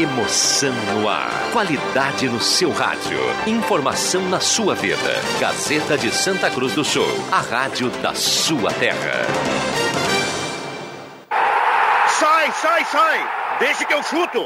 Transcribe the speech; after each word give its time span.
Emoção 0.00 0.72
no 0.94 1.06
ar. 1.06 1.28
Qualidade 1.52 2.26
no 2.26 2.40
seu 2.40 2.72
rádio. 2.72 3.18
Informação 3.46 4.22
na 4.30 4.40
sua 4.40 4.74
vida. 4.74 4.96
Gazeta 5.38 5.98
de 5.98 6.10
Santa 6.10 6.50
Cruz 6.50 6.72
do 6.72 6.82
Sul. 6.82 7.04
A 7.30 7.40
rádio 7.42 7.90
da 8.00 8.14
sua 8.14 8.72
terra. 8.72 9.26
Sai, 12.18 12.50
sai, 12.50 12.84
sai! 12.86 13.30
Deixa 13.58 13.84
que 13.84 13.92
eu 13.92 14.02
chuto! 14.02 14.42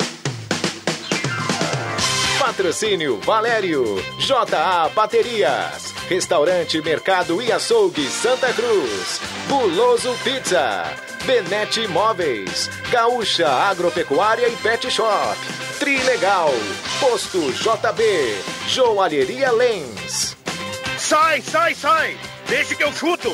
Patrocínio 2.40 3.20
Valério, 3.20 3.84
JA 4.18 4.90
Baterias, 4.92 5.94
Restaurante 6.08 6.82
Mercado 6.82 7.40
e 7.40 7.52
Açougue 7.52 8.08
Santa 8.08 8.52
Cruz, 8.52 9.20
Buloso 9.46 10.12
Pizza, 10.24 10.84
Benete 11.26 11.80
Imóveis, 11.80 12.68
Gaúcha 12.90 13.48
Agropecuária 13.48 14.46
e 14.46 14.56
Pet 14.56 14.90
Shop, 14.90 15.38
Trilegal, 15.78 16.50
Posto 17.00 17.50
JB, 17.50 18.68
Joalheria 18.68 19.50
Lens. 19.50 20.36
Sai, 20.98 21.40
sai, 21.40 21.74
sai! 21.74 22.18
Deixa 22.46 22.74
que 22.74 22.84
eu 22.84 22.92
chuto! 22.92 23.32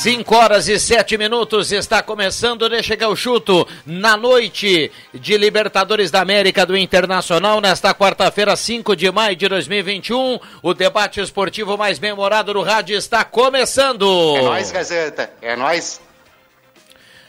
5 0.00 0.34
horas 0.34 0.66
e 0.66 0.80
7 0.80 1.18
minutos, 1.18 1.72
está 1.72 2.02
começando 2.02 2.70
Deixa 2.70 2.96
que 2.96 3.04
eu 3.04 3.14
chuto 3.14 3.68
na 3.84 4.16
noite 4.16 4.90
de 5.12 5.36
Libertadores 5.36 6.10
da 6.10 6.22
América 6.22 6.64
do 6.64 6.74
Internacional, 6.74 7.60
nesta 7.60 7.94
quarta-feira, 7.94 8.56
5 8.56 8.96
de 8.96 9.12
maio 9.12 9.36
de 9.36 9.46
2021. 9.46 10.40
O 10.62 10.72
debate 10.72 11.20
esportivo 11.20 11.76
mais 11.76 11.98
bem-humorado 11.98 12.54
do 12.54 12.62
rádio 12.62 12.96
está 12.96 13.26
começando. 13.26 14.38
É 14.38 14.40
nóis, 14.40 14.72
Gazeta, 14.72 15.30
é 15.42 15.54
nóis. 15.54 16.00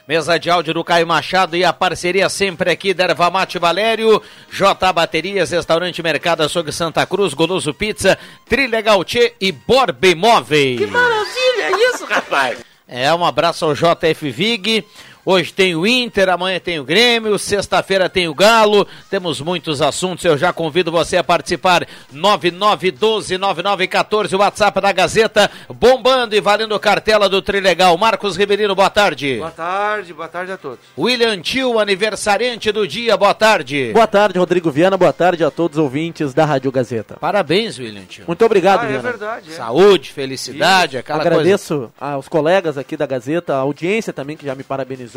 Mesa 0.06 0.36
de 0.36 0.50
áudio 0.50 0.74
do 0.74 0.82
Caio 0.82 1.06
Machado 1.06 1.56
e 1.56 1.64
a 1.64 1.72
parceria 1.72 2.28
sempre 2.28 2.70
aqui 2.70 2.92
da 2.92 3.04
Ervamate 3.04 3.58
Valério, 3.58 4.20
J 4.50 4.92
Baterias, 4.92 5.52
Restaurante 5.52 6.02
Mercado 6.02 6.42
Açougue 6.42 6.72
Santa 6.72 7.06
Cruz, 7.06 7.34
Goloso 7.34 7.72
Pizza, 7.72 8.18
Trilegal 8.48 9.04
Tchê 9.04 9.34
e 9.40 9.52
Borba 9.52 10.08
Imóveis. 10.08 10.78
Que 10.78 10.86
maravilha 10.86 11.62
é 11.62 11.70
isso, 11.90 12.04
rapaz! 12.04 12.58
É, 12.88 13.14
um 13.14 13.24
abraço 13.24 13.64
ao 13.64 13.74
JF 13.74 14.28
Vig. 14.30 14.84
Hoje 15.24 15.52
tem 15.52 15.76
o 15.76 15.86
Inter, 15.86 16.28
amanhã 16.28 16.58
tem 16.58 16.80
o 16.80 16.84
Grêmio, 16.84 17.38
sexta-feira 17.38 18.08
tem 18.08 18.26
o 18.26 18.34
Galo. 18.34 18.84
Temos 19.08 19.40
muitos 19.40 19.80
assuntos. 19.80 20.24
Eu 20.24 20.36
já 20.36 20.52
convido 20.52 20.90
você 20.90 21.16
a 21.16 21.22
participar. 21.22 21.86
9912-9914, 22.12 24.32
o 24.32 24.38
WhatsApp 24.38 24.80
da 24.80 24.90
Gazeta, 24.90 25.48
bombando 25.72 26.34
e 26.34 26.40
valendo 26.40 26.76
cartela 26.80 27.28
do 27.28 27.40
Trilegal. 27.40 27.96
Marcos 27.96 28.36
Ribeiro, 28.36 28.74
boa 28.74 28.90
tarde. 28.90 29.36
Boa 29.36 29.52
tarde, 29.52 30.12
boa 30.12 30.26
tarde 30.26 30.50
a 30.50 30.56
todos. 30.56 30.80
William 30.98 31.40
Tio, 31.40 31.78
aniversariante 31.78 32.72
do 32.72 32.88
dia, 32.88 33.16
boa 33.16 33.32
tarde. 33.32 33.92
Boa 33.92 34.08
tarde, 34.08 34.40
Rodrigo 34.40 34.72
Viana. 34.72 34.96
Boa 34.96 35.12
tarde 35.12 35.44
a 35.44 35.52
todos 35.52 35.78
os 35.78 35.84
ouvintes 35.84 36.34
da 36.34 36.44
Rádio 36.44 36.72
Gazeta. 36.72 37.16
Parabéns, 37.20 37.78
William 37.78 38.06
Tio. 38.06 38.24
Muito 38.26 38.44
obrigado, 38.44 38.80
ah, 38.80 38.86
é 38.86 38.88
Viana. 38.88 39.02
verdade. 39.02 39.52
É. 39.52 39.54
Saúde, 39.54 40.12
felicidade, 40.12 40.98
aquela 40.98 41.20
Agradeço 41.20 41.92
coisa. 41.96 42.14
aos 42.14 42.26
colegas 42.26 42.76
aqui 42.76 42.96
da 42.96 43.06
Gazeta, 43.06 43.54
a 43.54 43.58
audiência 43.58 44.12
também 44.12 44.36
que 44.36 44.44
já 44.44 44.56
me 44.56 44.64
parabenizou. 44.64 45.11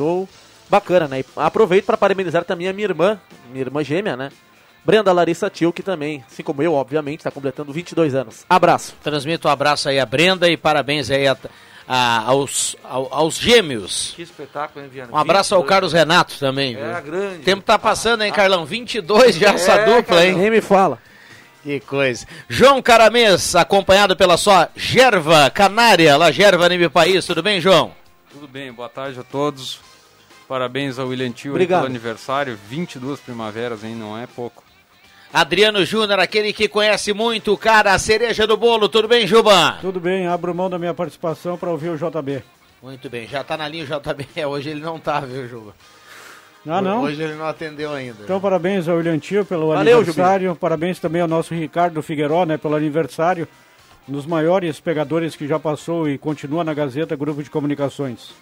Bacana, 0.69 1.07
né? 1.07 1.19
E 1.19 1.25
aproveito 1.35 1.85
para 1.85 1.97
parabenizar 1.97 2.43
também 2.43 2.67
a 2.67 2.73
minha 2.73 2.87
irmã, 2.87 3.19
minha 3.51 3.61
irmã 3.63 3.83
gêmea, 3.83 4.17
né? 4.17 4.31
Brenda 4.83 5.11
Larissa 5.11 5.49
Tio, 5.49 5.73
que 5.73 5.81
também, 5.81 6.23
assim 6.31 6.43
como 6.43 6.61
eu, 6.61 6.73
obviamente, 6.73 7.19
está 7.21 7.31
completando 7.31 7.73
22 7.73 8.13
anos. 8.13 8.45
Abraço. 8.47 8.95
Transmito 9.03 9.47
um 9.47 9.51
abraço 9.51 9.89
aí 9.89 9.99
a 9.99 10.05
Brenda 10.05 10.47
e 10.47 10.55
parabéns 10.55 11.09
aí 11.09 11.27
a, 11.27 11.35
a, 11.87 12.19
aos, 12.27 12.75
ao, 12.83 13.11
aos 13.11 13.35
gêmeos. 13.35 14.13
Que 14.15 14.21
espetáculo, 14.21 14.85
hein, 14.85 14.91
Viana? 14.91 15.11
Um 15.11 15.17
abraço 15.17 15.55
ao 15.55 15.61
22. 15.61 15.69
Carlos 15.69 15.93
Renato 15.93 16.37
também. 16.39 16.75
É, 16.75 17.01
viu? 17.01 17.11
grande. 17.11 17.41
O 17.41 17.43
tempo 17.43 17.63
tá 17.63 17.79
passando, 17.79 18.23
hein, 18.23 18.31
Carlão? 18.31 18.63
22 18.63 19.35
já 19.37 19.53
essa 19.53 19.71
É, 19.73 19.85
dupla, 19.85 20.23
hein? 20.23 20.35
Nem 20.35 20.51
me 20.51 20.61
fala. 20.61 20.99
Que 21.63 21.79
coisa. 21.79 22.27
João 22.47 22.79
Caramês, 22.79 23.55
acompanhado 23.55 24.15
pela 24.15 24.37
sua 24.37 24.69
Gerva 24.75 25.49
Canária, 25.49 26.15
lá 26.15 26.31
Gerva 26.31 26.63
Anime 26.63 26.89
País. 26.89 27.25
Tudo 27.25 27.41
bem, 27.41 27.59
João? 27.59 27.91
Tudo 28.31 28.47
bem, 28.47 28.71
boa 28.71 28.87
tarde 28.89 29.19
a 29.19 29.23
todos. 29.23 29.79
Parabéns 30.47 30.99
ao 30.99 31.07
William 31.07 31.31
Tio 31.31 31.53
pelo 31.53 31.85
aniversário. 31.85 32.57
22 32.67 33.19
primaveras, 33.19 33.83
hein? 33.83 33.95
Não 33.95 34.17
é 34.17 34.27
pouco. 34.27 34.63
Adriano 35.33 35.83
Júnior, 35.83 36.19
aquele 36.19 36.53
que 36.53 36.67
conhece 36.67 37.11
muito 37.11 37.51
o 37.51 37.57
cara, 37.57 37.93
a 37.93 37.99
cereja 37.99 38.47
do 38.47 38.55
bolo. 38.55 38.87
Tudo 38.87 39.07
bem, 39.07 39.27
Juba? 39.27 39.79
Tudo 39.81 39.99
bem, 39.99 40.27
abro 40.27 40.55
mão 40.55 40.69
da 40.69 40.79
minha 40.79 40.93
participação 40.93 41.57
para 41.57 41.69
ouvir 41.69 41.89
o 41.89 41.97
JB. 41.97 42.41
Muito 42.81 43.09
bem, 43.09 43.27
já 43.27 43.43
tá 43.43 43.57
na 43.57 43.67
linha 43.67 43.83
o 43.83 43.87
JB. 43.87 44.27
É, 44.35 44.47
Hoje 44.47 44.69
ele 44.69 44.79
não 44.79 44.99
tá, 44.99 45.19
viu, 45.19 45.47
Juba? 45.47 45.73
Ah, 46.67 46.81
não? 46.81 47.03
Hoje 47.03 47.21
ele 47.21 47.33
não 47.35 47.45
atendeu 47.45 47.91
ainda. 47.93 48.23
Então, 48.23 48.39
parabéns 48.39 48.87
ao 48.87 48.97
William 48.97 49.19
Tio 49.19 49.45
pelo 49.45 49.73
Valeu, 49.73 49.97
aniversário. 49.97 50.55
Parabéns 50.55 50.99
também 50.99 51.21
ao 51.21 51.27
nosso 51.27 51.53
Ricardo 51.53 52.01
Figueiró, 52.01 52.45
né, 52.45 52.57
pelo 52.57 52.75
aniversário. 52.75 53.47
Um 54.07 54.13
dos 54.13 54.25
maiores 54.25 54.79
pegadores 54.79 55.35
que 55.35 55.47
já 55.47 55.59
passou 55.59 56.07
e 56.07 56.17
continua 56.17 56.63
na 56.63 56.73
Gazeta 56.73 57.15
Grupo 57.15 57.43
de 57.43 57.49
Comunicações. 57.49 58.33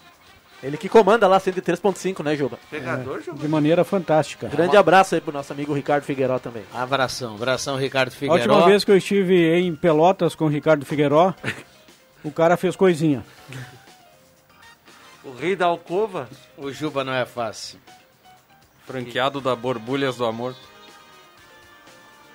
Ele 0.64 0.78
que 0.78 0.88
comanda 0.88 1.28
lá 1.28 1.38
103.5, 1.38 2.24
né, 2.24 2.34
Juba? 2.34 2.58
Pegador, 2.70 3.20
Gil? 3.20 3.34
De 3.34 3.46
maneira 3.46 3.84
fantástica. 3.84 4.48
Grande 4.48 4.74
abraço 4.78 5.14
aí 5.14 5.20
pro 5.20 5.30
nosso 5.30 5.52
amigo 5.52 5.74
Ricardo 5.74 6.04
Figueiró 6.04 6.38
também. 6.38 6.64
Abração, 6.72 7.34
abração, 7.34 7.76
Ricardo 7.76 8.08
A 8.08 8.12
Figueiredo. 8.12 8.50
última 8.50 8.66
vez 8.66 8.82
que 8.82 8.90
eu 8.90 8.96
estive 8.96 9.54
em 9.58 9.76
Pelotas 9.76 10.34
com 10.34 10.46
o 10.46 10.48
Ricardo 10.48 10.86
Figueiró, 10.86 11.34
o 12.24 12.30
cara 12.32 12.56
fez 12.56 12.74
coisinha. 12.74 13.22
O 15.22 15.34
rei 15.34 15.54
da 15.54 15.66
alcova. 15.66 16.30
O 16.56 16.72
Juba 16.72 17.04
não 17.04 17.12
é 17.12 17.26
fácil. 17.26 17.78
Franqueado 18.86 19.42
da 19.42 19.54
Borbulhas 19.54 20.16
do 20.16 20.24
Amor. 20.24 20.54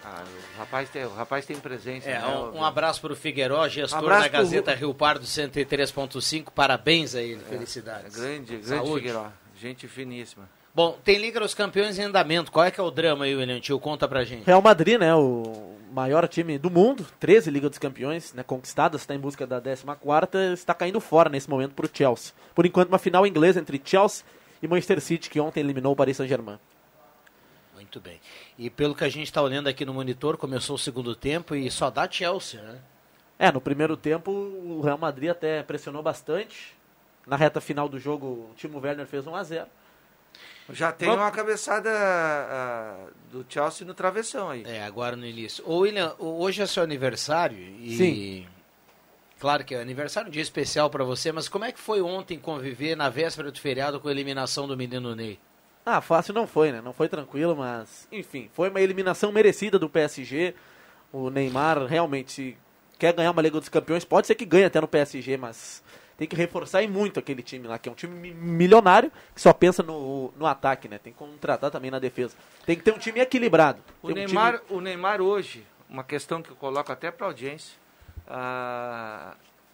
Ah, 0.06 0.22
o 0.24 0.49
rapaz 0.60 0.90
tem, 0.90 1.06
o 1.06 1.14
rapaz 1.14 1.46
tem 1.46 1.58
presença. 1.58 2.10
É, 2.10 2.20
né, 2.20 2.28
um, 2.28 2.58
um 2.58 2.60
o- 2.60 2.64
abraço 2.64 3.02
pro 3.02 3.16
Figueiró, 3.16 3.68
gestor 3.68 4.00
Abraço 4.00 4.22
da 4.24 4.28
Gazeta 4.28 4.74
Rio 4.76 4.94
Pardo 4.94 5.26
103.5. 5.26 6.52
Parabéns 6.54 7.16
a 7.16 7.22
ele, 7.22 7.42
felicidades. 7.50 8.16
Grande, 8.16 8.52
grande 8.58 8.68
Saúde. 8.68 8.94
Figueiró. 8.96 9.28
Gente 9.60 9.88
finíssima. 9.88 10.50
Bom, 10.74 10.98
tem 11.04 11.18
Liga 11.18 11.40
dos 11.40 11.54
Campeões 11.54 11.98
em 12.00 12.04
andamento. 12.04 12.52
Qual 12.52 12.64
é 12.66 12.72
que 12.72 12.80
é 12.80 12.84
o 12.84 12.92
drama 12.92 13.26
aí, 13.26 13.36
William 13.36 13.60
Tio? 13.60 13.80
Conta 13.80 14.08
pra 14.08 14.24
gente. 14.24 14.46
Real 14.46 14.62
Madrid, 14.62 15.00
né, 15.00 15.14
o 15.16 15.76
maior 15.92 16.28
time 16.28 16.58
do 16.58 16.70
mundo, 16.70 17.06
13 17.20 17.50
Liga 17.50 17.68
dos 17.70 17.80
Campeões, 17.80 18.34
né, 18.34 18.44
conquistadas, 18.44 19.02
está 19.02 19.14
em 19.16 19.20
busca 19.20 19.46
da 19.48 19.60
14ª, 19.60 20.54
está 20.54 20.74
caindo 20.74 21.02
fora 21.02 21.30
nesse 21.30 21.50
momento 21.50 21.74
para 21.74 21.86
o 21.86 21.90
Chelsea. 21.92 22.34
Por 22.54 22.66
enquanto, 22.66 22.90
uma 22.90 23.00
final 23.00 23.26
inglesa 23.26 23.60
entre 23.60 23.82
Chelsea 23.84 24.24
e 24.62 24.68
Manchester 24.68 25.02
City, 25.02 25.30
que 25.30 25.40
ontem 25.40 25.60
eliminou 25.62 25.94
o 25.94 25.96
Paris 25.96 26.16
Saint-Germain. 26.18 26.60
Muito 27.80 28.02
bem. 28.02 28.20
E 28.58 28.70
pelo 28.70 28.94
que 28.94 29.06
a 29.06 29.10
gente 29.10 29.24
está 29.28 29.42
olhando 29.42 29.68
aqui 29.68 29.86
no 29.86 29.94
monitor, 29.94 30.36
começou 30.36 30.76
o 30.76 30.80
segundo 30.80 31.16
tempo 31.16 31.56
e 31.56 31.72
só 31.72 31.90
dá 31.90 32.10
Chelsea, 32.12 32.62
né? 32.62 32.80
É, 33.40 33.50
no 33.54 33.62
primeiro 33.62 33.96
tempo, 33.96 34.32
o 34.32 34.82
Real 34.82 34.98
Madrid 34.98 35.30
até 35.30 35.64
pressionou 35.64 36.04
bastante. 36.04 36.76
Na 37.26 37.38
reta 37.38 37.62
final 37.62 37.88
do 37.88 37.98
jogo, 37.98 38.26
o 38.26 38.54
Timo 38.58 38.80
Werner 38.82 39.06
fez 39.08 39.26
1 39.26 39.34
a 39.34 39.44
0 39.44 39.68
Já 40.72 40.92
tem 40.92 41.08
Vamos- 41.08 41.24
uma 41.24 41.32
cabeçada 41.32 41.90
ah, 41.90 43.08
do 43.32 43.46
Chelsea 43.48 43.88
no 43.88 43.94
travessão 43.94 44.50
aí. 44.50 44.64
É, 44.66 44.84
agora 44.84 45.16
no 45.16 45.26
início. 45.26 45.64
Ô, 45.66 45.78
William, 45.80 46.14
hoje 46.20 46.62
é 46.62 46.66
seu 46.66 46.84
aniversário 46.84 47.58
e. 47.58 47.96
Sim. 47.96 48.48
Claro 49.40 49.64
que 49.64 49.74
é 49.74 49.80
aniversário, 49.82 50.28
um 50.28 50.32
dia 50.32 50.42
especial 50.42 50.90
para 50.90 51.06
você, 51.06 51.32
mas 51.32 51.48
como 51.48 51.64
é 51.64 51.72
que 51.72 51.80
foi 51.80 52.02
ontem 52.02 52.38
conviver 52.38 52.98
na 52.98 53.08
véspera 53.08 53.50
do 53.50 53.58
feriado 53.58 53.98
com 54.02 54.10
a 54.10 54.12
eliminação 54.12 54.68
do 54.68 54.76
menino 54.76 55.16
Ney? 55.16 55.40
Ah, 55.86 56.02
fácil 56.02 56.34
não 56.34 56.46
foi, 56.46 56.72
né? 56.72 56.82
Não 56.82 56.94
foi 56.94 57.08
tranquilo, 57.10 57.56
mas 57.56 58.08
enfim, 58.12 58.50
foi 58.54 58.70
uma 58.70 58.82
eliminação 58.82 59.32
merecida 59.32 59.80
do 59.80 59.90
PSG. 59.90 60.54
O 61.12 61.30
Neymar 61.30 61.86
realmente 61.86 62.56
quer 63.00 63.14
ganhar 63.14 63.32
uma 63.32 63.42
Liga 63.42 63.60
dos 63.60 63.70
Campeões, 63.70 64.06
pode 64.06 64.28
ser 64.28 64.36
que 64.36 64.46
ganhe 64.46 64.66
até 64.66 64.80
no 64.80 64.88
PSG, 64.88 65.38
mas 65.38 65.82
tem 66.18 66.28
que 66.28 66.36
reforçar 66.36 66.84
e 66.84 66.88
muito 66.88 67.18
aquele 67.18 67.42
time 67.42 67.66
lá, 67.68 67.80
que 67.80 67.88
é 67.88 67.92
um 67.92 67.96
time 67.96 68.14
mi- 68.14 68.34
milionário 68.34 69.10
que 69.34 69.42
só 69.42 69.54
pensa 69.54 69.82
no, 69.82 70.32
no 70.38 70.46
ataque, 70.46 70.88
né? 70.90 71.00
Tem 71.00 71.14
que 71.14 71.18
contratar 71.18 71.72
também 71.72 71.90
na 71.90 71.98
defesa. 71.98 72.36
Tem 72.66 72.76
que 72.76 72.84
ter 72.84 72.94
um 72.94 73.00
time 73.00 73.22
equilibrado. 73.22 73.82
O 74.04 74.10
um 74.10 74.14
Neymar, 74.14 74.60
time- 74.60 74.78
o 74.78 74.82
Neymar 74.82 75.22
hoje, 75.22 75.66
uma 75.90 76.04
questão 76.04 76.42
que 76.44 76.50
eu 76.52 76.56
coloco 76.58 76.92
até 76.92 77.10
para 77.10 77.26
audiência, 77.26 77.74
ah, 78.28 79.34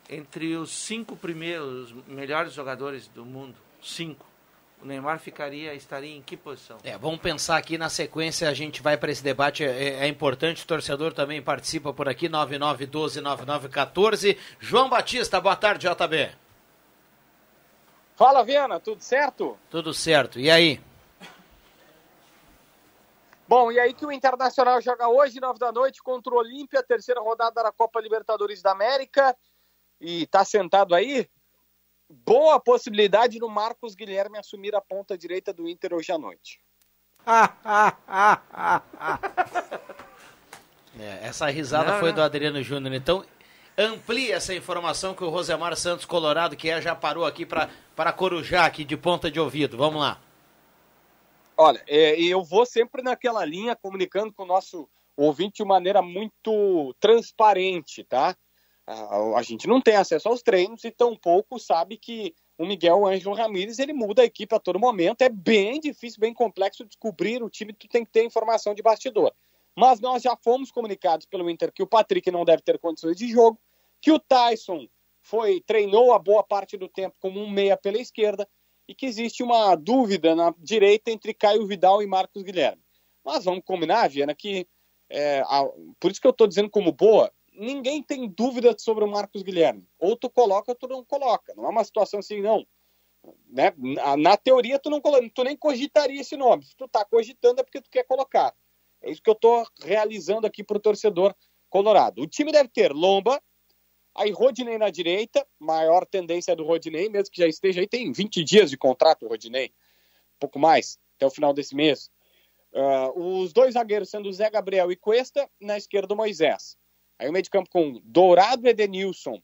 entre 0.10 0.56
os 0.56 0.72
cinco 0.72 1.16
primeiros 1.16 1.94
melhores 2.08 2.54
jogadores 2.54 3.08
do 3.08 3.26
mundo, 3.26 3.56
cinco, 3.82 4.26
o 4.82 4.86
Neymar 4.86 5.20
ficaria, 5.20 5.74
estaria 5.74 6.16
em 6.16 6.22
que 6.22 6.38
posição? 6.38 6.78
É, 6.84 6.98
vamos 6.98 7.20
pensar 7.20 7.58
aqui 7.58 7.78
na 7.78 7.90
sequência, 7.90 8.50
a 8.50 8.54
gente 8.54 8.82
vai 8.82 8.96
para 8.98 9.12
esse 9.12 9.22
debate, 9.24 9.64
é, 9.64 10.06
é, 10.06 10.08
importante, 10.08 10.64
o 10.64 10.68
torcedor 10.68 11.14
também 11.14 11.42
participa 11.42 11.94
por 11.94 12.10
aqui, 12.10 12.30
9912-9914. 12.30 14.38
João 14.60 14.90
Batista, 14.90 15.42
boa 15.42 15.56
tarde, 15.56 15.88
JB. 15.88 16.32
Fala, 18.16 18.44
Viana, 18.44 18.80
tudo 18.80 19.02
certo? 19.02 19.58
Tudo 19.70 19.94
certo, 19.94 20.40
e 20.40 20.50
aí? 20.50 20.82
Bom, 23.48 23.72
e 23.72 23.80
aí 23.80 23.94
que 23.94 24.06
o 24.06 24.12
Internacional 24.12 24.82
joga 24.82 25.08
hoje, 25.08 25.40
nove 25.40 25.60
da 25.60 25.72
noite, 25.72 26.02
contra 26.02 26.34
o 26.34 26.38
Olímpia, 26.38 26.82
terceira 26.82 27.22
rodada 27.22 27.62
da 27.62 27.72
Copa 27.72 28.02
Libertadores 28.02 28.60
da 28.62 28.72
América. 28.72 29.38
E 30.02 30.26
tá 30.28 30.44
sentado 30.44 30.96
aí? 30.96 31.30
Boa 32.10 32.60
possibilidade 32.60 33.40
do 33.40 33.50
Marcos 33.50 33.96
Guilherme 33.96 34.38
assumir 34.38 34.76
a 34.76 34.82
ponta 34.82 35.18
direita 35.18 35.52
do 35.52 35.68
Inter 35.68 35.94
hoje 35.94 36.12
à 36.12 36.18
noite. 36.18 36.60
é, 41.00 41.26
essa 41.26 41.50
risada 41.50 41.94
não, 41.94 42.00
foi 42.00 42.10
não. 42.10 42.18
do 42.18 42.22
Adriano 42.22 42.62
Júnior. 42.62 42.94
Então, 42.94 43.26
amplie 43.76 44.32
essa 44.32 44.54
informação 44.54 45.16
que 45.16 45.24
o 45.24 45.30
Rosemar 45.30 45.76
Santos 45.76 46.06
Colorado, 46.06 46.56
que 46.56 46.70
é, 46.70 46.80
já 46.80 46.96
parou 46.96 47.26
aqui 47.26 47.46
para 47.46 48.14
corujar 48.14 48.66
aqui 48.66 48.86
de 48.86 48.96
ponta 48.96 49.32
de 49.32 49.40
ouvido. 49.40 49.76
Vamos 49.76 50.02
lá. 50.02 50.22
Olha, 51.58 51.84
é, 51.88 52.22
eu 52.22 52.44
vou 52.44 52.66
sempre 52.66 53.02
naquela 53.02 53.44
linha, 53.44 53.76
comunicando 53.76 54.32
com 54.32 54.44
o 54.44 54.48
nosso 54.48 54.88
ouvinte 55.18 55.64
de 55.64 55.68
maneira 55.68 56.04
muito 56.04 56.94
transparente, 57.00 58.04
tá? 58.04 58.38
A, 58.88 59.40
a 59.40 59.42
gente 59.42 59.68
não 59.68 59.82
tem 59.82 59.96
acesso 59.96 60.30
aos 60.30 60.44
treinos 60.44 60.84
e 60.84 60.92
tampouco 60.92 61.60
sabe 61.60 61.98
que 61.98 62.36
o 62.58 62.66
Miguel 62.66 63.06
Ângelo 63.06 63.36
Ramírez 63.36 63.80
ele 63.80 63.94
muda 63.94 64.22
a 64.22 64.26
equipe 64.26 64.54
a 64.56 64.60
todo 64.60 64.80
momento. 64.80 65.22
É 65.22 65.30
bem 65.30 65.80
difícil, 65.80 66.20
bem 66.20 66.34
complexo 66.34 66.86
descobrir 66.86 67.44
o 67.44 67.50
time 67.50 67.74
que 67.74 67.88
tem 67.88 68.06
que 68.06 68.12
ter 68.12 68.24
informação 68.24 68.74
de 68.74 68.82
bastidor. 68.82 69.34
Mas 69.76 70.00
nós 70.00 70.24
já 70.24 70.38
fomos 70.38 70.72
comunicados 70.72 71.26
pelo 71.26 71.50
Inter 71.50 71.72
que 71.72 71.84
o 71.84 71.88
Patrick 71.88 72.30
não 72.32 72.46
deve 72.46 72.62
ter 72.62 72.80
condições 72.80 73.18
de 73.18 73.28
jogo, 73.28 73.60
que 74.02 74.12
o 74.12 74.20
Tyson 74.20 74.88
foi 75.22 75.60
treinou 75.62 76.14
a 76.14 76.20
boa 76.20 76.44
parte 76.44 76.78
do 76.78 76.88
tempo 76.88 77.18
como 77.20 77.42
um 77.42 77.50
meia 77.50 77.76
pela 77.76 77.98
esquerda 77.98 78.48
e 78.88 78.94
que 78.94 79.06
existe 79.06 79.42
uma 79.42 79.76
dúvida 79.76 80.36
na 80.36 80.54
direita 80.60 81.12
entre 81.12 81.34
Caio 81.34 81.66
Vidal 81.66 82.02
e 82.02 82.08
Marcos 82.08 82.44
Guilherme. 82.44 82.82
Mas 83.24 83.44
vamos 83.44 83.64
combinar, 83.66 84.08
Viana, 84.08 84.36
que 84.36 84.68
é, 85.10 85.42
a, 85.42 85.64
por 86.00 86.12
isso 86.12 86.22
que 86.22 86.28
eu 86.28 86.32
estou 86.32 86.48
dizendo 86.48 86.70
como 86.70 86.92
boa, 86.92 87.32
ninguém 87.58 88.02
tem 88.02 88.28
dúvida 88.28 88.76
sobre 88.78 89.04
o 89.04 89.08
Marcos 89.08 89.44
Guilherme. 89.44 89.88
Ou 90.00 90.16
tu 90.16 90.30
coloca 90.30 90.72
ou 90.72 90.76
tu 90.76 90.88
não 90.88 91.04
coloca. 91.04 91.54
Não 91.56 91.66
é 91.66 91.70
uma 91.70 91.84
situação 91.84 92.20
assim, 92.20 92.42
não. 92.42 92.66
Né? 93.50 93.74
Na, 93.78 94.18
na 94.18 94.38
teoria, 94.38 94.80
tu, 94.80 94.90
não, 94.90 95.02
tu 95.02 95.44
nem 95.44 95.58
cogitaria 95.58 96.22
esse 96.22 96.38
nome. 96.38 96.64
Se 96.66 96.76
tu 96.76 96.86
está 96.86 97.04
cogitando 97.04 97.62
é 97.62 97.64
porque 97.64 97.82
tu 97.82 97.90
quer 97.90 98.04
colocar. 98.04 98.54
É 99.02 99.12
isso 99.12 99.22
que 99.22 99.30
eu 99.30 99.34
estou 99.34 99.66
realizando 99.82 100.46
aqui 100.48 100.64
para 100.64 100.78
o 100.78 100.80
torcedor 100.80 101.36
colorado. 101.70 102.22
O 102.22 102.28
time 102.28 102.52
deve 102.52 102.70
ter 102.70 102.92
Lomba, 102.92 103.42
Aí 104.16 104.32
Rodinei 104.32 104.78
na 104.78 104.90
direita, 104.90 105.46
maior 105.60 106.06
tendência 106.06 106.56
do 106.56 106.64
Rodinei, 106.64 107.10
mesmo 107.10 107.30
que 107.30 107.42
já 107.42 107.48
esteja 107.48 107.82
aí, 107.82 107.88
tem 107.88 108.14
20 108.14 108.44
dias 108.46 108.70
de 108.70 108.78
contrato 108.78 109.26
o 109.26 109.28
Rodinei, 109.28 109.74
um 110.36 110.40
pouco 110.40 110.58
mais, 110.58 110.98
até 111.18 111.26
o 111.26 111.30
final 111.30 111.54
desse 111.54 111.76
mês. 111.76 112.10
Uh, 112.72 113.42
os 113.42 113.52
dois 113.52 113.74
zagueiros 113.74 114.10
sendo 114.10 114.32
Zé 114.32 114.50
Gabriel 114.50 114.90
e 114.90 114.96
Cuesta, 114.96 115.50
na 115.60 115.78
esquerda 115.78 116.14
o 116.14 116.18
Moisés. 116.18 116.78
Aí 117.18 117.30
o 117.30 117.32
meio 117.32 117.44
de 117.44 117.50
campo 117.50 117.70
com 117.70 118.02
Dourado, 118.04 118.68
Edenilson 118.68 119.42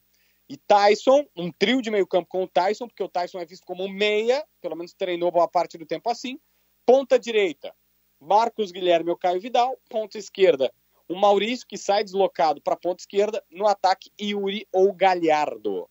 e 0.49 0.57
Tyson, 0.57 1.25
um 1.35 1.51
trio 1.51 1.81
de 1.81 1.89
meio 1.89 2.05
campo 2.05 2.27
com 2.27 2.43
o 2.43 2.47
Tyson, 2.47 2.87
porque 2.87 3.03
o 3.03 3.09
Tyson 3.09 3.39
é 3.39 3.45
visto 3.45 3.65
como 3.65 3.87
meia, 3.87 4.45
pelo 4.61 4.75
menos 4.75 4.93
treinou 4.93 5.31
boa 5.31 5.47
parte 5.47 5.77
do 5.77 5.85
tempo 5.85 6.09
assim. 6.09 6.39
Ponta 6.85 7.17
direita, 7.17 7.73
Marcos 8.19 8.71
Guilherme 8.71 9.09
ou 9.09 9.17
Caio 9.17 9.39
Vidal. 9.39 9.77
Ponta 9.89 10.17
esquerda, 10.17 10.71
o 11.07 11.15
Maurício, 11.15 11.65
que 11.67 11.77
sai 11.77 12.03
deslocado 12.03 12.61
para 12.61 12.73
a 12.73 12.77
ponta 12.77 13.01
esquerda. 13.01 13.43
No 13.49 13.67
ataque, 13.67 14.11
Yuri 14.19 14.67
ou 14.71 14.93
Galhardo. 14.93 15.89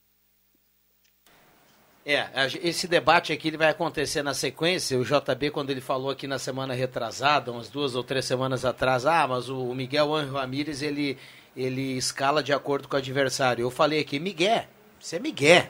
É, 2.04 2.26
esse 2.62 2.88
debate 2.88 3.32
aqui 3.32 3.48
ele 3.48 3.58
vai 3.58 3.68
acontecer 3.68 4.22
na 4.22 4.32
sequência. 4.32 4.98
O 4.98 5.04
JB, 5.04 5.50
quando 5.50 5.70
ele 5.70 5.82
falou 5.82 6.10
aqui 6.10 6.26
na 6.26 6.38
semana 6.38 6.72
retrasada, 6.72 7.52
umas 7.52 7.68
duas 7.68 7.94
ou 7.94 8.02
três 8.02 8.24
semanas 8.24 8.64
atrás, 8.64 9.04
ah, 9.04 9.28
mas 9.28 9.50
o 9.50 9.74
Miguel 9.74 10.14
Anjo 10.14 10.32
Ramírez 10.32 10.80
ele, 10.82 11.18
ele 11.60 11.96
escala 11.96 12.42
de 12.42 12.52
acordo 12.52 12.88
com 12.88 12.96
o 12.96 12.98
adversário. 12.98 13.62
Eu 13.62 13.70
falei 13.70 14.00
aqui, 14.00 14.18
Miguel, 14.18 14.64
você 14.98 15.16
é 15.16 15.18
Miguel. 15.18 15.64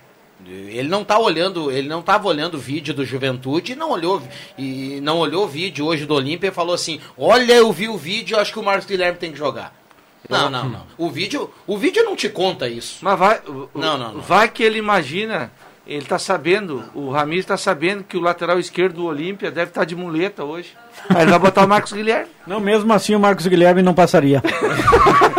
Ele 0.47 0.89
não 0.89 1.05
tá 1.05 1.19
olhando, 1.19 1.71
ele 1.71 1.87
não 1.87 2.01
estava 2.01 2.27
olhando 2.27 2.55
o 2.55 2.61
vídeo 2.61 2.95
do 2.95 3.05
Juventude 3.05 3.73
e 3.73 3.77
não 3.77 3.91
olhou 3.91 4.23
e 4.57 4.99
não 5.03 5.19
olhou 5.19 5.45
o 5.45 5.49
vídeo 5.49 5.85
hoje 5.85 6.07
do 6.07 6.15
Olímpia 6.15 6.49
e 6.49 6.53
falou 6.53 6.75
assim: 6.75 6.99
"Olha, 7.19 7.53
eu 7.53 7.71
vi 7.71 7.89
o 7.89 7.97
vídeo, 7.99 8.39
acho 8.39 8.53
que 8.53 8.59
o 8.59 8.63
Marcos 8.63 8.87
Guilherme 8.87 9.19
tem 9.19 9.33
que 9.33 9.39
jogar". 9.39 9.75
Não, 10.29 10.49
não, 10.49 10.69
não. 10.69 10.87
O 10.97 11.11
vídeo, 11.11 11.53
o 11.67 11.77
vídeo 11.77 12.05
não 12.05 12.17
te 12.17 12.29
conta 12.29 12.69
isso. 12.69 12.99
Mas 13.03 13.19
vai, 13.19 13.41
não, 13.75 13.99
não, 13.99 14.15
não. 14.15 14.21
Vai 14.21 14.49
que 14.49 14.63
ele 14.63 14.79
imagina, 14.79 15.53
ele 15.91 16.05
está 16.05 16.21
sabendo, 16.21 16.85
o 16.95 17.11
Ramires 17.11 17.45
está 17.45 17.57
sabendo 17.57 18.05
que 18.05 18.17
o 18.17 18.21
lateral 18.21 18.61
esquerdo 18.61 18.95
do 18.95 19.07
Olímpia 19.07 19.51
deve 19.51 19.73
estar 19.73 19.81
tá 19.81 19.85
de 19.85 19.97
muleta 19.97 20.45
hoje. 20.45 20.77
Aí 21.09 21.23
ele 21.23 21.33
vai 21.33 21.39
botar 21.41 21.65
o 21.65 21.69
Marcos 21.69 21.93
Guilherme. 21.93 22.31
Não, 22.47 22.61
mesmo 22.61 22.93
assim 22.93 23.13
o 23.13 23.19
Marcos 23.19 23.45
Guilherme 23.49 23.83
não 23.83 23.93
passaria. 23.93 24.41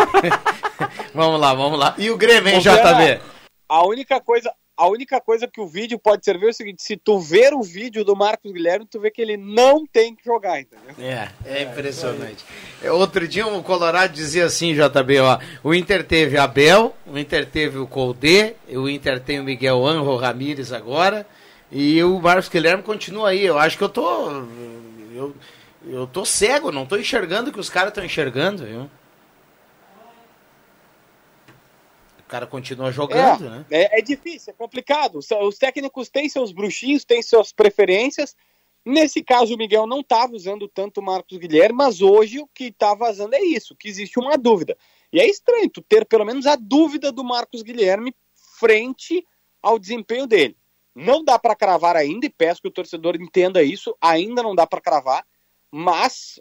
vamos 1.16 1.40
lá, 1.40 1.54
vamos 1.54 1.80
lá. 1.80 1.96
E 1.98 2.12
o 2.12 2.18
Grêmio, 2.18 2.50
hein, 2.54 2.60
JB? 2.60 3.22
A 3.70 3.88
única 3.88 4.20
coisa, 4.20 4.52
a 4.82 4.88
única 4.88 5.22
coisa 5.22 5.48
que 5.48 5.62
o 5.62 5.68
vídeo 5.68 6.00
pode 6.00 6.26
servir 6.26 6.48
é 6.48 6.50
o 6.50 6.54
seguinte: 6.54 6.82
se 6.82 6.98
tu 6.98 7.20
ver 7.20 7.54
o 7.54 7.62
vídeo 7.62 8.04
do 8.04 8.16
Marcos 8.16 8.52
Guilherme, 8.52 8.88
tu 8.90 9.00
vê 9.00 9.12
que 9.12 9.22
ele 9.22 9.38
não 9.38 9.86
tem 9.86 10.16
que 10.16 10.26
jogar, 10.26 10.60
entendeu? 10.60 10.96
É, 11.00 11.30
é 11.46 11.64
impressionante. 11.64 12.44
É, 12.82 12.92
outro 12.92 13.28
dia 13.28 13.46
o 13.46 13.62
Colorado 13.62 14.12
dizia 14.12 14.46
assim, 14.46 14.74
JB, 14.74 15.20
ó, 15.20 15.40
o 15.64 15.76
Inter 15.76 16.04
teve 16.04 16.36
Abel, 16.36 16.96
o 17.06 17.16
Inter 17.16 17.46
teve 17.46 17.78
o 17.78 17.86
Colde, 17.86 18.56
o 18.70 18.90
Inter 18.90 19.20
tem 19.20 19.40
o 19.40 19.44
Miguel 19.44 19.86
Anjo 19.86 20.16
Ramírez 20.16 20.74
agora, 20.74 21.28
e 21.72 22.04
o 22.04 22.20
Marcos 22.20 22.50
Guilherme 22.50 22.82
continua 22.82 23.30
aí. 23.30 23.46
Eu 23.46 23.60
acho 23.60 23.78
que 23.78 23.84
eu 23.84 23.90
tô. 23.90 24.32
Eu, 25.14 25.36
eu 25.86 26.08
tô 26.08 26.26
cego, 26.26 26.72
não 26.72 26.88
tô 26.88 26.98
enxergando 26.98 27.52
o 27.52 27.54
que 27.54 27.60
os 27.60 27.70
caras 27.70 27.90
estão 27.90 28.04
enxergando, 28.04 28.66
viu? 28.66 28.90
Cara 32.32 32.48
continua 32.48 32.94
jogando, 32.94 33.46
é, 33.46 33.50
né? 33.50 33.66
É, 33.70 34.00
é, 34.00 34.02
difícil, 34.02 34.54
é 34.54 34.56
complicado. 34.56 35.20
Os 35.20 35.58
técnicos 35.58 36.10
têm 36.10 36.30
seus 36.30 36.54
bruxinhos, 36.54 37.04
têm 37.04 37.22
suas 37.22 37.52
preferências. 37.52 38.38
Nesse 38.86 39.22
caso, 39.22 39.54
o 39.54 39.58
Miguel 39.58 39.86
não 39.86 40.00
estava 40.00 40.34
usando 40.34 40.66
tanto 40.66 41.02
o 41.02 41.04
Marcos 41.04 41.38
Guilherme, 41.38 41.76
mas 41.76 42.02
hoje 42.02 42.40
o 42.40 42.48
que 42.48 42.68
está 42.68 42.96
vazando 42.96 43.36
é 43.36 43.42
isso, 43.42 43.76
que 43.76 43.90
existe 43.90 44.18
uma 44.18 44.38
dúvida. 44.38 44.78
E 45.12 45.20
é 45.20 45.30
estranho 45.30 45.70
tu 45.70 45.82
ter 45.82 46.06
pelo 46.06 46.24
menos 46.24 46.48
a 46.48 46.56
dúvida 46.56 47.12
do 47.12 47.22
Marcos 47.22 47.62
Guilherme 47.62 48.16
frente 48.58 49.28
ao 49.62 49.78
desempenho 49.78 50.26
dele. 50.26 50.56
Não 50.96 51.26
dá 51.26 51.38
para 51.38 51.54
cravar 51.54 51.98
ainda, 51.98 52.26
e 52.26 52.30
peço 52.30 52.62
que 52.62 52.70
o 52.70 52.72
torcedor 52.72 53.18
entenda 53.18 53.62
isso, 53.62 53.94
ainda 54.00 54.42
não 54.42 54.56
dá 54.56 54.66
para 54.66 54.80
cravar, 54.80 55.26
mas 55.70 56.40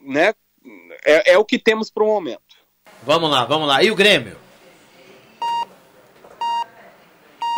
né, 0.00 0.32
é, 1.04 1.32
é 1.32 1.38
o 1.38 1.44
que 1.44 1.58
temos 1.58 1.90
para 1.90 2.02
o 2.02 2.06
momento. 2.06 2.51
Vamos 3.04 3.30
lá, 3.30 3.44
vamos 3.44 3.66
lá. 3.66 3.82
E 3.82 3.90
o 3.90 3.96
Grêmio? 3.96 4.38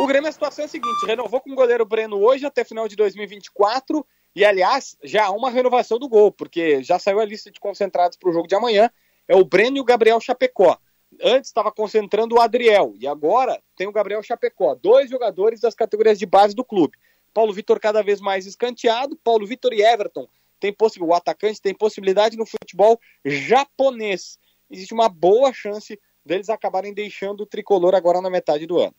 O 0.00 0.06
Grêmio, 0.06 0.28
a 0.28 0.32
situação 0.32 0.64
é 0.64 0.66
a 0.66 0.68
seguinte: 0.68 1.06
renovou 1.06 1.38
com 1.38 1.52
o 1.52 1.54
goleiro 1.54 1.84
Breno 1.84 2.18
hoje 2.18 2.46
até 2.46 2.64
final 2.64 2.88
de 2.88 2.96
2024. 2.96 4.06
E, 4.34 4.44
aliás, 4.44 4.96
já 5.04 5.26
há 5.26 5.30
uma 5.30 5.50
renovação 5.50 5.98
do 5.98 6.08
gol, 6.08 6.32
porque 6.32 6.82
já 6.82 6.98
saiu 6.98 7.20
a 7.20 7.24
lista 7.24 7.50
de 7.50 7.60
concentrados 7.60 8.16
para 8.16 8.30
o 8.30 8.32
jogo 8.32 8.48
de 8.48 8.54
amanhã. 8.54 8.90
É 9.28 9.36
o 9.36 9.44
Breno 9.44 9.76
e 9.76 9.80
o 9.80 9.84
Gabriel 9.84 10.18
Chapecó. 10.18 10.78
Antes 11.22 11.50
estava 11.50 11.70
concentrando 11.70 12.34
o 12.34 12.40
Adriel, 12.40 12.94
e 12.98 13.06
agora 13.06 13.62
tem 13.76 13.86
o 13.86 13.92
Gabriel 13.92 14.22
Chapecó. 14.22 14.74
Dois 14.74 15.10
jogadores 15.10 15.60
das 15.60 15.74
categorias 15.74 16.18
de 16.18 16.26
base 16.26 16.54
do 16.54 16.64
clube. 16.64 16.96
Paulo 17.34 17.52
Vitor 17.52 17.78
cada 17.78 18.02
vez 18.02 18.20
mais 18.20 18.46
escanteado. 18.46 19.16
Paulo 19.22 19.46
Vitor 19.46 19.72
e 19.74 19.82
Everton 19.82 20.26
tem 20.58 20.74
o 21.00 21.14
atacante 21.14 21.60
tem 21.60 21.74
possibilidade 21.74 22.38
no 22.38 22.46
futebol 22.46 22.98
japonês 23.24 24.38
existe 24.74 24.92
uma 24.92 25.08
boa 25.08 25.52
chance 25.52 25.98
deles 26.24 26.48
acabarem 26.48 26.92
deixando 26.92 27.42
o 27.42 27.46
tricolor 27.46 27.94
agora 27.94 28.20
na 28.20 28.30
metade 28.30 28.66
do 28.66 28.78
ano. 28.78 28.94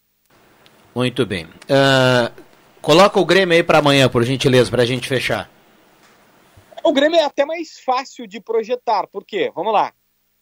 Muito 0.93 1.25
bem. 1.25 1.45
Uh, 1.45 2.43
coloca 2.81 3.19
o 3.19 3.25
Grêmio 3.25 3.55
aí 3.55 3.63
para 3.63 3.79
amanhã, 3.79 4.07
por 4.07 4.23
gentileza, 4.23 4.71
para 4.71 4.83
a 4.83 4.85
gente 4.85 5.07
fechar. 5.07 5.49
O 6.83 6.93
Grêmio 6.93 7.19
é 7.19 7.23
até 7.23 7.45
mais 7.45 7.79
fácil 7.79 8.27
de 8.27 8.39
projetar, 8.39 9.07
porque, 9.07 9.51
vamos 9.55 9.73
lá, 9.73 9.91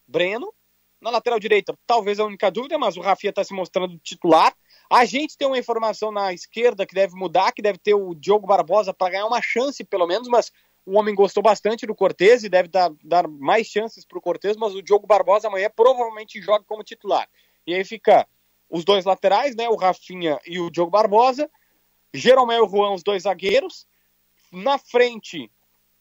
Breno, 0.05 0.53
na 1.01 1.09
lateral 1.09 1.39
direita, 1.39 1.77
talvez 1.87 2.19
a 2.19 2.25
única 2.25 2.51
dúvida, 2.51 2.77
mas 2.77 2.97
o 2.97 3.01
Rafinha 3.01 3.29
está 3.29 3.43
se 3.43 3.53
mostrando 3.53 3.97
titular. 3.99 4.53
A 4.89 5.05
gente 5.05 5.37
tem 5.37 5.47
uma 5.47 5.57
informação 5.57 6.11
na 6.11 6.33
esquerda 6.33 6.85
que 6.85 6.93
deve 6.93 7.15
mudar, 7.15 7.51
que 7.51 7.61
deve 7.61 7.77
ter 7.77 7.93
o 7.93 8.13
Diogo 8.13 8.45
Barbosa 8.45 8.93
para 8.93 9.11
ganhar 9.11 9.25
uma 9.25 9.41
chance, 9.41 9.83
pelo 9.83 10.05
menos, 10.05 10.27
mas 10.27 10.51
o 10.85 10.97
homem 10.97 11.15
gostou 11.15 11.41
bastante 11.41 11.85
do 11.85 11.95
Cortez 11.95 12.43
e 12.43 12.49
deve 12.49 12.67
dar, 12.67 12.91
dar 13.03 13.27
mais 13.27 13.67
chances 13.67 14.05
para 14.05 14.17
o 14.17 14.21
Cortez, 14.21 14.57
mas 14.57 14.75
o 14.75 14.81
Diogo 14.81 15.07
Barbosa 15.07 15.47
amanhã 15.47 15.69
provavelmente 15.73 16.41
joga 16.41 16.63
como 16.65 16.83
titular. 16.83 17.27
E 17.65 17.73
aí 17.73 17.85
fica 17.85 18.27
os 18.69 18.83
dois 18.83 19.05
laterais, 19.05 19.55
né, 19.55 19.69
o 19.69 19.75
Rafinha 19.75 20.39
e 20.45 20.59
o 20.59 20.69
Diogo 20.69 20.91
Barbosa. 20.91 21.49
Jeromel 22.13 22.65
e 22.65 22.69
Juan, 22.69 22.93
os 22.93 23.03
dois 23.03 23.23
zagueiros. 23.23 23.87
Na 24.51 24.77
frente, 24.77 25.49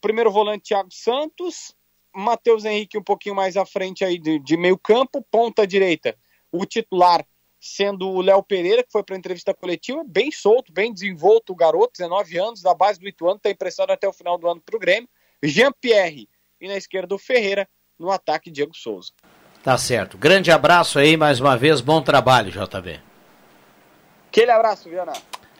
primeiro 0.00 0.30
volante 0.30 0.68
Thiago 0.68 0.92
Santos, 0.92 1.74
Matheus 2.14 2.64
Henrique 2.64 2.98
um 2.98 3.02
pouquinho 3.02 3.34
mais 3.34 3.56
à 3.56 3.64
frente 3.64 4.04
aí 4.04 4.18
de, 4.18 4.38
de 4.38 4.56
meio 4.56 4.76
campo, 4.76 5.24
ponta 5.30 5.66
direita, 5.66 6.16
o 6.50 6.66
titular 6.66 7.24
sendo 7.64 8.10
o 8.10 8.20
Léo 8.20 8.42
Pereira, 8.42 8.82
que 8.82 8.90
foi 8.90 9.04
para 9.04 9.14
a 9.14 9.18
entrevista 9.18 9.54
coletiva, 9.54 10.02
bem 10.04 10.32
solto, 10.32 10.72
bem 10.72 10.92
desenvolto 10.92 11.52
o 11.52 11.56
garoto, 11.56 11.92
19 11.96 12.36
anos, 12.36 12.60
da 12.60 12.74
base 12.74 12.98
do 12.98 13.06
Ituano, 13.06 13.36
está 13.36 13.50
emprestado 13.50 13.92
até 13.92 14.08
o 14.08 14.12
final 14.12 14.36
do 14.36 14.48
ano 14.48 14.60
para 14.60 14.76
o 14.76 14.80
Grêmio. 14.80 15.08
Jean-Pierre 15.40 16.28
e 16.60 16.66
na 16.66 16.76
esquerda 16.76 17.14
o 17.14 17.18
Ferreira, 17.18 17.68
no 17.96 18.10
ataque 18.10 18.50
Diego 18.50 18.76
Souza. 18.76 19.12
Tá 19.62 19.78
certo. 19.78 20.18
Grande 20.18 20.50
abraço 20.50 20.98
aí, 20.98 21.16
mais 21.16 21.38
uma 21.38 21.56
vez, 21.56 21.80
bom 21.80 22.02
trabalho, 22.02 22.50
JB. 22.50 23.00
Aquele 24.26 24.50
abraço, 24.50 24.88
Viana. 24.88 25.12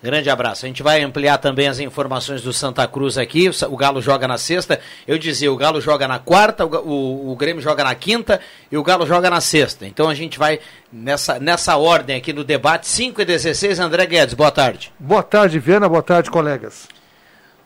Grande 0.03 0.29
abraço. 0.29 0.65
A 0.65 0.69
gente 0.69 0.83
vai 0.83 1.01
ampliar 1.01 1.39
também 1.39 1.69
as 1.69 1.79
informações 1.79 2.43
do 2.43 2.53
Santa 2.53 2.87
Cruz 2.89 3.17
aqui. 3.17 3.49
O 3.71 3.77
Galo 3.77 4.03
joga 4.03 4.27
na 4.27 4.37
sexta. 4.37 4.81
Eu 5.07 5.17
dizia, 5.17 5.53
o 5.53 5.57
Galo 5.57 5.81
joga 5.81 6.09
na 6.09 6.19
quarta, 6.19 6.67
o, 6.67 6.69
o, 6.69 7.33
o, 7.33 7.37
Grêmio 7.37 7.63
joga 7.63 7.85
na 7.85 7.95
quinta 7.95 8.41
e 8.71 8.77
o 8.77 8.83
Galo 8.83 9.07
joga 9.07 9.31
na 9.31 9.41
sexta. 9.41 9.87
Então 9.87 10.09
a 10.09 10.15
gente 10.15 10.39
vai 10.39 10.59
nessa, 10.93 11.39
nessa 11.39 11.77
ordem 11.77 12.17
aqui 12.17 12.33
no 12.33 12.43
debate. 12.43 12.89
5 12.89 13.21
e 13.21 13.25
16, 13.25 13.79
André 13.79 14.05
Guedes, 14.07 14.35
boa 14.35 14.51
tarde. 14.51 14.93
Boa 14.99 15.23
tarde, 15.23 15.61
Viana. 15.61 15.89
Boa 15.89 16.03
tarde, 16.03 16.31
colegas. 16.31 16.89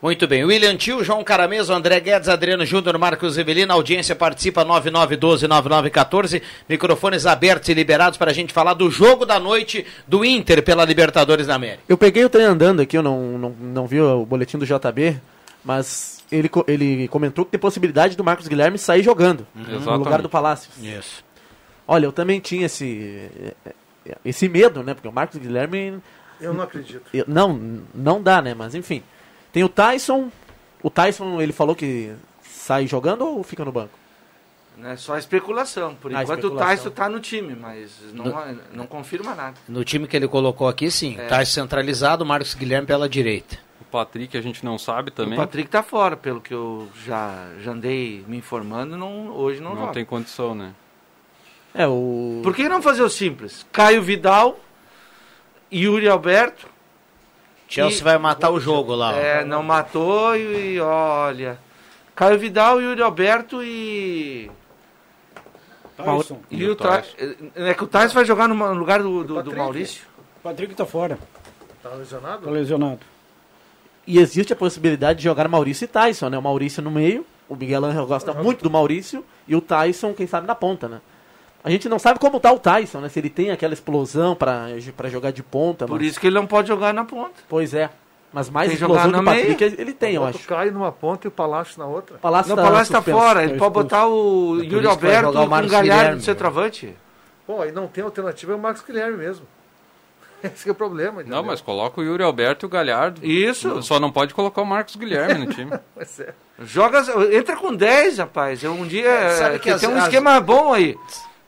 Muito 0.01 0.27
bem. 0.27 0.43
William 0.45 0.75
Tio, 0.77 1.03
João 1.03 1.23
Carameso, 1.23 1.73
André 1.73 1.99
Guedes, 1.99 2.29
Adriano 2.29 2.63
Júnior, 2.63 2.97
Marcos 2.99 3.37
Evelina. 3.37 3.73
A 3.73 3.75
audiência 3.75 4.15
participa 4.15 4.63
9912-9914. 4.63 6.41
Microfones 6.69 7.25
abertos 7.25 7.69
e 7.69 7.73
liberados 7.73 8.17
para 8.17 8.29
a 8.29 8.33
gente 8.33 8.53
falar 8.53 8.75
do 8.75 8.91
jogo 8.91 9.25
da 9.25 9.39
noite 9.39 9.85
do 10.07 10.23
Inter 10.23 10.61
pela 10.61 10.85
Libertadores 10.85 11.47
da 11.47 11.55
América. 11.55 11.83
Eu 11.89 11.97
peguei 11.97 12.23
o 12.23 12.29
trem 12.29 12.45
andando 12.45 12.81
aqui, 12.81 12.95
eu 12.95 13.01
não, 13.01 13.37
não, 13.37 13.49
não 13.49 13.87
vi 13.87 13.99
o 13.99 14.23
boletim 14.23 14.59
do 14.59 14.65
JB, 14.65 15.19
mas 15.65 16.23
ele, 16.31 16.49
ele 16.67 17.07
comentou 17.07 17.43
que 17.43 17.51
tem 17.51 17.59
possibilidade 17.59 18.15
do 18.15 18.23
Marcos 18.23 18.47
Guilherme 18.47 18.77
sair 18.77 19.01
jogando 19.01 19.47
uhum. 19.55 19.79
no 19.79 19.97
lugar 19.97 20.21
do 20.21 20.29
Palácio. 20.29 20.69
Isso. 20.79 21.25
Olha, 21.87 22.05
eu 22.05 22.11
também 22.11 22.39
tinha 22.39 22.67
esse, 22.67 23.31
esse 24.23 24.47
medo, 24.47 24.83
né? 24.83 24.93
Porque 24.93 25.07
o 25.07 25.11
Marcos 25.11 25.39
Guilherme. 25.39 25.99
Eu 26.39 26.53
não 26.53 26.63
acredito. 26.63 27.03
Não, 27.27 27.81
não 27.95 28.21
dá, 28.21 28.43
né? 28.43 28.53
Mas 28.53 28.75
enfim. 28.75 29.01
Tem 29.57 29.63
o 29.63 29.69
Tyson. 29.69 30.31
O 30.83 30.89
Tyson, 30.91 31.41
ele 31.41 31.51
falou 31.51 31.75
que 31.75 32.13
sai 32.43 32.85
jogando 32.85 33.25
ou 33.25 33.41
fica 33.41 33.65
no 33.65 33.71
banco? 33.71 33.97
É 34.83 34.95
só 34.95 35.17
especulação. 35.17 35.95
Por 35.95 36.15
ah, 36.15 36.21
enquanto 36.21 36.43
especulação. 36.43 36.67
o 36.67 36.75
Tyson 36.75 36.89
está 36.89 37.09
no 37.09 37.19
time, 37.19 37.55
mas 37.55 37.91
não, 38.13 38.25
no, 38.25 38.61
não 38.71 38.85
confirma 38.85 39.33
nada. 39.33 39.55
No 39.67 39.83
time 39.83 40.07
que 40.07 40.15
ele 40.15 40.27
colocou 40.27 40.67
aqui, 40.67 40.91
sim. 40.91 41.15
É. 41.17 41.25
Tyson 41.25 41.61
centralizado, 41.61 42.23
Marcos 42.23 42.53
Guilherme 42.53 42.85
pela 42.85 43.09
direita. 43.09 43.57
O 43.81 43.85
Patrick 43.85 44.37
a 44.37 44.41
gente 44.41 44.63
não 44.63 44.77
sabe 44.77 45.09
também. 45.09 45.33
O 45.33 45.41
Patrick 45.41 45.67
está 45.67 45.81
fora, 45.81 46.15
pelo 46.15 46.39
que 46.39 46.53
eu 46.53 46.87
já, 47.03 47.49
já 47.59 47.71
andei 47.71 48.23
me 48.27 48.37
informando, 48.37 48.95
não, 48.95 49.29
hoje 49.31 49.59
não 49.59 49.71
Não 49.73 49.81
joga. 49.81 49.93
tem 49.93 50.05
condição, 50.05 50.53
né? 50.53 50.71
É, 51.73 51.87
o... 51.87 52.41
Por 52.43 52.55
que 52.55 52.69
não 52.69 52.79
fazer 52.79 53.01
o 53.01 53.09
simples? 53.09 53.65
Caio 53.71 54.03
Vidal, 54.03 54.59
Yuri 55.73 56.07
Alberto, 56.07 56.76
Chelsea 57.67 57.99
e, 57.99 58.03
vai 58.03 58.17
matar 58.17 58.49
o 58.49 58.59
jogo 58.59 58.95
lá. 58.95 59.15
É, 59.15 59.43
não 59.43 59.61
matou 59.61 60.35
e, 60.35 60.75
e 60.75 60.79
olha. 60.79 61.59
Caio 62.15 62.39
Vidal, 62.39 62.81
Yuri 62.81 63.01
Alberto 63.01 63.61
e. 63.61 64.49
Tyson. 65.95 66.39
E, 66.49 66.63
e 66.63 66.69
o, 66.69 66.75
Tyson. 66.75 67.15
É 67.55 67.73
que 67.73 67.83
o 67.83 67.87
Tyson 67.87 68.13
vai 68.13 68.25
jogar 68.25 68.47
no 68.47 68.73
lugar 68.73 69.01
do, 69.03 69.23
do, 69.23 69.43
do 69.43 69.55
Maurício? 69.55 70.03
O 70.39 70.41
Patrick 70.41 70.73
tá 70.73 70.85
fora. 70.85 71.19
Tá 71.83 71.89
lesionado? 71.89 72.45
Tá 72.45 72.51
lesionado. 72.51 72.99
E 74.05 74.19
existe 74.19 74.53
a 74.53 74.55
possibilidade 74.55 75.19
de 75.19 75.25
jogar 75.25 75.47
Maurício 75.47 75.85
e 75.85 75.87
Tyson, 75.87 76.29
né? 76.29 76.37
O 76.37 76.41
Maurício 76.41 76.81
no 76.81 76.89
meio, 76.89 77.25
o 77.49 77.55
Miguel 77.55 77.83
Angel 77.83 78.07
gosta 78.07 78.33
muito 78.33 78.63
do 78.63 78.69
Maurício, 78.69 79.23
e 79.47 79.55
o 79.55 79.61
Tyson, 79.61 80.13
quem 80.13 80.25
sabe, 80.25 80.47
na 80.47 80.55
ponta, 80.55 80.87
né? 80.87 81.01
A 81.67 81.69
gente 81.69 81.89
não 81.89 81.99
sabe 81.99 82.17
como 82.17 82.39
tá 82.39 82.49
o 82.51 82.57
Tyson, 82.57 83.01
né? 83.01 83.09
Se 83.09 83.19
ele 83.19 83.29
tem 83.29 83.51
aquela 83.51 83.73
explosão 83.73 84.33
para 84.33 84.69
jogar 85.09 85.31
de 85.31 85.43
ponta. 85.43 85.85
Por 85.85 85.99
mas... 85.99 86.07
isso 86.07 86.19
que 86.19 86.27
ele 86.27 86.35
não 86.35 86.47
pode 86.47 86.69
jogar 86.69 86.93
na 86.93 87.03
ponta. 87.03 87.33
Pois 87.49 87.73
é. 87.73 87.89
Mas 88.31 88.49
mais 88.49 88.69
tem 88.69 88.77
explosão 88.77 89.11
do 89.11 89.23
Patrick 89.23 89.63
meia. 89.63 89.75
ele 89.77 89.93
tem, 89.93 90.15
eu 90.15 90.23
acho. 90.23 90.39
Cai 90.47 90.71
numa 90.71 90.91
ponta 90.91 91.27
e 91.27 91.29
o 91.29 91.31
Palácio 91.31 91.77
na 91.79 91.85
outra. 91.85 92.15
O 92.15 92.19
Palácio 92.19 92.55
não, 92.55 92.63
o 92.63 92.65
Palácio 92.65 92.93
tá, 92.93 93.01
fora. 93.01 93.43
Ele 93.43 93.57
pode 93.57 93.73
botar 93.73 94.07
o 94.07 94.61
é 94.61 94.65
Yuri 94.65 94.87
Alberto 94.87 95.33
com 95.33 95.43
o 95.43 95.67
Galhardo 95.67 96.17
de 96.17 96.23
centroavante. 96.23 96.95
Pô, 97.45 97.61
aí 97.61 97.71
não 97.71 97.87
tem 97.87 98.03
alternativa, 98.03 98.53
é 98.53 98.55
o 98.55 98.59
Marcos 98.59 98.83
Guilherme 98.83 99.17
mesmo. 99.17 99.45
Esse 100.43 100.69
é 100.69 100.71
o 100.71 100.75
problema. 100.75 101.21
Entendeu? 101.21 101.37
Não, 101.37 101.43
mas 101.43 101.61
coloca 101.61 101.99
o 101.99 102.03
Yuri 102.03 102.23
Alberto 102.23 102.65
e 102.65 102.67
o 102.67 102.69
Galhardo. 102.69 103.25
Isso. 103.25 103.81
Só 103.81 103.99
não 103.99 104.11
pode 104.11 104.33
colocar 104.33 104.61
o 104.61 104.65
Marcos 104.65 104.95
Guilherme 104.95 105.45
no 105.45 105.53
time. 105.53 105.71
é. 105.97 106.33
Joga, 106.63 107.03
entra 107.31 107.55
com 107.55 107.73
10, 107.73 108.19
rapaz. 108.19 108.63
Um 108.63 108.85
dia. 108.85 109.09
É, 109.09 109.29
sabe 109.31 109.59
que, 109.59 109.73
que 109.73 109.79
tem 109.79 109.89
um 109.89 109.97
as... 109.97 110.03
esquema 110.03 110.39
bom 110.39 110.73
aí. 110.73 110.97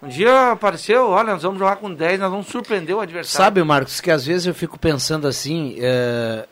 Um 0.02 0.08
dia 0.08 0.52
apareceu, 0.52 1.10
olha, 1.10 1.34
nós 1.34 1.44
vamos 1.44 1.60
jogar 1.60 1.76
com 1.76 1.94
10, 1.94 2.20
nós 2.20 2.32
vamos 2.32 2.48
surpreender 2.48 2.96
o 2.96 3.02
adversário. 3.02 3.46
Sabe, 3.46 3.64
Marcos, 3.64 4.00
que 4.00 4.10
às 4.10 4.26
vezes 4.26 4.48
eu 4.48 4.54
fico 4.54 4.80
pensando 4.80 5.28
assim, 5.28 5.76
é, 5.80 6.46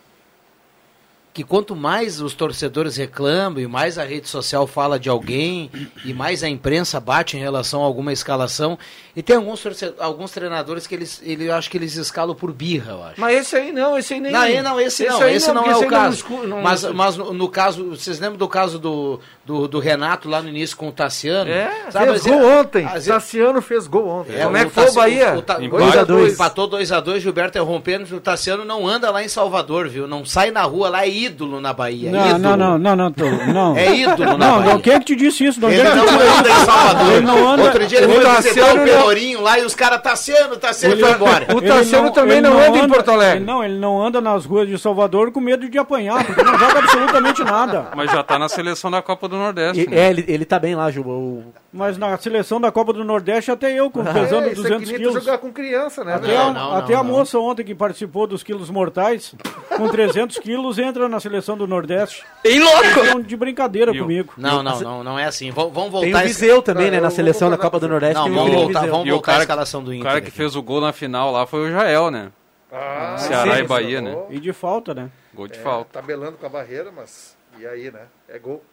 que 1.38 1.44
quanto 1.44 1.76
mais 1.76 2.20
os 2.20 2.34
torcedores 2.34 2.98
reclamam 2.98 3.62
e 3.62 3.68
mais 3.68 4.00
a 4.00 4.04
rede 4.04 4.28
social 4.28 4.66
fala 4.66 4.98
de 4.98 5.08
alguém 5.08 5.70
e 6.04 6.12
mais 6.12 6.42
a 6.42 6.50
imprensa 6.50 7.00
bate 7.00 7.38
em 7.38 7.40
relação 7.40 7.84
a 7.84 7.86
alguma 7.86 8.12
escalação, 8.12 8.76
e 9.16 9.22
tem 9.22 9.36
alguns, 9.36 9.64
alguns 10.00 10.32
treinadores 10.32 10.88
que 10.88 10.96
eles, 10.96 11.22
ele, 11.24 11.48
eu 11.48 11.54
acho 11.54 11.70
que 11.70 11.78
eles 11.78 11.96
escalam 11.96 12.36
por 12.36 12.52
birra, 12.52 12.92
eu 12.92 13.04
acho. 13.04 13.22
Mas 13.22 13.38
esse 13.38 13.56
aí 13.56 13.72
não, 13.72 13.96
esse 13.96 14.16
aí 14.16 14.20
nem... 14.20 14.32
Não, 14.32 14.64
não 14.64 14.80
esse, 14.80 15.04
esse 15.04 15.12
não, 15.12 15.30
esse 15.30 15.48
não, 15.52 15.62
não 15.62 15.72
é 15.72 15.78
o 15.78 15.88
caso. 15.88 16.26
Não, 16.48 16.62
mas 16.62 16.84
mas 16.86 17.18
no, 17.18 17.32
no, 17.32 17.50
caso, 17.50 17.92
vocês 17.92 18.20
lembram 18.20 18.38
do 18.38 18.48
caso 18.48 18.80
do, 18.80 19.20
do, 19.46 19.68
do, 19.68 19.80
Renato 19.80 20.28
lá 20.28 20.42
no 20.42 20.50
início 20.50 20.76
com 20.76 20.90
o 20.90 20.92
Tassiano? 20.92 21.52
É, 21.52 21.92
sabe, 21.92 22.08
fez 22.08 22.26
gol 22.26 22.46
ontem, 22.60 22.88
vezes, 22.88 23.08
Tassiano 23.08 23.62
fez 23.62 23.86
gol 23.86 24.08
ontem. 24.08 24.36
É, 24.36 24.44
Como 24.44 24.58
é 24.58 24.66
que 24.66 24.72
foi 24.72 24.90
o 24.90 24.94
Bahia? 24.94 25.36
2x2. 25.36 26.34
Empatou 26.34 26.68
2x2, 26.68 27.20
Gilberto 27.20 27.64
rompendo, 27.64 28.16
o 28.16 28.20
Tassiano 28.20 28.66
não 28.66 28.88
anda 28.88 29.12
lá 29.12 29.24
em 29.24 29.28
Salvador, 29.28 29.88
viu? 29.88 30.08
Não 30.08 30.26
sai 30.26 30.50
na 30.50 30.64
rua 30.64 30.90
lá, 30.90 31.06
é 31.06 31.27
ídolo 31.28 31.62
na 31.62 31.74
Bahia. 31.74 32.12
Não, 32.12 32.26
ídolo. 32.28 32.40
não, 32.40 32.58
não, 32.58 32.78
não, 32.78 32.96
não, 32.96 33.12
tô, 33.12 33.26
não. 33.26 33.78
É 33.78 33.96
ídolo 33.96 34.38
na 34.38 34.38
não, 34.38 34.58
Bahia. 34.58 34.74
Não, 34.74 34.82
quem 34.82 34.94
é 34.94 35.00
que 35.00 35.06
te 35.06 35.16
disse 35.16 35.46
isso? 35.46 35.62
Não, 35.62 35.70
ele 35.70 35.84
não 35.84 36.04
anda 36.04 36.50
em 36.50 36.66
Salvador. 36.66 37.12
Ele 37.14 37.26
não 37.26 37.48
anda. 37.50 37.64
Outro 37.64 37.88
dia 37.88 37.98
ele 38.00 38.14
foi 38.14 38.36
visitar 38.36 38.76
o 38.76 38.84
Pelourinho 38.84 39.42
lá 39.42 39.60
e 39.60 39.66
os 39.66 39.76
caras 39.76 40.02
Tassiano, 40.02 40.58
Tassiano 40.58 40.96
ele 40.96 41.02
foi 41.02 41.12
embora. 41.12 41.48
O 41.56 41.62
Tassiano 41.62 42.12
também 42.12 42.42
não, 42.42 42.60
anda, 42.60 42.78
em 42.78 42.88
Porto 42.88 43.12
Alegre. 43.12 43.44
Não, 43.44 43.64
ele 43.64 43.78
não 43.78 44.06
anda 44.06 44.22
nas 44.22 44.46
ruas 44.46 44.68
de 44.68 44.78
Salvador 44.78 45.32
com 45.32 45.40
medo 45.40 45.70
de 45.70 45.78
apanhar, 45.78 46.26
porque 46.26 46.44
não 46.44 46.58
joga 46.58 46.80
absolutamente 46.80 47.44
nada. 47.44 47.88
Mas 47.96 48.12
já 48.12 48.24
tá 48.24 48.40
na 48.40 48.50
seleção 48.50 48.90
da 48.90 49.02
Copa 49.02 49.28
do 49.28 49.36
Nordeste. 49.36 49.84
E, 49.84 49.90
né? 49.90 49.98
É, 49.98 50.10
ele, 50.10 50.26
ele 50.28 50.46
tá 50.46 50.60
bem 50.60 50.76
lá, 50.76 50.90
Juba. 50.90 51.10
O... 51.10 51.44
Mas 51.78 51.96
na 51.96 52.18
seleção 52.18 52.60
da 52.60 52.72
Copa 52.72 52.92
do 52.92 53.04
Nordeste 53.04 53.52
até 53.52 53.72
eu, 53.72 53.92
com, 53.92 54.04
pesando 54.04 54.48
é, 54.48 54.54
200 54.56 54.92
quilos. 54.92 55.24
jogar 55.24 55.38
com 55.38 55.54
criança, 55.54 56.04
né? 56.04 56.16
Até, 56.16 56.36
não, 56.36 56.52
não, 56.52 56.74
até 56.74 56.94
não, 56.94 57.02
a 57.02 57.04
moça 57.04 57.38
ontem 57.38 57.64
que 57.64 57.76
participou 57.76 58.26
dos 58.26 58.42
quilos 58.42 58.72
mortais, 58.72 59.36
com 59.78 59.88
300 59.88 60.40
quilos, 60.40 60.80
entra 60.80 61.08
na 61.08 61.20
seleção 61.20 61.56
do 61.56 61.68
Nordeste. 61.68 62.26
Bem 62.44 62.60
louco! 62.60 63.22
de 63.22 63.38
brincadeira 63.38 63.96
comigo. 63.96 64.34
Não, 64.38 64.64
não, 64.64 64.80
não, 64.80 65.04
não 65.04 65.20
é 65.20 65.26
assim. 65.26 65.52
Vamos 65.52 65.92
voltar... 65.92 66.00
Tem 66.02 66.16
o 66.16 66.20
Viseu 66.20 66.64
também, 66.64 66.90
né, 66.90 67.00
na 67.00 67.12
seleção 67.12 67.48
da 67.48 67.60
Copa 67.60 67.80
do 67.80 67.88
Nordeste. 67.88 68.16
Não, 68.16 68.34
vamos 68.34 68.54
voltar, 68.56 68.88
vamos 68.88 69.08
voltar 69.08 69.38
à 69.38 69.40
escalação 69.42 69.84
do 69.84 69.94
Inter. 69.94 70.02
O 70.02 70.10
cara 70.10 70.22
que 70.22 70.32
fez 70.32 70.56
o 70.56 70.64
gol 70.64 70.82
na 70.82 70.92
final 70.92 71.32
lá 71.32 71.46
foi 71.46 71.70
o 71.70 71.72
Jael, 71.72 72.10
né? 72.10 72.32
Ah, 72.72 73.18
Ceará 73.20 73.56
sim, 73.58 73.62
e 73.62 73.68
Bahia, 73.68 74.02
né? 74.02 74.18
E 74.32 74.40
de 74.40 74.52
falta, 74.52 74.96
né? 74.96 75.12
Gol 75.32 75.48
de 75.48 75.60
é, 75.60 75.62
falta. 75.62 75.92
Tabelando 75.94 76.38
com 76.38 76.46
a 76.48 76.50
barreira, 76.50 76.92
mas... 76.92 77.38
E 77.60 77.68
aí, 77.68 77.92
né? 77.92 78.02
É 78.28 78.40
gol. 78.40 78.64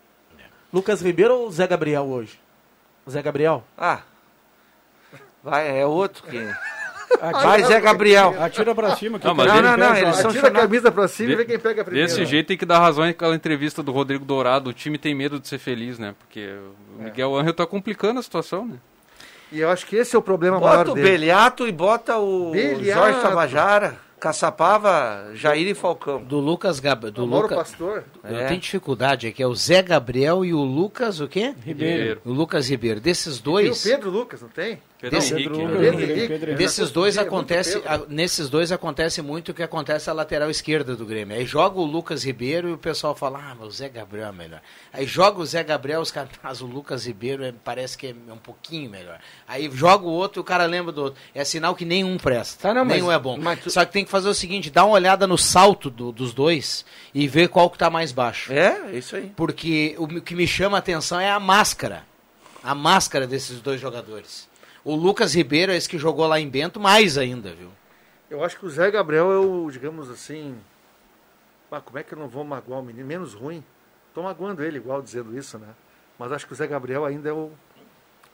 Lucas 0.73 1.03
Ribeiro 1.03 1.35
ou 1.35 1.51
Zé 1.53 1.67
Gabriel 1.67 2.05
hoje? 2.05 2.43
Zé 3.09 3.23
Gabriel? 3.23 3.65
Ah. 3.77 4.01
Vai, 5.43 5.81
é 5.81 5.87
outro 5.87 6.23
que. 6.25 6.39
Vai, 7.21 7.63
Zé 7.65 7.81
Gabriel. 7.81 8.35
Atira 8.43 8.75
pra 8.75 8.97
cima. 8.97 9.19
Que 9.19 9.27
não, 9.27 9.35
não, 9.35 9.63
não, 9.63 9.77
não, 9.77 9.97
eles 9.97 10.17
são 10.17 10.31
Atira 10.31 10.49
a 10.49 10.51
camisa 10.51 10.91
pra 10.91 11.07
cima 11.07 11.29
de, 11.29 11.33
e 11.35 11.37
vê 11.37 11.45
quem 11.45 11.59
pega 11.59 11.85
primeiro. 11.85 12.09
Desse 12.09 12.25
jeito 12.25 12.49
tem 12.49 12.57
que 12.57 12.67
dar 12.67 12.81
razão 12.81 13.05
àquela 13.05 13.35
entrevista 13.35 13.83
do 13.83 13.93
Rodrigo 13.93 14.25
Dourado. 14.25 14.71
O 14.71 14.73
time 14.73 14.99
tem 14.99 15.15
medo 15.15 15.39
de 15.39 15.47
ser 15.47 15.59
feliz, 15.59 15.99
né? 15.99 16.15
Porque 16.19 16.41
o 16.99 17.03
é. 17.03 17.05
Miguel. 17.05 17.37
Angel 17.37 17.55
tá 17.55 17.67
complicando 17.67 18.21
a 18.21 18.23
situação, 18.23 18.67
né? 18.67 18.77
E 19.53 19.61
eu 19.61 19.71
acho 19.71 19.87
que 19.87 19.97
esse 19.97 20.17
é 20.17 20.19
o 20.19 20.23
problema 20.23 20.59
bota 20.59 20.73
maior 20.73 20.85
dele. 20.87 20.95
Bota 20.95 21.01
o 21.01 21.11
Beliato 21.13 21.69
e 21.69 21.73
bota 21.73 22.19
o 22.19 22.51
Beliato. 22.51 23.01
Jorge 23.01 23.21
Tabajara. 23.21 24.04
Caçapava, 24.25 25.33
Jair 25.35 25.69
e 25.69 25.75
Falcão. 25.75 26.25
Do 26.25 26.39
Lucas 26.39 26.81
Gab... 26.81 27.11
do 27.11 27.27
Luca... 27.27 27.57
Pastor. 27.57 28.05
Eu 28.25 28.39
é. 28.39 28.47
tenho 28.47 28.59
dificuldade 28.59 29.27
aqui, 29.27 29.43
é 29.43 29.47
o 29.47 29.55
Zé 29.55 29.83
Gabriel 29.83 30.43
e 30.47 30.55
o 30.55 30.63
Lucas, 30.63 31.21
o 31.21 31.29
quê? 31.29 31.55
Ribeiro. 31.63 32.23
O 32.25 32.33
Lucas 32.33 32.71
Ribeiro. 32.71 33.01
Desses 33.01 33.39
dois. 33.39 33.83
Tem 33.83 33.93
o 33.93 33.97
Pedro 33.97 34.11
Lucas, 34.11 34.41
não 34.41 34.49
tem? 34.49 34.81
Pedro 35.11 35.19
Desse- 35.21 35.35
Henrique, 35.35 35.51
né? 35.59 35.67
Pedro 35.81 36.01
Henrique. 36.03 36.29
Pedro 36.29 36.55
Desses 36.55 36.91
dois 36.91 37.19
acontece, 37.19 37.81
Pedro. 37.81 37.91
a- 37.93 38.07
nesses 38.09 38.49
dois 38.49 38.73
acontece 38.73 39.21
muito 39.23 39.51
o 39.51 39.55
que 39.55 39.63
acontece 39.63 40.09
a 40.09 40.13
lateral 40.13 40.51
esquerda 40.51 40.97
do 40.97 41.05
Grêmio. 41.05 41.37
Aí 41.37 41.45
joga 41.47 41.79
o 41.79 41.85
Lucas 41.85 42.25
Ribeiro 42.25 42.69
e 42.69 42.73
o 42.73 42.79
pessoal 42.79 43.15
fala: 43.15 43.39
"Ah, 43.39 43.55
mas 43.59 43.69
o 43.69 43.71
Zé 43.71 43.89
Gabriel 43.89 44.29
é 44.29 44.33
melhor". 44.33 44.61
Aí 44.93 45.07
joga 45.07 45.41
o 45.41 45.47
Zé 45.47 45.63
Gabriel, 45.63 46.01
os 46.01 46.11
caras, 46.11 46.31
mas 46.43 46.61
o 46.61 46.67
Lucas 46.67 47.07
Ribeiro 47.07 47.45
é- 47.45 47.53
parece 47.65 47.97
que 47.99 48.09
é 48.09 48.33
um 48.33 48.37
pouquinho 48.39 48.91
melhor. 48.91 49.19
Aí 49.47 49.71
joga 49.73 50.05
o 50.05 50.11
outro 50.11 50.41
e 50.41 50.43
o 50.43 50.45
cara 50.45 50.65
lembra 50.67 50.93
do 50.93 51.03
outro. 51.05 51.21
É 51.35 51.45
sinal 51.45 51.75
que 51.75 51.85
nenhum 51.85 52.17
presta. 52.17 52.69
Tá, 52.69 52.75
não, 52.75 52.85
mas- 52.85 52.97
nenhum 52.97 53.11
é 53.13 53.19
bom. 53.19 53.37
mas 53.39 53.61
tu- 53.61 53.71
Só 53.71 53.85
que 53.85 53.93
tem 53.93 54.05
que 54.05 54.11
fazer 54.11 54.29
o 54.29 54.35
seguinte, 54.35 54.71
dá 54.71 54.85
uma 54.85 54.95
olhada 54.95 55.27
no 55.27 55.37
salto 55.37 55.91
do- 55.91 56.13
dos 56.13 56.33
dois 56.33 56.85
e 57.15 57.29
ver 57.29 57.49
qual 57.49 57.69
que 57.71 57.79
tá 57.79 57.91
mais 57.91 58.13
baixo. 58.13 58.53
É, 58.53 58.81
é 58.93 58.97
isso 58.99 59.17
aí. 59.17 59.33
Porque 59.37 59.95
o 59.99 60.07
que 60.21 60.35
me 60.35 60.47
chama 60.47 60.77
a 60.77 60.81
atenção 60.81 61.19
é 61.21 61.31
a 61.31 61.39
máscara. 61.41 62.05
A 62.63 62.75
máscara 62.75 63.27
desses 63.27 63.61
dois 63.61 63.81
jogadores. 63.81 64.49
O 64.85 64.95
Lucas 64.95 65.35
Ribeiro 65.35 65.73
é 65.73 65.77
esse 65.77 65.89
que 65.89 65.99
jogou 65.99 66.27
lá 66.27 66.39
em 66.39 66.49
Bento, 66.49 66.79
mais 66.79 67.17
ainda, 67.17 67.53
viu? 67.55 67.71
Eu 68.31 68.45
acho 68.45 68.59
que 68.59 68.67
o 68.67 68.71
Zé 68.71 68.91
Gabriel 68.91 69.33
é 69.33 69.39
o, 69.39 69.71
digamos 69.71 70.11
assim. 70.11 70.57
Ah, 71.71 71.81
como 71.81 71.99
é 71.99 72.03
que 72.03 72.13
eu 72.15 72.19
não 72.19 72.29
vou 72.29 72.45
magoar 72.45 72.81
o 72.81 72.85
menino? 72.85 73.07
Menos 73.07 73.35
ruim. 73.35 73.65
Tô 74.15 74.23
magoando 74.23 74.63
ele, 74.63 74.77
igual 74.77 75.03
dizendo 75.03 75.37
isso, 75.37 75.59
né? 75.59 75.69
Mas 76.19 76.31
acho 76.31 76.47
que 76.47 76.53
o 76.53 76.57
Zé 76.57 76.67
Gabriel 76.67 77.05
ainda 77.05 77.29
é 77.29 77.33
o. 77.33 77.51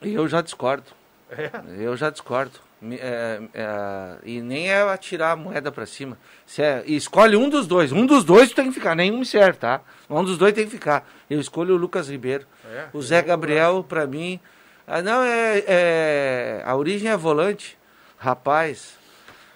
E 0.01 0.13
eu 0.13 0.27
já 0.27 0.41
discordo. 0.41 0.91
É. 1.29 1.49
Eu 1.79 1.95
já 1.95 2.09
discordo. 2.09 2.59
É, 2.83 3.41
é, 3.53 4.17
e 4.23 4.41
nem 4.41 4.69
é 4.71 4.81
atirar 4.81 5.31
a 5.31 5.35
moeda 5.35 5.71
pra 5.71 5.85
cima. 5.85 6.17
Se 6.45 6.61
é- 6.61 6.83
escolhe 6.87 7.35
um 7.35 7.47
dos 7.47 7.65
dois. 7.67 7.91
Um 7.91 8.05
dos 8.05 8.23
dois 8.23 8.51
tem 8.51 8.67
que 8.67 8.73
ficar. 8.73 8.95
Nenhum 8.95 9.19
me 9.19 9.25
serve, 9.25 9.57
tá? 9.59 9.81
Um 10.09 10.23
dos 10.23 10.37
dois 10.37 10.53
tem 10.53 10.65
que 10.65 10.71
ficar. 10.71 11.07
Eu 11.29 11.39
escolho 11.39 11.75
o 11.75 11.77
Lucas 11.77 12.09
Ribeiro. 12.09 12.45
É, 12.65 12.87
o 12.93 13.01
Zé 13.01 13.21
Gabriel, 13.21 13.83
pra 13.87 14.05
mim. 14.05 14.39
Ah, 14.93 15.01
não, 15.01 15.23
é, 15.23 15.63
é- 15.65 16.63
A 16.65 16.75
origem 16.75 17.09
é 17.09 17.15
volante. 17.15 17.77
Rapaz. 18.17 18.99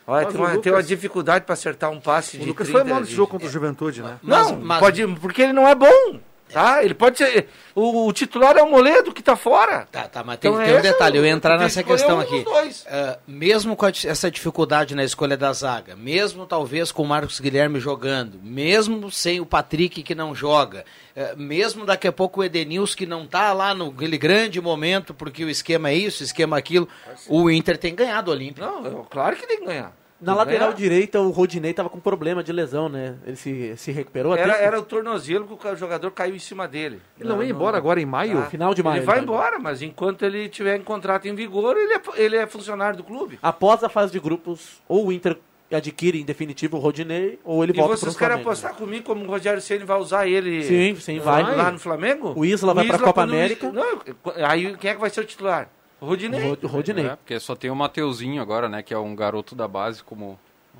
Olha, 0.08 0.24
Mas 0.26 0.34
tem 0.34 0.42
o 0.42 0.44
uma, 0.46 0.50
tem 0.62 0.72
uma 0.72 0.78
Lucas- 0.78 0.88
dificuldade 0.88 1.46
pra 1.46 1.54
acertar 1.54 1.90
um 1.92 2.00
passe 2.00 2.38
O 2.38 2.40
de 2.40 2.46
Lucas 2.46 2.68
30, 2.68 2.80
foi 2.84 2.90
mal 2.90 3.00
nesse 3.02 3.10
de- 3.12 3.18
jogo 3.18 3.32
contra 3.32 3.48
o 3.48 3.52
Juventude, 3.52 4.02
né? 4.02 4.18
Mas- 4.22 4.52
não, 4.52 4.60
mas- 4.62 4.80
pode, 4.80 5.06
porque 5.20 5.42
ele 5.42 5.52
não 5.54 5.68
é 5.68 5.76
bom. 5.76 6.20
Tá? 6.54 6.84
Ele 6.84 6.94
pode 6.94 7.18
ser. 7.18 7.50
O, 7.74 8.08
o 8.08 8.14
titular 8.14 8.56
é 8.56 8.62
o 8.62 8.70
Moledo 8.70 9.12
que 9.12 9.22
tá 9.22 9.36
fora. 9.36 9.88
Tá, 9.92 10.08
tá, 10.08 10.24
mas 10.24 10.38
tem, 10.38 10.52
Então 10.52 10.64
tem 10.64 10.74
um 10.76 10.78
é 10.78 10.82
detalhe, 10.82 11.18
eu 11.18 11.26
ia 11.26 11.32
entrar 11.32 11.58
nessa 11.58 11.84
questão 11.84 12.18
um 12.18 12.20
aqui. 12.22 12.46
Ah, 12.88 13.18
mesmo 13.28 13.76
com 13.76 13.86
a- 13.86 13.90
essa 13.90 14.30
dificuldade 14.32 14.96
na 14.96 15.04
escolha 15.04 15.36
da 15.36 15.52
zaga, 15.52 15.96
mesmo 15.96 16.46
talvez 16.46 16.92
com 16.92 17.02
o 17.04 17.08
Marcos 17.08 17.40
Guilherme 17.40 17.80
jogando, 17.80 18.40
mesmo 18.42 19.12
sem 19.12 19.42
o 19.42 19.46
Patrick 19.46 20.04
que 20.04 20.16
não 20.16 20.34
joga, 20.36 20.86
ah, 21.18 21.34
mesmo 21.36 21.86
daqui 21.86 22.08
a 22.08 22.12
pouco 22.14 22.40
o 22.40 22.44
Edenilson 22.44 22.96
que 22.96 23.06
não 23.06 23.26
tá 23.26 23.52
lá 23.52 23.74
no 23.74 23.92
grande 23.92 24.62
momento, 24.62 25.14
porque 25.14 25.44
o 25.44 25.50
esquema 25.50 25.90
é 25.90 25.96
isso, 25.96 26.22
o 26.24 26.26
esquema 26.26 26.58
é 26.58 26.60
aquilo, 26.60 26.88
o 27.28 27.50
Inter 27.50 27.78
tem 27.78 27.94
ganhado 27.94 28.30
o 28.32 28.34
Olímpico. 28.34 28.66
Não, 28.66 28.86
eu- 28.86 29.08
claro 29.10 29.36
que 29.36 29.48
tem 29.48 29.60
que 29.60 29.66
ganhar. 29.66 29.92
Na 30.26 30.34
lateral 30.36 30.74
direita, 30.74 31.20
o 31.22 31.30
Rodinei 31.30 31.74
tava 31.74 31.90
com 31.90 32.00
problema 32.00 32.44
de 32.44 32.52
lesão, 32.52 32.90
né? 32.90 33.16
Ele 33.26 33.36
se, 33.36 33.74
se 33.78 33.92
recuperou 33.92 34.34
até. 34.34 34.42
Era, 34.44 34.54
era 34.58 34.80
o 34.80 34.84
tornozelo 34.84 35.46
que 35.58 35.68
o 35.68 35.76
jogador 35.76 36.12
caiu 36.12 36.36
em 36.36 36.40
cima 36.40 36.68
dele. 36.68 37.00
Ele 37.20 37.30
não 37.30 37.42
ia 37.44 37.50
embora 37.52 37.78
agora 37.78 38.02
em 38.02 38.06
maio? 38.06 38.40
Ah, 38.40 38.46
Final 38.46 38.74
de 38.74 38.82
maio, 38.84 38.98
Ele 39.00 39.06
vai 39.06 39.18
ele 39.20 39.26
vai 39.28 39.36
embora, 39.36 39.60
mas 39.60 39.82
enquanto 39.82 40.24
ele 40.26 40.50
tiver 40.50 40.76
em 40.78 40.82
contrato 40.84 41.28
em 41.28 41.36
vigor, 41.36 41.78
ele 41.78 41.94
é, 41.94 42.02
ele 42.16 42.36
é 42.36 42.48
funcionário 42.48 42.98
do 42.98 43.04
clube. 43.04 43.38
Após 43.42 43.84
a 43.84 43.90
fase 43.90 44.12
de 44.12 44.20
grupos, 44.20 44.82
ou 44.88 45.08
o 45.08 45.12
Inter 45.12 45.38
adquire 45.72 46.22
em 46.22 46.26
definitivo 46.26 46.78
o 46.78 46.80
Rodinei, 46.80 47.40
ou 47.44 47.64
ele 47.64 47.74
E 47.74 47.76
volta 47.76 47.98
vocês 47.98 48.14
pro 48.14 48.20
querem 48.20 48.36
Flamengo. 48.44 48.50
apostar 48.50 48.76
comigo 48.76 49.04
como 49.04 49.24
o 49.24 49.28
Rogério 49.28 49.62
Ceni 49.62 49.84
vai 49.84 49.98
usar 50.00 50.28
ele 50.28 50.64
Sim, 50.64 50.96
sim, 50.96 51.20
vai. 51.20 51.42
lá 51.56 51.72
no 51.72 51.80
Flamengo? 51.80 52.34
O 52.36 52.46
Isla 52.46 52.74
vai 52.74 52.86
pra 52.86 53.00
Copa 53.00 53.14
quando 53.14 53.32
o 53.32 53.34
América. 53.34 53.68
Isla- 53.68 53.82
Não, 53.84 54.46
aí 54.48 54.78
quem 54.78 54.92
é 54.92 54.94
que 54.94 55.02
vai 55.02 55.10
ser 55.10 55.22
o 55.22 55.26
titular? 55.26 55.70
Rodinei. 56.06 56.58
Rodinei. 56.64 57.08
É, 57.08 57.16
porque 57.16 57.40
só 57.40 57.56
tem 57.56 57.70
o 57.70 57.76
Mateuzinho 57.76 58.42
agora, 58.42 58.70
né? 58.70 58.82
Que 58.84 58.94
é 58.94 58.98
um 58.98 59.16
garoto 59.16 59.56
da 59.56 59.68
base, 59.68 60.04
como 60.04 60.40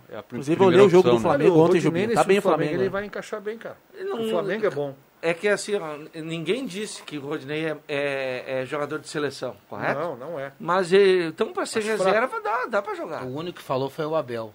é 0.10 0.18
a 0.18 0.24
prim- 0.24 0.38
Inclusive, 0.38 0.62
eu 0.62 0.68
olhei 0.68 0.82
o 0.82 0.90
jogo 0.90 1.10
opção, 1.10 1.16
do 1.18 1.24
né? 1.24 1.30
Flamengo 1.30 1.56
o 1.56 1.62
ontem, 1.64 1.82
nesse 1.92 2.14
Tá 2.16 2.24
bem 2.24 2.38
o 2.38 2.42
Flamengo, 2.42 2.42
Flamengo. 2.42 2.76
Ele 2.76 2.84
né? 2.84 2.90
vai 2.90 3.06
encaixar 3.06 3.42
bem, 3.42 3.58
cara. 3.58 3.78
Não- 4.02 4.22
o 4.26 4.30
Flamengo 4.30 4.66
é 4.66 4.70
bom. 4.70 4.96
É 5.22 5.34
que 5.34 5.48
assim, 5.48 5.74
ó, 5.76 5.98
ninguém 6.22 6.66
disse 6.68 7.02
que 7.02 7.18
o 7.18 7.22
Rodinei 7.22 7.66
é, 7.66 7.78
é- 7.88 8.44
é 8.62 8.66
jogador 8.66 9.00
de 9.00 9.08
seleção, 9.08 9.56
correto? 9.68 10.00
Não, 10.00 10.16
não 10.16 10.40
é. 10.40 10.52
Mas 10.60 10.94
eh, 10.94 11.26
então 11.28 11.52
para 11.52 11.66
ser 11.66 11.80
Acho 11.80 11.88
reserva 11.88 12.40
dá, 12.42 12.66
dá 12.68 12.82
para 12.82 12.94
jogar. 12.94 13.24
O 13.24 13.36
único 13.36 13.58
que 13.58 13.64
falou 13.64 13.90
foi 13.90 14.06
o 14.06 14.16
Abel. 14.16 14.54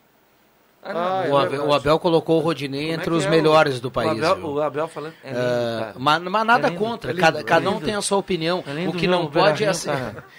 Ah. 0.82 1.20
Ah, 1.20 1.26
é 1.26 1.30
o, 1.30 1.37
Abel 1.37 1.50
verdade. 1.50 1.70
o 1.70 1.75
Abel 1.75 1.99
colocou 1.99 2.38
o 2.38 2.40
Rodinei 2.40 2.80
Como 2.80 2.90
é 2.92 2.94
entre 2.94 3.10
que 3.10 3.16
os 3.16 3.25
é 3.25 3.28
o- 3.28 3.30
melhores 3.30 3.80
do 3.80 3.88
o 3.88 3.90
país. 3.90 4.10
Abel, 4.12 4.37
viu? 4.37 4.46
o 4.54 4.62
Abel 4.62 4.88
falando. 4.88 5.14
É 5.22 5.28
lindo, 5.28 5.40
Ah, 5.40 5.78
cara. 5.80 5.94
mas, 5.99 6.22
mas 6.22 6.46
nada 6.46 6.66
É 6.66 6.70
lindo, 6.70 6.82
contra, 6.82 7.10
é 7.10 7.12
lindo, 7.12 7.20
cada, 7.25 7.40
é 7.40 7.42
cada 7.44 7.68
um 7.70 7.75
lindo. 7.75 7.84
tem 7.84 7.94
a 7.94 8.00
sua 8.02 8.16
opinião. 8.18 8.64
É 8.66 8.72
lindo 8.72 8.90
o 8.90 8.94
que 8.94 9.06
não 9.06 9.25
o 9.25 9.30
pode 9.30 9.62
é 9.62 9.68
assim. 9.68 9.90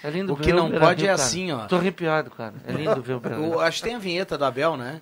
É 0.02 0.10
lindo 0.10 0.32
o 0.32 0.36
que 0.36 0.52
não 0.52 0.70
pode 0.70 1.06
é 1.06 1.10
assim, 1.10 1.52
ó. 1.52 1.66
Tô 1.66 1.76
arrepiado, 1.76 2.30
cara. 2.30 2.54
É 2.66 2.72
lindo 2.72 3.00
ver 3.00 3.14
o 3.14 3.20
Beira-Rio. 3.20 3.54
O- 3.56 3.60
acho 3.60 3.78
que 3.78 3.84
tem 3.88 3.94
a 3.94 3.98
vinheta 4.00 4.36
do 4.36 4.44
Abel, 4.44 4.76
né? 4.76 5.00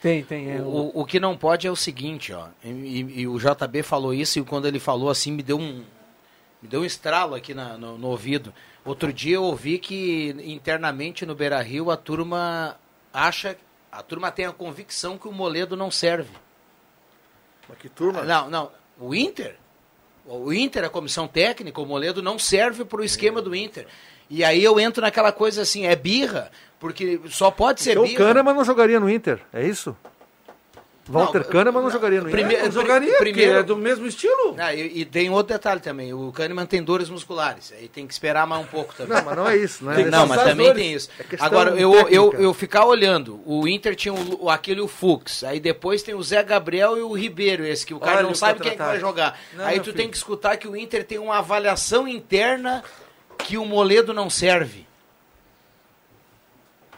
Tem, 0.00 0.22
tem. 0.24 0.52
É, 0.52 0.60
o... 0.62 0.64
O, 0.94 1.00
o 1.00 1.04
que 1.04 1.20
não 1.20 1.36
pode 1.36 1.66
é 1.66 1.70
o 1.70 1.76
seguinte, 1.76 2.32
ó. 2.32 2.46
E, 2.64 2.68
e- 2.70 3.20
e 3.22 3.26
o 3.28 3.38
JB 3.38 3.82
falou 3.82 4.14
isso 4.14 4.38
e 4.38 4.42
quando 4.42 4.66
ele 4.66 4.78
falou 4.80 5.10
assim 5.10 5.30
me 5.32 5.42
deu 5.42 5.58
um 5.58 5.84
me 6.62 6.68
deu 6.68 6.82
um 6.82 6.84
estralo 6.84 7.34
aqui 7.34 7.52
na- 7.54 7.76
no, 7.76 7.98
no 7.98 8.08
ouvido. 8.08 8.52
Outro 8.84 9.12
dia 9.12 9.36
eu 9.36 9.42
ouvi 9.44 9.78
que 9.78 10.34
internamente 10.44 11.26
no 11.26 11.34
Beira 11.34 11.60
Rio 11.60 11.90
a 11.90 11.96
turma 11.96 12.76
acha, 13.12 13.56
a 13.90 14.02
turma 14.02 14.30
tem 14.30 14.46
a 14.46 14.52
convicção 14.52 15.18
que 15.18 15.28
o 15.28 15.32
Moledo 15.32 15.76
não 15.76 15.90
serve. 15.90 16.30
Mas 17.68 17.78
que 17.78 17.88
turma. 17.88 18.22
Não, 18.22 18.50
não. 18.50 18.72
O 18.98 19.14
Inter, 19.14 19.56
o 20.26 20.52
Inter, 20.52 20.84
a 20.84 20.90
comissão 20.90 21.26
técnica, 21.26 21.80
o 21.80 21.86
Moledo 21.86 22.22
não 22.22 22.38
serve 22.38 22.84
para 22.84 23.00
o 23.00 23.04
esquema 23.04 23.40
do 23.40 23.54
Inter. 23.54 23.86
E 24.28 24.44
aí 24.44 24.62
eu 24.62 24.78
entro 24.78 25.02
naquela 25.02 25.32
coisa 25.32 25.62
assim, 25.62 25.86
é 25.86 25.96
birra, 25.96 26.50
porque 26.78 27.20
só 27.30 27.50
pode 27.50 27.82
ser 27.82 27.92
Então, 27.92 28.04
o 28.04 28.06
birra. 28.06 28.18
Kahneman 28.26 28.54
não 28.54 28.64
jogaria 28.64 29.00
no 29.00 29.10
Inter, 29.10 29.40
é 29.52 29.66
isso? 29.66 29.96
Walter 31.10 31.38
Não, 31.40 31.44
Kahneman 31.50 31.82
não 31.82 31.90
jogaria 31.90 32.20
no 32.20 32.30
primeiro- 32.30 32.52
Inter. 32.64 32.66
Eu 32.66 32.72
jogaria, 32.72 33.08
primeiro- 33.18 33.34
primeiro 33.34 33.58
é 33.58 33.62
do 33.62 33.76
mesmo 33.76 34.06
estilo. 34.06 34.54
Ah, 34.58 34.72
e, 34.74 35.00
e 35.00 35.04
tem 35.04 35.28
outro 35.30 35.52
detalhe 35.52 35.80
também, 35.80 36.14
o 36.14 36.30
Kahneman 36.32 36.66
tem 36.66 36.82
dores 36.82 37.08
musculares, 37.10 37.72
aí 37.76 37.88
tem 37.88 38.06
que 38.06 38.12
esperar 38.12 38.46
mais 38.46 38.62
um 38.62 38.66
pouco 38.66 38.94
também. 38.94 39.16
Não, 39.18 39.24
mas 39.24 39.36
não 39.36 39.48
é 39.48 39.56
isso, 39.56 39.84
não 39.84 39.92
é? 39.92 39.96
Tem- 39.96 40.04
não, 40.06 40.26
mas 40.26 40.42
também 40.42 40.66
dores. 40.66 40.82
tem 40.82 40.92
isso. 40.94 41.10
É 41.18 41.24
Agora, 41.40 41.70
eu, 41.70 41.90
técnica. 41.92 42.14
eu, 42.14 42.32
eu 42.34 42.54
ficar 42.54 42.84
olhando, 42.86 43.40
o 43.44 43.66
Inter 43.66 43.94
tinha 43.96 44.14
o, 44.14 44.48
aquele 44.48 44.80
o 44.80 44.86
Fux, 44.88 45.42
aí 45.44 45.58
depois 45.58 46.02
tem 46.02 46.14
o 46.14 46.22
Zé 46.22 46.42
Gabriel 46.42 46.96
e 46.96 47.02
o 47.02 47.12
Ribeiro, 47.12 47.64
esse 47.66 47.84
que 47.84 47.92
o 47.94 47.98
cara 48.00 48.18
Olha 48.18 48.26
não 48.28 48.34
sabe 48.34 48.60
quem 48.60 48.72
é 48.72 48.76
que 48.76 48.82
vai 48.82 49.00
jogar. 49.00 49.38
Não, 49.54 49.64
aí 49.64 49.78
tu 49.80 49.86
filho. 49.86 49.96
tem 49.96 50.08
que 50.08 50.16
escutar 50.16 50.56
que 50.56 50.68
o 50.68 50.76
Inter 50.76 51.04
tem 51.04 51.18
uma 51.18 51.38
avaliação 51.38 52.06
interna 52.06 52.82
que 53.38 53.58
o 53.58 53.64
Moledo 53.64 54.14
não 54.14 54.30
serve. 54.30 54.86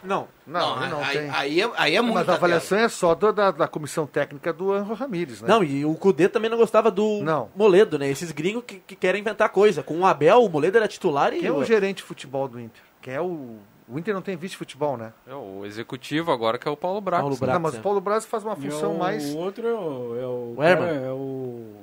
Não. 0.03 0.27
Não, 0.45 0.81
ele 0.81 0.91
não 0.91 1.03
aí, 1.03 1.17
tem. 1.17 1.29
aí 1.29 1.61
é, 1.61 1.71
aí 1.77 1.95
é 1.95 2.01
muito. 2.01 2.15
Mas 2.15 2.29
a 2.29 2.33
avaliação 2.33 2.77
é 2.77 2.89
só 2.89 3.15
da, 3.15 3.31
da, 3.31 3.51
da 3.51 3.67
comissão 3.67 4.05
técnica 4.05 4.51
do 4.51 4.71
Anjo 4.73 4.93
Ramírez, 4.93 5.41
né? 5.41 5.47
Não, 5.47 5.63
e 5.63 5.85
o 5.85 5.95
Cudê 5.95 6.27
também 6.27 6.49
não 6.49 6.57
gostava 6.57 6.91
do 6.91 7.21
Não. 7.23 7.49
Moledo, 7.55 7.97
né? 7.97 8.09
Esses 8.09 8.31
gringos 8.31 8.63
que, 8.65 8.79
que 8.79 8.95
querem 8.95 9.21
inventar 9.21 9.49
coisa. 9.49 9.81
Com 9.81 9.99
o 10.01 10.05
Abel, 10.05 10.43
o 10.43 10.49
Moledo 10.49 10.77
era 10.77 10.87
titular 10.87 11.33
e. 11.33 11.39
Quem 11.39 11.47
é 11.49 11.51
o 11.51 11.63
gerente 11.63 11.97
de 11.97 12.03
futebol 12.03 12.47
do 12.47 12.59
Inter? 12.59 12.81
Quem 13.01 13.13
é 13.13 13.21
o. 13.21 13.57
O 13.87 13.99
Inter 13.99 14.13
não 14.13 14.21
tem 14.21 14.35
vice-futebol, 14.37 14.95
né? 14.97 15.11
É 15.27 15.35
o 15.35 15.65
executivo 15.65 16.31
agora 16.31 16.57
que 16.57 16.67
é 16.67 16.71
o 16.71 16.77
Paulo 16.77 17.01
Brax. 17.01 17.21
Paulo 17.21 17.35
né? 17.35 17.39
Brax. 17.39 17.53
não, 17.53 17.61
mas 17.61 17.75
é. 17.75 17.79
o 17.79 17.81
Paulo 17.81 18.01
Braz 18.01 18.25
faz 18.25 18.43
uma 18.43 18.53
E 18.53 18.61
função 18.69 18.93
o, 18.93 18.99
mais. 18.99 19.33
O 19.33 19.37
outro 19.37 19.67
é 19.67 19.73
o. 19.73 20.15
É 20.21 20.25
o, 20.25 20.53
O 20.57 20.63
Herman. 20.63 20.87
cara, 20.87 20.99
é 21.07 21.11
o. 21.11 21.73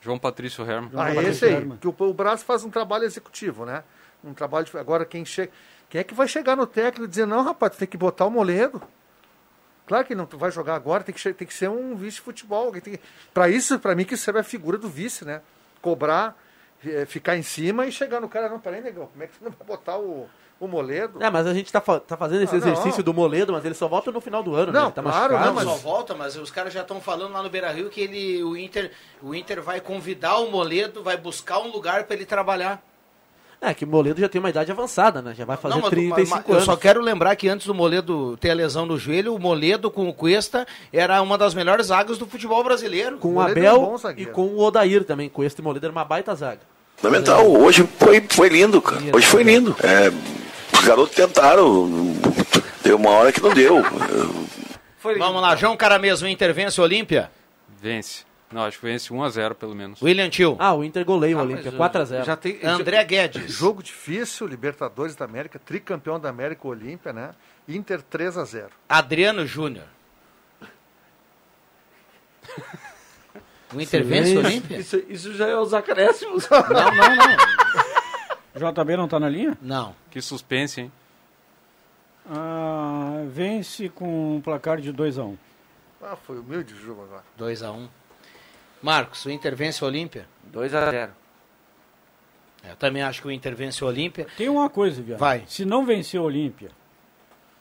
João 0.00 0.18
Patrício 0.18 0.64
Herman. 0.68 0.90
João 0.90 1.02
Ah, 1.02 1.06
Patrício 1.06 1.30
esse 1.30 1.44
aí. 1.44 1.52
Herman. 1.54 1.78
Que 1.78 1.86
o, 1.88 1.94
o 1.98 2.12
Braz 2.14 2.42
faz 2.42 2.64
um 2.64 2.70
trabalho 2.70 3.04
executivo, 3.04 3.64
né? 3.64 3.84
Um 4.24 4.34
trabalho. 4.34 4.66
De, 4.66 4.76
agora, 4.76 5.04
quem 5.04 5.24
chega. 5.24 5.52
Quem 5.90 6.00
é 6.00 6.04
que 6.04 6.14
vai 6.14 6.26
chegar 6.28 6.56
no 6.56 6.66
técnico 6.66 7.04
e 7.04 7.08
dizer, 7.08 7.26
não, 7.26 7.42
rapaz, 7.42 7.72
tu 7.72 7.78
tem 7.80 7.88
que 7.88 7.96
botar 7.98 8.24
o 8.24 8.30
Moledo? 8.30 8.80
Claro 9.86 10.06
que 10.06 10.14
não 10.14 10.24
tu 10.24 10.38
vai 10.38 10.50
jogar 10.52 10.76
agora, 10.76 11.02
tem 11.02 11.12
que, 11.14 11.32
tem 11.34 11.46
que 11.48 11.52
ser 11.52 11.68
um 11.68 11.96
vice-futebol. 11.96 12.72
Pra 13.34 13.48
isso, 13.48 13.78
pra 13.78 13.94
mim, 13.94 14.04
que 14.04 14.16
serve 14.16 14.38
a 14.40 14.44
figura 14.44 14.78
do 14.78 14.88
vice, 14.88 15.24
né? 15.24 15.42
Cobrar, 15.82 16.36
eh, 16.86 17.04
ficar 17.06 17.36
em 17.36 17.42
cima 17.42 17.86
e 17.86 17.92
chegar 17.92 18.20
no 18.20 18.28
cara, 18.28 18.48
não, 18.48 18.60
peraí, 18.60 18.80
negão, 18.80 19.06
como 19.08 19.22
é 19.22 19.26
que 19.26 19.36
tu 19.36 19.42
não 19.44 19.50
vai 19.50 19.66
botar 19.66 19.98
o, 19.98 20.28
o 20.60 20.68
Moledo? 20.68 21.20
É, 21.20 21.28
mas 21.28 21.44
a 21.44 21.52
gente 21.52 21.72
tá, 21.72 21.80
fa- 21.80 21.98
tá 21.98 22.16
fazendo 22.16 22.42
esse 22.42 22.54
Ah, 22.54 22.58
não. 22.60 22.68
exercício 22.68 23.02
do 23.02 23.12
Moledo, 23.12 23.52
mas 23.52 23.64
ele 23.64 23.74
só 23.74 23.88
volta 23.88 24.12
no 24.12 24.20
final 24.20 24.44
do 24.44 24.54
ano, 24.54 24.70
né? 24.70 24.78
Não, 24.78 24.86
Ele 24.86 24.94
tá 24.94 25.02
claro, 25.02 25.32
machucado. 25.34 25.46
Não, 25.46 25.54
mas- 25.54 25.64
só 25.64 25.74
volta, 25.88 26.14
mas 26.14 26.36
os 26.36 26.52
caras 26.52 26.72
já 26.72 26.82
estão 26.82 27.00
falando 27.00 27.32
lá 27.32 27.42
no 27.42 27.50
Beira 27.50 27.72
Rio 27.72 27.90
que 27.90 28.00
ele, 28.00 28.44
o, 28.44 28.56
Inter, 28.56 28.92
o 29.20 29.34
Inter 29.34 29.60
vai 29.60 29.80
convidar 29.80 30.38
o 30.38 30.52
Moledo, 30.52 31.02
vai 31.02 31.16
buscar 31.16 31.58
um 31.58 31.66
lugar 31.72 32.04
para 32.04 32.14
ele 32.14 32.24
trabalhar. 32.26 32.80
É, 33.62 33.74
que 33.74 33.84
o 33.84 33.88
Moledo 33.88 34.18
já 34.18 34.26
tem 34.28 34.38
uma 34.38 34.48
idade 34.48 34.72
avançada, 34.72 35.20
né? 35.20 35.34
Já 35.36 35.44
vai 35.44 35.56
fazer 35.58 35.74
Não, 35.74 35.82
mas- 35.82 35.90
35 35.90 36.18
mas- 36.18 36.28
mas 36.30 36.48
anos. 36.56 36.60
Eu 36.62 36.64
só 36.64 36.76
quero 36.76 37.00
lembrar 37.02 37.36
que 37.36 37.46
antes 37.46 37.66
do 37.66 37.74
Moledo 37.74 38.34
ter 38.38 38.50
a 38.50 38.54
lesão 38.54 38.86
no 38.86 38.98
joelho, 38.98 39.34
o 39.34 39.38
Moledo 39.38 39.90
com 39.90 40.08
o 40.08 40.14
Cuesta 40.14 40.66
era 40.90 41.20
uma 41.20 41.36
das 41.36 41.52
melhores 41.52 41.88
zagas 41.88 42.16
do 42.16 42.26
futebol 42.26 42.64
brasileiro. 42.64 43.18
Com 43.18 43.28
o 43.28 43.32
Moledo 43.32 43.60
é 43.60 43.72
um 43.74 43.94
Abel 43.96 44.14
e 44.16 44.24
com 44.24 44.46
o 44.46 44.60
Odair 44.60 45.04
também. 45.04 45.28
Com 45.28 45.44
este 45.44 45.60
Moledo 45.60 45.84
era 45.84 45.92
uma 45.92 46.04
baita 46.06 46.34
zaga. 46.34 46.60
Fundamental. 46.96 47.46
Hoje 47.50 47.86
foi, 47.98 48.24
foi 48.30 48.48
lindo, 48.48 48.80
cara. 48.80 49.02
Hoje 49.14 49.26
foi 49.26 49.42
lindo. 49.42 49.76
É, 49.82 50.08
os 50.78 50.84
garotos 50.84 51.14
tentaram. 51.14 51.86
Deu 52.82 52.96
uma 52.96 53.10
hora 53.10 53.30
que 53.30 53.42
não 53.42 53.52
deu. 53.52 53.82
Foi 54.98 55.18
Vamos 55.18 55.40
lá, 55.42 55.54
João 55.56 55.76
Caramês, 55.76 56.22
o 56.22 56.26
Intervence 56.26 56.80
Olímpia. 56.80 57.30
Vence. 57.80 58.24
Não, 58.52 58.62
acho 58.64 58.80
que 58.80 58.86
vence 58.86 59.10
1x0 59.10 59.54
pelo 59.54 59.74
menos. 59.76 60.02
William 60.02 60.28
Tio. 60.28 60.56
Ah, 60.58 60.74
o 60.74 60.82
Inter 60.82 61.04
goleia 61.04 61.36
o 61.36 61.40
Ah, 61.40 61.42
Olímpia, 61.42 61.70
mas, 61.70 61.92
4x0. 61.92 62.24
Já 62.24 62.36
tem, 62.36 62.58
André 62.64 63.04
Guedes. 63.04 63.52
Jogo 63.52 63.80
difícil, 63.82 64.46
Libertadores 64.46 65.14
da 65.14 65.24
América, 65.24 65.58
tricampeão 65.58 66.18
da 66.18 66.28
América, 66.28 66.66
Olímpia, 66.66 67.12
né? 67.12 67.30
Inter 67.68 68.02
3 68.02 68.36
a 68.36 68.44
0 68.44 68.70
Adriano 68.88 69.46
Júnior. 69.46 69.86
O 73.72 73.80
Inter 73.80 74.04
vence 74.04 74.36
o 74.36 74.40
Olímpia? 74.40 74.78
Isso, 74.78 74.96
isso 75.08 75.32
já 75.34 75.46
é 75.46 75.56
os 75.56 75.72
acréscimos. 75.72 76.48
Não, 76.50 76.60
não, 76.68 77.16
não. 77.16 78.72
JB 78.84 78.96
não 78.96 79.06
tá 79.06 79.20
na 79.20 79.28
linha? 79.28 79.56
Não. 79.62 79.94
Que 80.10 80.20
suspense, 80.20 80.80
hein? 80.80 80.92
Ah, 82.28 83.22
vence 83.28 83.88
com 83.88 84.36
um 84.36 84.40
placar 84.40 84.80
de 84.80 84.90
2 84.90 85.18
a 85.18 85.22
1 85.22 85.28
um. 85.28 85.38
Ah, 86.02 86.16
foi 86.16 86.38
humilde 86.38 86.74
o 86.74 86.76
jogo 86.76 87.04
agora. 87.04 87.22
2x1. 87.38 87.88
Marcos, 88.82 89.24
o 89.24 89.30
Inter 89.30 89.54
vence 89.54 89.84
o 89.84 89.86
Olímpia? 89.86 90.26
2x0. 90.52 91.10
Eu 92.68 92.76
também 92.76 93.02
acho 93.02 93.22
que 93.22 93.28
o 93.28 93.30
Inter 93.30 93.54
vence 93.56 93.82
o 93.82 93.86
Olímpia. 93.86 94.26
Tem 94.36 94.48
uma 94.48 94.68
coisa, 94.68 95.00
Viana. 95.02 95.18
Vai. 95.18 95.44
Se 95.46 95.64
não 95.64 95.84
vencer 95.86 96.20
o 96.20 96.24
Olímpia, 96.24 96.70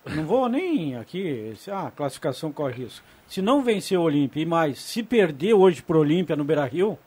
não 0.05 0.25
vou 0.25 0.47
nem 0.49 0.95
aqui, 0.97 1.53
se- 1.57 1.71
ah, 1.71 1.91
classificação 1.95 2.51
corre 2.51 2.83
risco. 2.83 3.05
Se 3.27 3.41
não 3.41 3.63
vencer 3.63 3.97
o 3.97 4.01
Olímpia 4.01 4.41
e 4.41 4.45
mais, 4.45 4.79
se 4.79 5.03
perder 5.03 5.53
hoje 5.53 5.81
pro 5.81 5.99
Olímpia 5.99 6.35
no 6.35 6.43
Beira-Rio, 6.43 6.97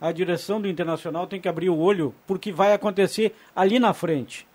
a 0.00 0.12
direção 0.12 0.60
do 0.60 0.68
Internacional 0.68 1.26
tem 1.26 1.40
que 1.40 1.48
abrir 1.48 1.70
o 1.70 1.78
olho 1.78 2.14
porque 2.26 2.52
vai 2.52 2.72
acontecer 2.72 3.34
ali 3.54 3.78
na 3.78 3.92
frente. 3.94 4.46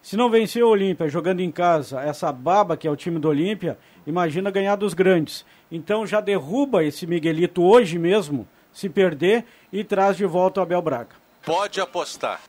Se 0.00 0.16
não 0.16 0.30
vencer 0.30 0.62
o 0.62 0.68
Olímpia 0.68 1.08
jogando 1.08 1.40
em 1.40 1.50
casa, 1.50 2.00
essa 2.00 2.32
baba 2.32 2.76
que 2.76 2.86
é 2.86 2.90
o 2.90 2.96
time 2.96 3.18
do 3.18 3.28
Olímpia, 3.28 3.76
imagina 4.06 4.50
ganhar 4.50 4.76
dos 4.76 4.94
grandes. 4.94 5.44
Então 5.70 6.06
já 6.06 6.20
derruba 6.20 6.82
esse 6.84 7.06
Miguelito 7.06 7.62
hoje 7.62 7.98
mesmo, 7.98 8.46
se 8.78 8.88
perder, 8.88 9.44
e 9.72 9.82
traz 9.82 10.16
de 10.16 10.24
volta 10.24 10.60
o 10.60 10.62
Abel 10.62 10.80
Braga. 10.80 11.16
Pode 11.44 11.80
apostar. 11.80 12.40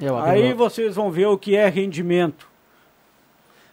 É, 0.00 0.10
o 0.10 0.16
Aí 0.16 0.44
Abel- 0.46 0.56
vocês 0.56 0.94
vão 0.96 1.10
ver 1.10 1.26
o 1.26 1.36
que 1.36 1.54
é 1.54 1.68
rendimento. 1.68 2.48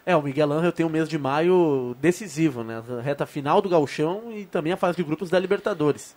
É, 0.04 0.14
o 0.14 0.20
Miguel 0.20 0.52
Angel 0.52 0.72
tem 0.72 0.84
um 0.84 0.90
mês 0.90 1.08
de 1.08 1.16
maio 1.16 1.96
decisivo, 2.00 2.62
né? 2.62 2.82
A 2.98 3.00
reta 3.00 3.24
final 3.24 3.62
do 3.62 3.68
Gauchão 3.68 4.24
e 4.32 4.44
também 4.44 4.72
a 4.72 4.76
fase 4.76 4.96
de 4.96 5.02
grupos 5.02 5.30
da 5.30 5.38
Libertadores. 5.38 6.14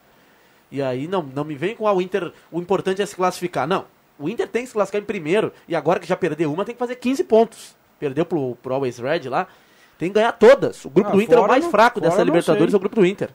E 0.70 0.82
aí 0.82 1.08
não, 1.08 1.22
não 1.22 1.46
me 1.46 1.56
vem 1.56 1.76
com 1.76 1.88
ah, 1.88 1.94
o 1.94 2.02
Inter, 2.02 2.34
o 2.52 2.60
importante 2.60 3.02
é 3.02 3.06
se 3.06 3.16
classificar. 3.16 3.66
Não, 3.66 3.86
o 4.20 4.28
Inter 4.28 4.48
tem 4.50 4.64
que 4.64 4.68
se 4.68 4.74
classificar 4.74 5.02
em 5.02 5.06
primeiro 5.06 5.54
e 5.68 5.76
agora 5.76 6.00
que 6.00 6.08
já 6.08 6.18
perdeu 6.18 6.52
uma 6.52 6.66
tem 6.66 6.76
que 6.76 6.80
fazer 6.80 6.96
15 6.96 7.24
pontos. 7.24 7.76
Perdeu 7.98 8.26
pro, 8.26 8.58
pro 8.62 8.74
Always 8.74 8.98
Red 8.98 9.30
lá, 9.30 9.48
tem 9.98 10.10
que 10.10 10.16
ganhar 10.16 10.32
todas. 10.34 10.84
O 10.86 10.90
grupo 10.90 11.10
Ah, 11.10 11.14
do 11.14 11.22
Inter 11.22 11.36
é 11.36 11.38
o 11.38 11.42
fora 11.42 11.52
mais 11.52 11.64
não- 11.64 11.72
fraco 11.72 12.00
fora 12.00 12.10
dessa 12.10 12.18
não 12.20 12.26
Libertadores, 12.26 12.72
sei. 12.72 12.76
é 12.76 12.78
o 12.78 12.80
grupo 12.80 12.96
do 12.96 13.06
Inter. 13.06 13.30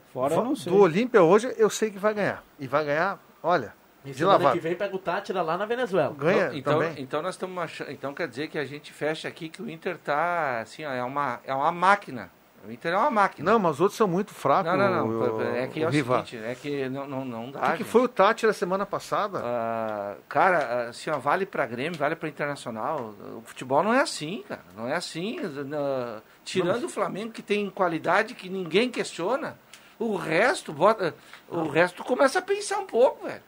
Do 0.67 0.77
Olímpia 0.77 1.23
hoje, 1.23 1.53
eu 1.57 1.69
sei 1.69 1.89
que 1.89 1.97
vai 1.99 2.13
ganhar. 2.13 2.43
E 2.59 2.67
vai 2.67 2.85
ganhar, 2.85 3.19
olha, 3.41 3.73
E 4.05 4.11
de 4.11 4.17
semana 4.17 4.37
lavada. 4.37 4.55
que 4.55 4.61
vem 4.61 4.75
pega 4.75 4.95
o 4.95 4.99
Tátira 4.99 5.41
lá 5.41 5.57
na 5.57 5.65
Venezuela. 5.65 6.13
Ganha 6.17 6.51
então, 6.53 6.73
também. 6.79 6.93
então 6.97 7.21
nós 7.21 7.35
estamos 7.35 7.63
achando, 7.63 7.91
então 7.91 8.13
quer 8.13 8.27
dizer 8.27 8.47
que 8.47 8.57
a 8.57 8.65
gente 8.65 8.91
fecha 8.91 9.27
aqui 9.27 9.47
que 9.49 9.61
o 9.61 9.69
Inter 9.69 9.97
tá 9.97 10.59
assim, 10.61 10.85
ó, 10.85 10.91
é 10.91 11.03
uma 11.03 11.39
é 11.45 11.53
uma 11.53 11.71
máquina. 11.71 12.29
O 12.67 12.71
Inter 12.71 12.93
é 12.93 12.97
uma 12.97 13.09
máquina. 13.09 13.51
Não, 13.51 13.57
mas 13.57 13.71
os 13.73 13.81
outros 13.81 13.97
são 13.97 14.07
muito 14.07 14.35
fracos. 14.35 14.71
Não, 14.71 14.77
não, 14.77 15.07
não. 15.07 15.37
o- 15.37 15.41
é 15.55 15.65
que 15.65 15.81
é 15.81 15.85
o 15.87 15.89
o 15.89 15.91
seguinte, 15.91 16.37
é 16.37 16.53
que 16.53 16.87
não, 16.89 17.07
não, 17.07 17.25
não 17.25 17.49
dá. 17.49 17.59
O 17.59 17.71
que, 17.71 17.77
que 17.77 17.83
foi 17.83 18.01
o 18.03 18.07
Tati 18.07 18.45
na 18.45 18.53
semana 18.53 18.85
passada? 18.85 19.39
Ah, 19.43 20.13
cara, 20.29 20.89
assim, 20.89 21.09
ó, 21.09 21.17
vale 21.17 21.47
para 21.47 21.65
Grêmio, 21.65 21.97
vale 21.97 22.15
para 22.15 22.29
Internacional. 22.29 23.15
O 23.35 23.41
futebol 23.43 23.81
não 23.81 23.91
é 23.91 24.01
assim, 24.01 24.43
cara. 24.47 24.61
Não 24.77 24.87
é 24.87 24.93
assim. 24.95 25.39
Ah, 25.73 26.21
tirando 26.43 26.83
o 26.85 26.89
Flamengo, 26.89 27.31
que 27.31 27.41
tem 27.41 27.69
qualidade 27.69 28.33
que 28.33 28.49
ninguém 28.49 28.89
questiona, 28.89 29.57
o 29.99 30.15
resto, 30.15 30.73
bota, 30.73 31.13
o 31.49 31.67
resto 31.67 32.03
começa 32.03 32.39
a 32.39 32.41
pensar 32.41 32.79
um 32.79 32.85
pouco, 32.85 33.25
velho. 33.27 33.41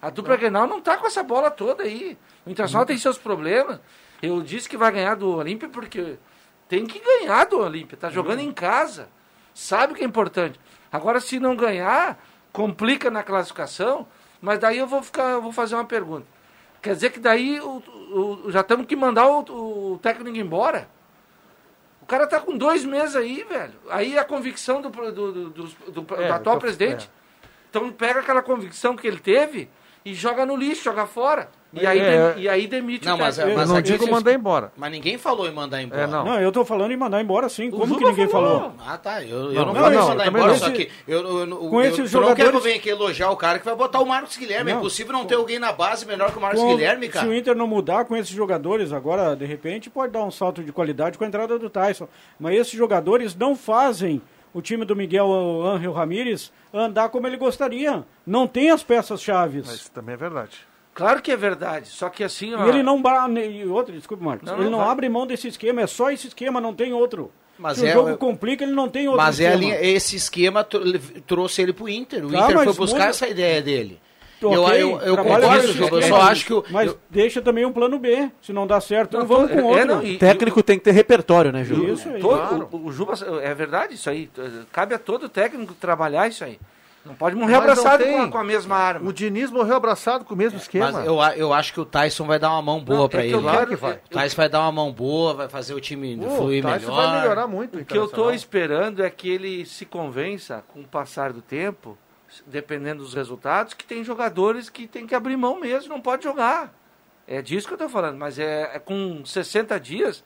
A 0.00 0.10
dupla 0.10 0.36
Grenal 0.36 0.66
não 0.66 0.80
tá 0.80 0.96
com 0.96 1.06
essa 1.06 1.22
bola 1.22 1.50
toda 1.50 1.82
aí. 1.82 2.16
O 2.46 2.50
Internacional 2.50 2.86
tem 2.86 2.96
seus 2.98 3.18
problemas. 3.18 3.80
Eu 4.22 4.40
disse 4.42 4.68
que 4.68 4.76
vai 4.76 4.92
ganhar 4.92 5.16
do 5.16 5.34
Olímpia 5.36 5.68
porque 5.68 6.16
tem 6.68 6.86
que 6.86 7.00
ganhar 7.00 7.44
do 7.46 7.58
Olímpia. 7.58 7.96
Tá 7.96 8.08
jogando 8.10 8.40
em 8.40 8.52
casa. 8.52 9.08
Sabe 9.54 9.94
que 9.94 10.02
é 10.02 10.06
importante. 10.06 10.60
Agora, 10.92 11.18
se 11.18 11.40
não 11.40 11.56
ganhar, 11.56 12.22
complica 12.52 13.10
na 13.10 13.22
classificação. 13.22 14.06
Mas 14.40 14.58
daí 14.60 14.78
eu 14.78 14.86
vou 14.86 15.02
ficar, 15.02 15.30
eu 15.30 15.42
vou 15.42 15.50
fazer 15.50 15.74
uma 15.74 15.84
pergunta. 15.84 16.26
Quer 16.82 16.94
dizer 16.94 17.10
que 17.10 17.18
daí 17.18 17.58
o- 17.60 17.82
o- 18.46 18.50
já 18.52 18.62
temos 18.62 18.86
que 18.86 18.94
mandar 18.94 19.26
o, 19.26 19.94
o 19.94 19.98
técnico 19.98 20.36
embora? 20.36 20.88
O 22.06 22.08
cara 22.08 22.24
tá 22.24 22.38
com 22.38 22.56
dois 22.56 22.84
meses 22.84 23.16
aí, 23.16 23.42
velho. 23.42 23.72
Aí 23.90 24.16
a 24.16 24.24
convicção 24.24 24.80
do, 24.80 24.90
do, 24.90 25.10
do, 25.32 25.50
do- 25.50 26.02
do- 26.02 26.14
É, 26.14 26.30
atual 26.30 26.54
tô- 26.54 26.60
presidente. 26.60 27.10
Então 27.68 27.90
pega 27.90 28.20
aquela 28.20 28.40
convicção 28.42 28.94
que 28.94 29.08
ele 29.08 29.18
teve 29.18 29.68
e 30.04 30.14
joga 30.14 30.46
no 30.46 30.54
lixo, 30.54 30.84
joga 30.84 31.04
fora. 31.04 31.50
E 31.72 31.84
aí, 31.86 31.98
É, 31.98 32.32
de- 32.32 32.40
e 32.42 32.48
aí 32.48 32.66
demite 32.66 33.04
Não, 33.04 33.16
o 33.16 33.18
mas, 33.18 33.36
técnico. 33.36 33.58
mas 33.58 33.68
não 33.68 33.76
aqui 33.76 33.92
digo 33.92 34.10
mandar 34.10 34.32
embora. 34.32 34.72
Mas 34.76 34.90
ninguém 34.90 35.18
falou 35.18 35.46
em 35.46 35.52
mandar 35.52 35.82
embora. 35.82 36.06
não. 36.06 36.40
eu 36.40 36.50
tô 36.50 36.64
falando 36.64 36.92
em 36.92 36.96
mandar 36.96 37.20
embora 37.20 37.48
sim. 37.48 37.70
Como 37.70 37.98
que 37.98 38.04
ninguém 38.04 38.28
falou? 38.28 38.72
Ah, 38.86 38.96
tá. 38.96 39.22
Eu, 39.22 39.52
eu 39.52 39.52
Não, 39.52 39.66
não, 39.66 39.74
não, 39.74 39.80
falei 39.82 39.98
não, 39.98 40.08
mandar 40.08 40.26
embora, 40.28 40.46
não. 40.52 40.58
só 40.58 40.70
que 40.70 40.88
eu, 41.06 41.20
eu, 41.20 41.38
eu, 41.48 41.56
com 41.56 41.82
eu, 41.82 41.88
esses 41.90 41.98
eu 42.14 42.20
não 42.20 42.28
jogadores- 42.28 42.44
quero 42.44 42.60
vir 42.60 42.74
aqui 42.74 42.88
elogiar 42.88 43.30
o 43.30 43.36
cara 43.36 43.58
que 43.58 43.64
vai 43.64 43.74
botar 43.74 44.00
o 44.00 44.06
Marcos 44.06 44.36
Guilherme. 44.36 44.70
É 44.70 44.74
Não. 44.74 44.80
impossível 44.80 45.12
não 45.12 45.26
ter 45.26 45.34
alguém 45.34 45.58
na 45.58 45.72
base 45.72 46.06
melhor 46.06 46.30
que 46.32 46.38
o 46.38 46.40
Marcos 46.40 46.60
Com- 46.62 46.68
Guilherme, 46.68 47.08
cara. 47.08 47.26
Se 47.26 47.30
o 47.30 47.34
Inter 47.36 47.54
não 47.54 47.66
mudar 47.66 48.04
com 48.06 48.16
esses 48.16 48.32
jogadores 48.34 48.92
agora, 48.92 49.34
de 49.36 49.44
repente, 49.44 49.90
pode 49.90 50.12
dar 50.12 50.24
um 50.24 50.30
salto 50.30 50.62
de 50.62 50.72
qualidade 50.72 51.18
com 51.18 51.24
a 51.24 51.26
entrada 51.26 51.58
do 51.58 51.68
Tyson. 51.68 52.08
Mas 52.40 52.54
esses 52.56 52.72
jogadores 52.72 53.34
não 53.34 53.54
fazem 53.54 54.22
o 54.54 54.62
time 54.62 54.84
do 54.86 54.96
Miguel 54.96 55.30
Ángel 55.66 55.92
Ramírez 55.92 56.50
andar 56.72 57.10
como 57.10 57.26
ele 57.26 57.36
gostaria. 57.36 58.02
Não 58.26 58.46
tem 58.46 58.70
as 58.70 58.82
peças 58.82 59.20
chaves. 59.20 59.68
Isso 59.70 59.90
também 59.90 60.14
é 60.14 60.16
verdade. 60.16 60.56
Claro 60.96 61.20
que 61.22 61.30
é 61.30 61.36
verdade. 61.36 61.88
Só 61.88 62.08
que 62.08 62.24
assim, 62.24 62.54
ó, 62.54 62.64
E 62.66 62.68
ele 62.70 62.82
não. 62.82 62.98
e 63.38 63.66
Outro, 63.66 63.92
desculpe, 63.94 64.24
Marcos. 64.24 64.48
Não, 64.48 64.54
ele 64.56 64.64
não, 64.70 64.78
não 64.78 64.80
abre 64.80 65.08
mão 65.08 65.26
desse 65.26 65.46
esquema, 65.46 65.82
é 65.82 65.86
só 65.86 66.10
esse 66.10 66.26
esquema, 66.28 66.60
não 66.60 66.72
tem 66.74 66.92
outro. 66.92 67.30
Mas 67.58 67.78
Se 67.78 67.86
é- 67.86 67.90
o 67.90 67.92
jogo 67.92 68.08
eu- 68.10 68.18
complica, 68.18 68.64
ele 68.64 68.72
não 68.72 68.88
tem 68.88 69.06
outro 69.06 69.22
Mas 69.22 69.38
é 69.38 69.44
esquema. 69.44 69.60
linha, 69.60 69.80
esse 69.80 70.16
esquema 70.16 70.64
tro- 70.64 70.82
trouxe 71.26 71.62
ele 71.62 71.72
pro 71.72 71.88
Inter. 71.88 72.24
O 72.24 72.30
Tá, 72.30 72.38
Inter 72.44 72.54
mas 72.56 72.64
foi 72.64 72.74
buscar 72.74 72.98
muda- 72.98 73.10
essa 73.10 73.28
ideia 73.28 73.60
dele. 73.62 74.00
Ok, 74.42 74.52
eu 74.82 74.90
eu, 74.90 75.00
eu 75.00 75.16
concordo, 75.16 75.72
Juba, 75.72 75.96
eu 75.96 76.02
só 76.02 76.20
acho 76.20 76.44
que 76.44 76.52
o, 76.52 76.62
Mas 76.70 76.88
eu- 76.88 76.98
deixa 77.08 77.40
também 77.40 77.64
um 77.64 77.72
plano 77.72 77.98
B. 77.98 78.30
Se 78.42 78.52
não 78.52 78.66
dá 78.66 78.78
certo, 78.82 79.16
Não, 79.18 79.24
vamos 79.26 79.50
é- 79.50 79.54
com 79.54 79.60
é, 79.60 79.64
outro. 79.64 79.86
não, 79.86 80.02
e- 80.02 80.16
O 80.16 80.18
técnico 80.18 80.62
tem 80.62 80.78
que 80.78 80.84
ter 80.84 80.90
repertório, 80.92 81.50
né, 81.50 81.64
Ju? 81.64 81.82
Isso 81.94 82.06
aí. 82.10 82.20
todo- 82.20 82.36
claro. 82.38 82.68
o, 82.70 82.86
o 82.88 82.92
Juba, 82.92 83.14
é 83.42 83.54
verdade 83.54 83.94
isso 83.94 84.10
aí. 84.10 84.28
Cabe 84.70 84.94
a 84.94 84.98
todo 84.98 85.26
técnico 85.26 85.72
trabalhar 85.74 86.28
isso 86.28 86.44
aí. 86.44 86.58
Não 87.06 87.14
pode 87.14 87.36
morrer 87.36 87.52
Mas 87.52 87.62
abraçado 87.62 88.04
com 88.04 88.22
a, 88.22 88.28
com 88.28 88.38
a 88.38 88.44
mesma 88.44 88.76
arma. 88.76 89.08
O 89.08 89.12
Diniz 89.12 89.50
morreu 89.50 89.76
abraçado 89.76 90.24
com 90.24 90.34
o 90.34 90.36
mesmo 90.36 90.58
esquema. 90.58 90.90
mas 90.90 91.06
eu, 91.06 91.18
eu 91.36 91.52
acho 91.52 91.72
que 91.72 91.80
o 91.80 91.84
Tyson 91.84 92.26
vai 92.26 92.38
dar 92.38 92.50
uma 92.50 92.60
mão 92.62 92.82
boa 92.82 93.08
pra 93.08 93.22
é 93.22 93.26
ele. 93.26 93.34
eu 93.34 93.42
Claro 93.42 93.66
que 93.68 93.76
vai. 93.76 93.92
eu- 93.92 93.96
O 93.96 94.08
Tyson 94.08 94.36
vai 94.36 94.48
dar 94.48 94.60
uma 94.62 94.72
mão 94.72 94.92
boa, 94.92 95.32
vai 95.34 95.48
fazer 95.48 95.72
o 95.74 95.80
time 95.80 96.16
Uh, 96.16 96.30
fluir 96.36 96.64
o 96.64 96.68
Tyson 96.68 96.90
melhor. 96.90 97.06
vai 97.12 97.20
melhorar 97.20 97.46
muito. 97.46 97.78
O 97.78 97.84
que 97.84 97.96
eu 97.96 98.06
estou 98.06 98.32
esperando 98.34 99.04
é 99.04 99.08
que 99.10 99.28
ele 99.30 99.64
se 99.64 99.86
convença, 99.86 100.64
com 100.68 100.80
o 100.80 100.84
passar 100.84 101.32
do 101.32 101.40
tempo, 101.40 101.96
dependendo 102.46 103.02
dos 103.04 103.14
resultados, 103.14 103.72
que 103.72 103.86
tem 103.86 104.02
jogadores 104.02 104.68
que 104.68 104.86
tem 104.88 105.06
que 105.06 105.14
abrir 105.14 105.36
mão 105.36 105.60
mesmo, 105.60 105.88
não 105.94 106.00
pode 106.00 106.24
jogar. 106.24 106.74
É 107.26 107.40
disso 107.40 107.66
que 107.66 107.72
eu 107.72 107.76
estou 107.76 107.88
falando, 107.88 108.16
mas 108.18 108.38
é, 108.38 108.70
é 108.74 108.78
com 108.78 109.24
60 109.24 109.78
dias, 109.80 110.24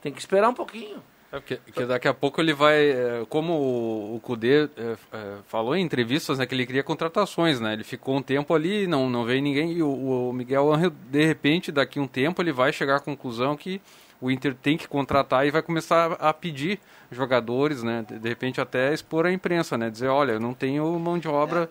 tem 0.00 0.12
que 0.12 0.18
esperar 0.20 0.48
um 0.48 0.54
pouquinho. 0.54 1.02
É 1.32 1.40
porque, 1.40 1.56
porque 1.56 1.86
daqui 1.86 2.06
a 2.06 2.12
pouco 2.12 2.42
ele 2.42 2.52
vai, 2.52 2.90
é, 2.90 3.24
como 3.26 3.54
o, 3.54 4.16
o 4.16 4.20
Cudê 4.20 4.64
é, 4.64 4.96
é, 5.12 5.34
falou 5.48 5.74
em 5.74 5.82
entrevistas, 5.82 6.38
né, 6.38 6.44
que 6.44 6.54
ele 6.54 6.66
queria 6.66 6.82
contratações, 6.82 7.58
né? 7.58 7.72
Ele 7.72 7.84
ficou 7.84 8.16
um 8.16 8.22
tempo 8.22 8.52
ali, 8.54 8.86
não, 8.86 9.08
não 9.08 9.24
veio 9.24 9.40
ninguém, 9.40 9.72
e 9.72 9.82
o, 9.82 10.28
o 10.28 10.32
Miguel 10.34 10.70
Angel, 10.72 10.90
de 10.90 11.24
repente, 11.24 11.72
daqui 11.72 11.98
um 11.98 12.06
tempo, 12.06 12.42
ele 12.42 12.52
vai 12.52 12.70
chegar 12.70 12.96
à 12.96 13.00
conclusão 13.00 13.56
que 13.56 13.80
o 14.20 14.30
Inter 14.30 14.54
tem 14.54 14.76
que 14.76 14.86
contratar 14.86 15.46
e 15.46 15.50
vai 15.50 15.62
começar 15.62 16.12
a 16.20 16.34
pedir 16.34 16.78
jogadores, 17.10 17.82
né? 17.82 18.04
De, 18.06 18.18
de 18.18 18.28
repente 18.28 18.60
até 18.60 18.92
expor 18.92 19.24
a 19.24 19.32
imprensa, 19.32 19.78
né? 19.78 19.88
Dizer, 19.88 20.08
olha, 20.08 20.32
eu 20.32 20.40
não 20.40 20.52
tenho 20.52 20.86
mão 20.98 21.18
de 21.18 21.28
obra 21.28 21.68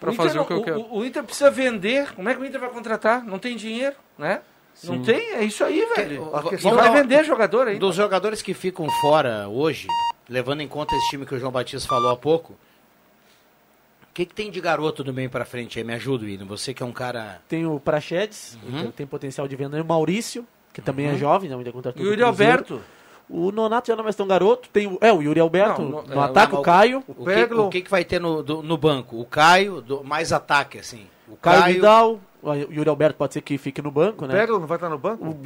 para 0.00 0.10
O 0.10 0.12
Inter 0.14 0.24
fazer 0.26 0.38
não- 0.38 0.44
o 0.44 0.46
que 0.46 0.52
eu 0.54 0.62
quero. 0.62 0.80
O, 0.80 0.98
o 1.00 1.04
Inter 1.04 1.22
precisa 1.22 1.50
vender. 1.50 2.12
Como 2.14 2.28
é 2.28 2.34
que 2.34 2.40
o 2.40 2.44
Inter 2.46 2.60
vai 2.60 2.70
contratar? 2.70 3.22
Não 3.24 3.38
tem 3.38 3.56
dinheiro, 3.56 3.94
né? 4.18 4.40
Não 4.84 4.94
Sim. 4.96 5.02
tem, 5.02 5.32
é 5.34 5.42
isso 5.44 5.64
aí, 5.64 5.86
velho. 5.96 6.30
vai 6.74 6.92
vender 6.92 7.24
jogador 7.24 7.68
aí. 7.68 7.78
Dos 7.78 7.94
jogadores 7.96 8.42
que 8.42 8.52
ficam 8.54 8.88
fora 9.00 9.48
hoje, 9.48 9.88
levando 10.28 10.60
em 10.60 10.68
conta 10.68 10.94
esse 10.94 11.08
time 11.10 11.24
que 11.24 11.34
o 11.34 11.38
João 11.38 11.50
Batista 11.52 11.88
falou 11.88 12.10
há 12.10 12.16
pouco, 12.16 12.52
o 12.52 14.14
que, 14.14 14.24
que 14.26 14.34
tem 14.34 14.50
de 14.50 14.60
garoto 14.60 15.02
do 15.04 15.12
meio 15.12 15.28
pra 15.30 15.44
frente 15.44 15.78
aí? 15.78 15.84
Me 15.84 15.94
ajuda, 15.94 16.24
William. 16.24 16.46
Você 16.46 16.72
que 16.72 16.82
é 16.82 16.86
um 16.86 16.92
cara. 16.92 17.40
Tem 17.48 17.66
o 17.66 17.78
Prachedes, 17.80 18.58
Uhum. 18.66 18.86
que 18.86 18.92
tem 18.92 19.06
potencial 19.06 19.46
de 19.46 19.56
venda. 19.56 19.76
E 19.76 19.80
o 19.80 19.84
Maurício, 19.84 20.46
que 20.72 20.80
também 20.80 21.06
é 21.06 21.10
Uhum. 21.12 21.18
jovem, 21.18 21.50
não 21.50 21.58
ainda 21.58 21.72
contratou. 21.72 22.02
E 22.02 22.06
o 22.06 22.10
Yuri. 22.10 22.22
Alberto. 22.22 22.80
O 23.28 23.50
Nonato 23.50 23.88
já 23.88 23.94
não 23.96 24.02
é 24.02 24.04
mais 24.04 24.14
tão 24.16 24.26
garoto. 24.26 24.68
Tem 24.68 24.86
o, 24.86 24.98
é, 25.00 25.12
o 25.12 25.20
Yuri 25.20 25.40
Alberto 25.40 25.82
Não, 25.82 25.90
no, 25.90 26.02
no- 26.02 26.20
é, 26.20 26.24
ataque, 26.24 26.54
o- 26.54 26.58
o 26.60 26.62
Caio. 26.62 27.02
O 27.08 27.14
que, 27.14 27.24
Peglo. 27.24 27.66
o 27.66 27.70
que, 27.70 27.80
que 27.82 27.90
vai 27.90 28.04
ter 28.04 28.20
no, 28.20 28.40
do- 28.42 28.62
no 28.62 28.76
banco? 28.78 29.18
O 29.20 29.24
Caio, 29.24 29.80
do- 29.80 30.04
mais 30.04 30.32
ataque, 30.32 30.78
assim. 30.78 31.06
O 31.28 31.34
Caio, 31.36 31.74
Vidal. 31.74 32.20
O 32.48 32.54
Yuri 32.72 32.88
Alberto 32.88 33.16
pode 33.18 33.34
ser 33.34 33.40
que 33.40 33.58
fique 33.58 33.82
no 33.82 33.90
banco, 33.90 34.26
né? 34.26 34.32
Pega, 34.34 34.52
não 34.52 34.66
vai 34.66 34.76
estar 34.76 34.88
no 34.88 34.98
banco? 34.98 35.24
O 35.24 35.36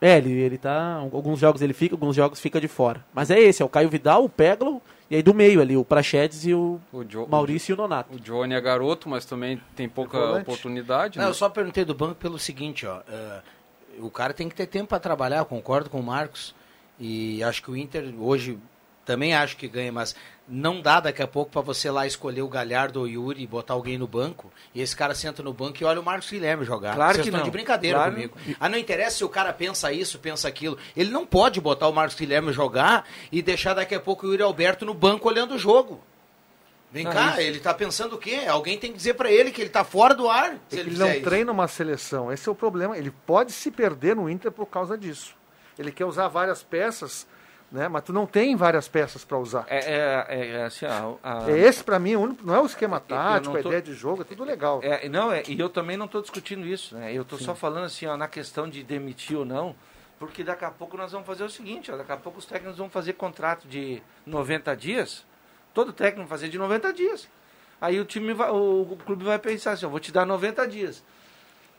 É, 0.00 0.18
ele, 0.18 0.30
ele 0.32 0.58
tá. 0.58 0.94
Alguns 0.96 1.38
jogos 1.38 1.62
ele 1.62 1.72
fica, 1.72 1.94
alguns 1.94 2.14
jogos 2.16 2.38
fica 2.40 2.60
de 2.60 2.68
fora. 2.68 3.04
Mas 3.14 3.30
é 3.30 3.40
esse, 3.40 3.62
é 3.62 3.64
o 3.64 3.68
Caio 3.68 3.88
Vidal, 3.88 4.24
o 4.24 4.28
Peglo 4.28 4.80
E 5.10 5.16
aí 5.16 5.22
do 5.22 5.32
meio 5.34 5.60
ali, 5.60 5.76
o 5.76 5.84
Prachedes 5.84 6.44
e 6.44 6.54
o, 6.54 6.78
O 6.92 7.02
Jo- 7.04 7.26
Maurício 7.28 7.72
e 7.72 7.74
o 7.74 7.76
Nonato. 7.76 8.14
O 8.14 8.20
Johnny 8.20 8.54
é 8.54 8.60
garoto, 8.60 9.08
mas 9.08 9.24
também 9.24 9.60
tem 9.74 9.88
pouca 9.88 10.18
volante. 10.18 10.42
oportunidade. 10.42 11.18
Não, 11.18 11.24
né? 11.24 11.30
eu 11.30 11.34
só 11.34 11.48
perguntei 11.48 11.84
do 11.84 11.94
banco 11.94 12.14
pelo 12.16 12.38
seguinte, 12.38 12.86
ó. 12.86 13.00
eh, 13.08 13.40
o 13.98 14.10
cara 14.10 14.32
tem 14.32 14.48
que 14.48 14.54
ter 14.54 14.66
tempo 14.66 14.86
para 14.88 15.00
trabalhar, 15.00 15.38
eu 15.38 15.44
concordo 15.46 15.90
com 15.90 15.98
o 15.98 16.02
Marcos. 16.02 16.54
E 16.98 17.42
acho 17.42 17.62
que 17.62 17.70
o 17.70 17.76
Inter 17.76 18.12
hoje 18.18 18.58
também 19.04 19.34
acho 19.34 19.56
que 19.56 19.66
ganha, 19.66 19.90
mas 19.90 20.14
não 20.52 20.80
dá 20.82 20.98
daqui 20.98 21.22
a 21.22 21.28
pouco 21.28 21.52
para 21.52 21.60
você 21.60 21.90
lá 21.90 22.06
escolher 22.06 22.42
o 22.42 22.48
Galhardo 22.48 22.98
ou 22.98 23.04
o 23.04 23.08
Yuri 23.08 23.42
e 23.42 23.46
botar 23.46 23.74
alguém 23.74 23.96
no 23.96 24.08
banco. 24.08 24.52
E 24.74 24.80
esse 24.82 24.96
cara 24.96 25.14
senta 25.14 25.42
no 25.42 25.52
banco 25.52 25.78
e 25.80 25.84
olha 25.84 26.00
o 26.00 26.04
Marcos 26.04 26.28
Guilherme 26.28 26.64
jogar. 26.64 26.94
Claro 26.96 27.14
Vocês 27.14 27.26
que 27.26 27.30
não. 27.30 27.42
de 27.44 27.50
brincadeira 27.50 27.98
Claro. 27.98 28.12
comigo. 28.12 28.36
Ah, 28.58 28.68
não 28.68 28.76
interessa 28.76 29.18
se 29.18 29.24
o 29.24 29.28
cara 29.28 29.52
pensa 29.52 29.92
isso, 29.92 30.18
pensa 30.18 30.48
aquilo. 30.48 30.76
Ele 30.96 31.10
não 31.10 31.24
pode 31.24 31.60
botar 31.60 31.86
o 31.86 31.92
Marcos 31.92 32.16
Guilherme 32.18 32.52
jogar 32.52 33.06
e 33.30 33.40
deixar 33.40 33.74
daqui 33.74 33.94
a 33.94 34.00
pouco 34.00 34.26
o 34.26 34.30
Yuri 34.30 34.42
Alberto 34.42 34.84
no 34.84 34.92
banco 34.92 35.28
olhando 35.28 35.54
o 35.54 35.58
jogo. 35.58 36.02
Vem 36.92 37.04
Não, 37.04 37.12
cá, 37.12 37.30
isso- 37.32 37.40
ele 37.42 37.60
tá 37.60 37.72
pensando 37.72 38.16
o 38.16 38.18
quê? 38.18 38.40
Alguém 38.48 38.76
tem 38.76 38.90
que 38.90 38.96
dizer 38.96 39.14
para 39.14 39.30
ele 39.30 39.52
que 39.52 39.60
ele 39.60 39.70
tá 39.70 39.84
fora 39.84 40.12
do 40.12 40.28
ar. 40.28 40.54
É 40.54 40.56
ele 40.72 40.90
ele 40.90 40.98
não 40.98 41.08
isso. 41.12 41.22
treina 41.22 41.52
uma 41.52 41.68
seleção. 41.68 42.32
Esse 42.32 42.48
é 42.48 42.52
o 42.52 42.54
problema. 42.56 42.98
Ele 42.98 43.12
pode 43.24 43.52
se 43.52 43.70
perder 43.70 44.16
no 44.16 44.28
Inter 44.28 44.50
por 44.50 44.66
causa 44.66 44.98
disso. 44.98 45.36
Ele 45.78 45.92
quer 45.92 46.04
usar 46.04 46.26
várias 46.26 46.64
peças, 46.64 47.28
né? 47.70 47.88
Mas 47.88 48.02
tu 48.02 48.12
não 48.12 48.26
tem 48.26 48.56
várias 48.56 48.88
peças 48.88 49.24
para 49.24 49.38
usar. 49.38 49.64
É, 49.68 49.78
é, 49.78 50.26
é, 50.28 50.48
é 50.56 50.64
assim, 50.64 50.86
ó, 50.86 51.16
a- 51.22 51.50
É 51.50 51.58
esse 51.58 51.82
para 51.84 51.98
mim, 51.98 52.14
não 52.42 52.54
é 52.54 52.60
o 52.60 52.66
esquema 52.66 52.98
tático, 53.00 53.44
não 53.52 53.58
a 53.58 53.62
tô- 53.62 53.68
ideia 53.68 53.82
de 53.82 53.94
jogo, 53.94 54.22
é 54.22 54.24
tudo 54.24 54.44
legal. 54.44 54.80
É, 54.82 55.08
não, 55.08 55.30
é, 55.32 55.42
e 55.46 55.58
eu 55.58 55.68
também 55.68 55.96
não 55.96 56.06
estou 56.06 56.20
discutindo 56.20 56.66
isso, 56.66 56.96
né? 56.96 57.12
Eu 57.12 57.22
estou 57.22 57.38
só 57.38 57.54
falando 57.54 57.84
assim, 57.84 58.06
ó, 58.06 58.16
na 58.16 58.26
questão 58.28 58.68
de 58.68 58.82
demitir 58.82 59.36
ou 59.36 59.44
não, 59.44 59.74
porque 60.18 60.42
daqui 60.44 60.64
a 60.64 60.70
pouco 60.70 60.96
nós 60.96 61.12
vamos 61.12 61.26
fazer 61.26 61.44
o 61.44 61.50
seguinte, 61.50 61.90
ó, 61.92 61.96
daqui 61.96 62.12
a 62.12 62.16
pouco 62.16 62.38
os 62.38 62.44
técnicos 62.46 62.78
vão 62.78 62.90
fazer 62.90 63.12
contrato 63.14 63.66
de 63.68 64.02
90 64.26 64.74
dias, 64.76 65.24
todo 65.72 65.92
técnico 65.92 66.28
vai 66.28 66.38
fazer 66.38 66.48
de 66.48 66.58
90 66.58 66.92
dias. 66.92 67.28
Aí 67.80 67.98
o 67.98 68.04
time 68.04 68.34
vai, 68.34 68.50
o, 68.50 68.82
o 68.82 68.98
clube 69.06 69.24
vai 69.24 69.38
pensar 69.38 69.72
assim, 69.72 69.86
eu 69.86 69.90
vou 69.90 70.00
te 70.00 70.12
dar 70.12 70.26
90 70.26 70.66
dias. 70.68 71.02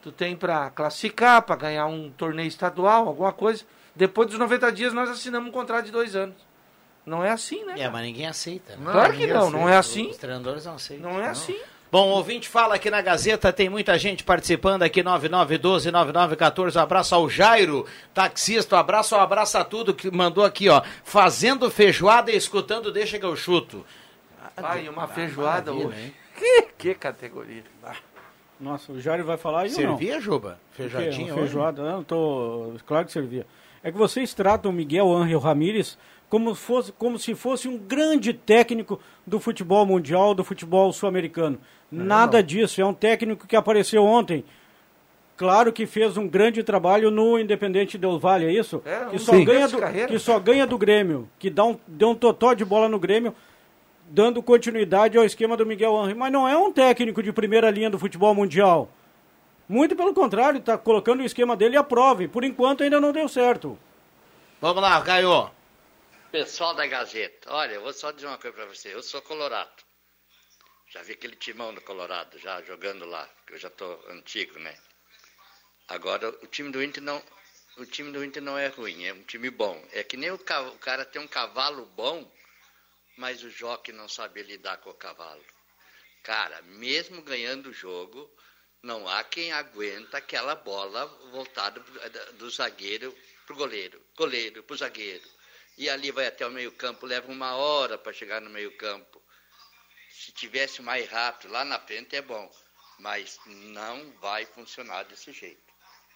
Tu 0.02 0.12
tem 0.12 0.36
para 0.36 0.72
classificar, 0.72 1.44
para 1.44 1.56
ganhar 1.56 1.86
um 1.86 2.10
torneio 2.10 2.48
estadual, 2.48 3.08
alguma 3.08 3.32
coisa. 3.32 3.64
Depois 3.96 4.28
dos 4.30 4.40
90 4.40 4.72
dias 4.72 4.94
nós 4.94 5.10
assinamos 5.10 5.50
um 5.50 5.52
contrato 5.52 5.86
de 5.86 5.92
dois 5.92 6.16
anos. 6.16 6.36
Não 7.06 7.24
é 7.24 7.32
assim, 7.32 7.64
né? 7.66 7.76
É, 7.78 7.90
mas 7.90 8.04
ninguém 8.04 8.28
aceita. 8.28 8.76
né? 8.76 8.92
Claro 8.92 9.14
que 9.14 9.20
Ninguém 9.20 9.34
não, 9.34 9.50
não 9.50 9.68
é 9.70 9.78
assim. 9.78 10.10
Os 10.10 10.18
treinadores 10.18 10.66
não 10.66 10.76
aceitam. 10.76 11.12
Não 11.12 11.20
é 11.20 11.30
assim. 11.30 11.58
Bom, 11.92 12.08
o 12.08 12.12
ouvinte 12.12 12.48
fala 12.48 12.76
aqui 12.76 12.90
na 12.90 13.02
Gazeta, 13.02 13.52
tem 13.52 13.68
muita 13.68 13.98
gente 13.98 14.24
participando 14.24 14.84
aqui, 14.84 15.04
9912-9914. 15.04 16.76
Um 16.78 16.80
abraço 16.80 17.16
ao 17.16 17.30
Jairo, 17.30 17.86
taxista, 18.14 18.78
um 18.78 18.80
abraço 18.80 19.14
ao 19.14 19.20
Abraça 19.22 19.64
Tudo, 19.66 19.94
que 19.94 20.10
mandou 20.10 20.46
aqui, 20.46 20.70
ó, 20.70 20.82
fazendo 21.04 21.70
feijoada 21.70 22.32
e 22.32 22.38
escutando 22.38 22.94
Deixa 22.94 23.20
que 23.20 23.26
eu 23.26 23.36
chuto. 23.36 23.86
Ai, 24.56 24.88
uma 24.88 25.06
feijoada 25.08 25.74
maravilha, 25.74 25.88
hoje. 25.96 26.06
hein? 26.06 26.14
Que, 26.42 26.62
que 26.76 26.96
categoria. 26.96 27.64
Nossa, 28.60 28.92
o 28.92 29.00
Jário 29.00 29.24
vai 29.24 29.38
falar 29.38 29.64
não? 29.64 29.70
Servia, 29.70 30.20
Juba? 30.20 30.60
Feijoadinha 30.72 31.34
hoje? 31.34 31.44
Feijoada, 31.44 31.84
não, 31.84 32.04
tô... 32.04 32.74
claro 32.88 33.06
que 33.06 33.12
servia. 33.12 33.46
É 33.84 33.92
que 33.92 33.98
vocês 33.98 34.34
tratam 34.34 34.72
o 34.72 34.74
Miguel 34.74 35.12
Ángel 35.12 35.40
Ramírez 35.40 35.98
como, 36.30 36.56
fosse, 36.56 36.92
como 36.94 37.20
se 37.20 37.36
fosse 37.36 37.68
um 37.68 37.78
grande 37.78 38.32
técnico 38.32 39.00
do 39.28 39.40
futebol 39.40 39.86
mundial, 39.86 40.34
do 40.34 40.44
futebol 40.44 40.94
sul-americano. 40.94 41.60
Nada 41.92 42.42
disso, 42.42 42.80
é 42.80 42.86
um 42.86 42.94
técnico 42.94 43.46
que 43.46 43.56
apareceu 43.56 44.04
ontem. 44.04 44.46
Claro 45.36 45.74
que 45.74 45.86
fez 45.86 46.16
um 46.18 46.28
grande 46.28 46.64
trabalho 46.64 47.12
no 47.12 47.38
Independente 47.38 47.98
Del 47.98 48.20
Valle, 48.20 48.46
é 48.46 48.52
isso? 48.54 48.82
É, 48.86 49.08
um 49.08 49.10
que, 49.10 49.20
só 49.20 49.32
ganha 49.44 49.68
de 49.68 49.76
do, 49.76 50.08
que 50.08 50.20
só 50.20 50.40
ganha 50.40 50.68
do 50.68 50.78
Grêmio, 50.78 51.28
que 51.40 51.50
dá 51.50 51.66
um, 51.66 51.78
deu 51.88 52.12
um 52.12 52.16
totó 52.16 52.54
de 52.54 52.64
bola 52.64 52.88
no 52.88 53.00
Grêmio, 53.00 53.34
dando 54.10 54.42
continuidade 54.44 55.18
ao 55.18 55.26
esquema 55.26 55.58
do 55.58 55.66
Miguel 55.66 55.98
Ángel. 55.98 56.16
Mas 56.16 56.32
não 56.32 56.48
é 56.48 56.56
um 56.56 56.72
técnico 56.72 57.24
de 57.24 57.34
primeira 57.34 57.72
linha 57.72 57.90
do 57.90 57.98
futebol 58.00 58.34
mundial. 58.36 58.88
Muito 59.72 59.96
pelo 59.96 60.14
contrário, 60.14 60.60
está 60.60 60.78
colocando 60.78 61.22
o 61.22 61.26
esquema 61.26 61.56
dele 61.56 61.78
à 61.78 61.84
prova. 61.84 62.22
E 62.22 62.28
por 62.28 62.44
enquanto 62.44 62.84
ainda 62.84 63.00
não 63.00 63.14
deu 63.14 63.30
certo. 63.30 63.80
Vamos 64.60 64.84
lá, 64.84 65.02
Caio. 65.02 65.50
Pessoal 66.30 66.74
da 66.74 66.86
Gazeta, 66.86 67.50
olha, 67.54 67.76
eu 67.76 67.82
vou 67.82 67.94
só 67.94 68.12
dizer 68.12 68.28
uma 68.28 68.38
coisa 68.38 68.54
pra 68.54 68.66
você. 68.66 68.94
Eu 68.94 69.02
sou 69.02 69.22
colorado. 69.22 69.72
Já 70.90 71.02
vi 71.04 71.14
aquele 71.14 71.38
timão 71.38 71.74
do 71.74 71.80
Colorado, 71.80 72.38
já 72.38 72.62
jogando 72.64 73.06
lá, 73.06 73.26
que 73.48 73.54
eu 73.54 73.58
já 73.58 73.70
tô 73.70 73.98
antigo, 74.10 74.60
né? 74.60 74.78
Agora, 75.88 76.28
o 76.28 76.48
time 76.48 76.70
do 76.70 76.84
Inter 76.84 77.02
não, 77.02 77.24
o 77.78 77.86
time 77.86 78.12
do 78.12 78.26
Inter 78.26 78.44
não 78.44 78.58
é 78.58 78.68
ruim, 78.68 79.06
é 79.06 79.14
um 79.14 79.24
time 79.24 79.50
bom. 79.50 79.82
É 79.94 80.04
que 80.04 80.18
nem 80.18 80.32
o, 80.32 80.36
o 80.36 80.80
cara 80.80 81.06
tem 81.06 81.22
um 81.22 81.28
cavalo 81.30 81.86
bom, 81.96 82.30
mas 83.16 83.42
o 83.42 83.50
jockey 83.50 83.94
não 83.94 84.10
sabe 84.10 84.44
lidar 84.44 84.80
com 84.80 84.90
o 84.90 84.94
cavalo. 84.94 85.46
Cara, 86.24 86.62
mesmo 86.64 87.22
ganhando 87.22 87.70
o 87.70 87.74
jogo, 87.74 88.30
não 88.84 89.08
há 89.08 89.24
quem 89.24 89.52
aguenta 89.52 90.18
aquela 90.18 90.56
bola 90.56 91.06
voltada 91.32 91.80
da- 91.80 92.32
do 92.32 92.50
zagueiro 92.50 93.16
pro 93.46 93.56
goleiro, 93.56 94.02
goleiro 94.16 94.64
pro 94.64 94.76
zagueiro. 94.76 95.28
E 95.78 95.90
ali 95.90 96.12
vai 96.12 96.28
até 96.28 96.46
o 96.46 96.52
meio-campo, 96.52 97.06
leva 97.06 97.32
uma 97.32 97.56
hora 97.56 97.98
para 97.98 98.14
chegar 98.14 98.42
no 98.42 98.50
meio-campo. 98.50 99.22
Se 100.10 100.32
tivesse 100.32 100.82
mais 100.82 101.10
rápido 101.10 101.52
lá 101.52 101.64
na 101.64 101.80
frente 101.80 102.16
é 102.16 102.22
bom, 102.22 102.52
mas 103.00 103.40
não 103.46 104.12
vai 104.20 104.46
funcionar 104.46 105.04
desse 105.04 105.32
jeito. 105.32 105.72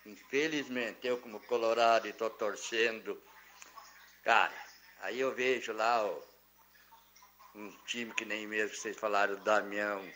Infelizmente, 0.06 1.08
eu 1.08 1.18
como 1.20 1.40
colorado 1.42 2.08
estou 2.08 2.30
torcendo, 2.30 3.22
cara, 4.24 4.54
aí 5.00 5.20
eu 5.20 5.34
vejo 5.34 5.74
lá 5.74 6.06
ó, 6.06 6.22
um 7.56 7.72
time 7.86 8.14
que 8.14 8.26
nem 8.26 8.46
mesmo 8.46 8.76
vocês 8.76 8.98
falaram, 8.98 9.34
o 9.34 9.38
Damião, 9.38 10.08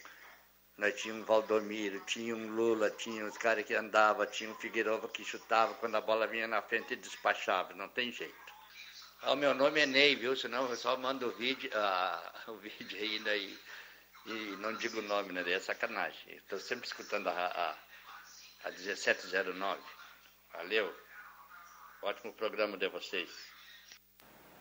nós 0.80 1.00
tínhamos 1.00 1.28
Valdomiro, 1.28 2.00
tinha 2.06 2.34
um 2.34 2.56
Lula, 2.56 2.90
tinha 2.90 3.26
os 3.26 3.38
caras 3.38 3.66
que 3.66 3.76
andavam, 3.76 4.26
tinha 4.26 4.50
um 4.50 4.56
Figueiredo 4.56 5.10
que 5.10 5.26
chutava, 5.26 5.74
quando 5.74 5.96
a 5.96 6.02
bola 6.02 6.26
vinha 6.26 6.48
na 6.48 6.62
frente 6.62 6.96
despachava, 6.96 7.74
não 7.74 7.90
tem 7.90 8.14
jeito. 8.14 8.54
Ah, 9.22 9.34
o 9.34 9.36
meu 9.36 9.54
nome 9.54 9.82
é 9.82 9.86
Ney, 9.86 10.16
viu? 10.16 10.38
Senão 10.38 10.70
eu 10.70 10.76
só 10.78 10.96
mando 10.96 11.28
o 11.28 11.32
vídeo, 11.32 11.70
ah, 11.74 12.34
o 12.48 12.56
vídeo 12.56 12.98
aí 12.98 13.20
né, 13.20 13.38
e, 13.38 13.60
e 14.28 14.34
não 14.62 14.74
digo 14.78 15.00
o 15.00 15.02
nome, 15.02 15.34
né? 15.34 15.44
É 15.52 15.60
sacanagem. 15.60 16.36
Estou 16.36 16.58
sempre 16.60 16.88
escutando 16.88 17.28
a, 17.28 17.34
a, 17.34 17.76
a 18.70 18.72
1709. 18.72 19.82
Valeu. 20.54 20.96
Ótimo 22.02 22.32
programa 22.34 22.78
de 22.78 22.88
vocês. 22.88 23.30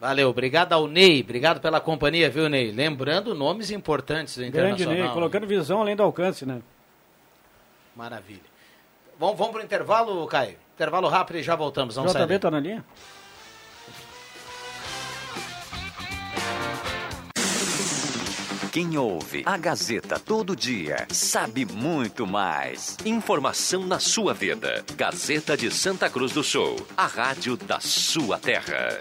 Valeu, 0.01 0.29
obrigado 0.29 0.73
ao 0.73 0.87
Ney, 0.87 1.23
obrigado 1.23 1.61
pela 1.61 1.81
companhia, 1.81 2.31
viu, 2.31 2.49
Ney? 2.49 2.71
Lembrando 2.71 3.35
nomes 3.35 3.71
importantes 3.71 4.37
do 4.37 4.43
Grande 4.51 4.83
Internacional. 4.83 5.07
Ney, 5.07 5.15
colocando 5.15 5.47
visão 5.47 5.81
além 5.81 5.97
do 5.97 6.03
alcance, 6.05 6.47
né? 6.47 6.63
Maravilha. 7.97 8.41
Vamos, 9.19 9.37
vamos 9.37 9.53
pro 9.53 9.63
intervalo, 9.63 10.25
Caio? 10.29 10.57
Intervalo 10.77 11.09
rápido 11.09 11.41
e 11.41 11.43
já 11.43 11.57
voltamos. 11.57 11.97
Vamos 11.97 12.13
JB 12.13 12.29
sair. 12.29 12.39
tá 12.39 12.51
na 12.51 12.61
linha? 12.61 12.85
Quem 18.71 18.97
ouve 18.97 19.43
a 19.45 19.57
Gazeta 19.57 20.21
todo 20.21 20.55
dia 20.55 21.09
sabe 21.11 21.65
muito 21.65 22.25
mais. 22.25 22.97
Informação 23.05 23.85
na 23.85 23.99
sua 23.99 24.33
vida. 24.33 24.85
Gazeta 24.95 25.57
de 25.57 25.69
Santa 25.73 26.09
Cruz 26.09 26.31
do 26.31 26.45
Sul, 26.45 26.77
a 26.97 27.07
rádio 27.07 27.57
da 27.57 27.81
sua 27.81 28.39
terra. 28.39 29.01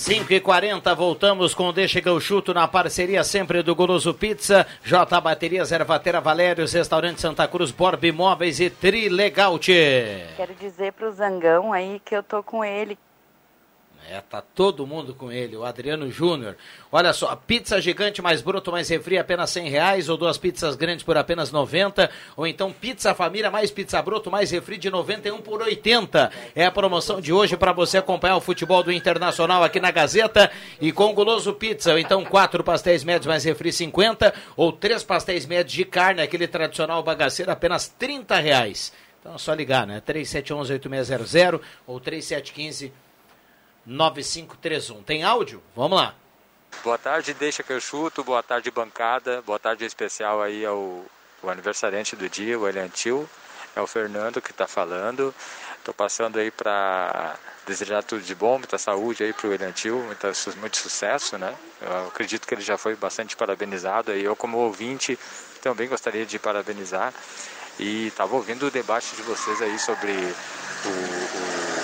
Cinco 0.00 0.32
e 0.32 0.40
quarenta, 0.40 0.94
voltamos 0.94 1.52
com 1.54 1.70
Deixa 1.74 2.00
que 2.00 2.08
eu 2.08 2.18
chuto 2.18 2.54
na 2.54 2.66
parceria 2.66 3.22
sempre 3.22 3.62
do 3.62 3.74
Goloso 3.74 4.14
Pizza, 4.14 4.66
J 4.82 5.20
Baterias, 5.20 5.70
Ervatera 5.72 6.22
Valérios, 6.22 6.72
Restaurante 6.72 7.20
Santa 7.20 7.46
Cruz, 7.46 7.70
Borb 7.70 8.02
Imóveis 8.02 8.60
e 8.60 8.70
Trilegaut. 8.70 9.70
Quero 10.38 10.54
dizer 10.58 10.94
pro 10.94 11.12
Zangão 11.12 11.70
aí 11.70 12.00
que 12.02 12.16
eu 12.16 12.22
tô 12.22 12.42
com 12.42 12.64
ele. 12.64 12.98
É, 14.12 14.20
tá 14.20 14.42
todo 14.42 14.84
mundo 14.88 15.14
com 15.14 15.30
ele, 15.30 15.56
o 15.56 15.64
Adriano 15.64 16.10
Júnior. 16.10 16.56
Olha 16.90 17.12
só, 17.12 17.36
pizza 17.36 17.80
gigante 17.80 18.20
mais 18.20 18.42
broto 18.42 18.72
mais 18.72 18.88
refri 18.88 19.16
apenas 19.16 19.50
100 19.50 19.68
reais, 19.68 20.08
ou 20.08 20.16
duas 20.16 20.36
pizzas 20.36 20.74
grandes 20.74 21.04
por 21.04 21.16
apenas 21.16 21.52
90, 21.52 22.10
ou 22.36 22.44
então 22.44 22.72
pizza 22.72 23.14
família 23.14 23.52
mais 23.52 23.70
pizza 23.70 24.02
broto 24.02 24.28
mais 24.28 24.50
refri 24.50 24.78
de 24.78 24.90
91 24.90 25.40
por 25.40 25.62
80. 25.62 26.28
É 26.56 26.66
a 26.66 26.72
promoção 26.72 27.20
de 27.20 27.32
hoje 27.32 27.56
para 27.56 27.72
você 27.72 27.98
acompanhar 27.98 28.34
o 28.34 28.40
futebol 28.40 28.82
do 28.82 28.90
Internacional 28.90 29.62
aqui 29.62 29.78
na 29.78 29.92
Gazeta 29.92 30.50
e 30.80 30.90
com 30.90 31.14
Guloso 31.14 31.54
Pizza, 31.54 31.92
ou 31.92 31.98
então 31.98 32.24
quatro 32.24 32.64
pastéis 32.64 33.04
médios 33.04 33.28
mais 33.28 33.44
refri 33.44 33.72
50, 33.72 34.34
ou 34.56 34.72
três 34.72 35.04
pastéis 35.04 35.46
médios 35.46 35.72
de 35.72 35.84
carne, 35.84 36.20
aquele 36.20 36.48
tradicional 36.48 37.00
bagaceiro, 37.00 37.52
apenas 37.52 37.86
30 37.86 38.40
reais. 38.40 38.92
Então 39.20 39.36
é 39.36 39.38
só 39.38 39.54
ligar, 39.54 39.86
né? 39.86 40.02
3711-8600 40.04 41.60
ou 41.86 42.00
3715 42.00 42.92
9531. 43.90 45.02
Tem 45.02 45.24
áudio? 45.24 45.60
Vamos 45.74 45.98
lá. 45.98 46.14
Boa 46.84 46.96
tarde, 46.96 47.34
deixa 47.34 47.62
que 47.64 47.72
eu 47.72 47.80
chuto. 47.80 48.22
Boa 48.22 48.42
tarde, 48.42 48.70
bancada. 48.70 49.42
Boa 49.42 49.58
tarde 49.58 49.84
especial 49.84 50.40
aí 50.40 50.64
ao, 50.64 51.04
aniversariante 51.44 52.14
do 52.14 52.28
dia, 52.28 52.56
o 52.56 52.68
Elian 52.68 52.88
Tio. 52.88 53.28
É 53.74 53.80
o 53.80 53.86
Fernando 53.88 54.40
que 54.40 54.52
está 54.52 54.68
falando. 54.68 55.34
Estou 55.76 55.92
passando 55.92 56.38
aí 56.38 56.52
para 56.52 57.36
desejar 57.66 58.02
tudo 58.04 58.22
de 58.22 58.34
bom, 58.34 58.58
muita 58.58 58.78
saúde 58.78 59.24
aí 59.24 59.32
para 59.32 59.48
o 59.48 59.52
Elian 59.52 59.72
Tio, 59.72 59.96
muita, 59.96 60.30
muito 60.58 60.76
sucesso, 60.76 61.36
né? 61.36 61.54
Eu 61.80 62.08
acredito 62.08 62.46
que 62.46 62.54
ele 62.54 62.62
já 62.62 62.78
foi 62.78 62.94
bastante 62.94 63.36
parabenizado. 63.36 64.12
Eu, 64.12 64.36
como 64.36 64.58
ouvinte, 64.58 65.18
também 65.60 65.88
gostaria 65.88 66.24
de 66.24 66.38
parabenizar. 66.38 67.12
E 67.78 68.06
estava 68.06 68.36
ouvindo 68.36 68.66
o 68.66 68.70
debate 68.70 69.16
de 69.16 69.22
vocês 69.22 69.60
aí 69.62 69.78
sobre 69.78 70.12
o, 70.12 71.76
o 71.78 71.79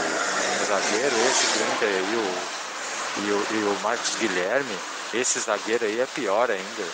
zagueiro, 0.66 1.16
esse 1.30 1.58
do 1.58 1.72
Inter 1.72 1.88
aí, 1.88 2.16
o, 2.16 3.20
e, 3.20 3.32
o, 3.32 3.46
e 3.54 3.64
o 3.64 3.80
Marcos 3.82 4.16
Guilherme. 4.16 4.76
Esse 5.14 5.38
zagueiro 5.38 5.84
aí 5.84 6.00
é 6.00 6.06
pior 6.06 6.50
ainda. 6.50 6.84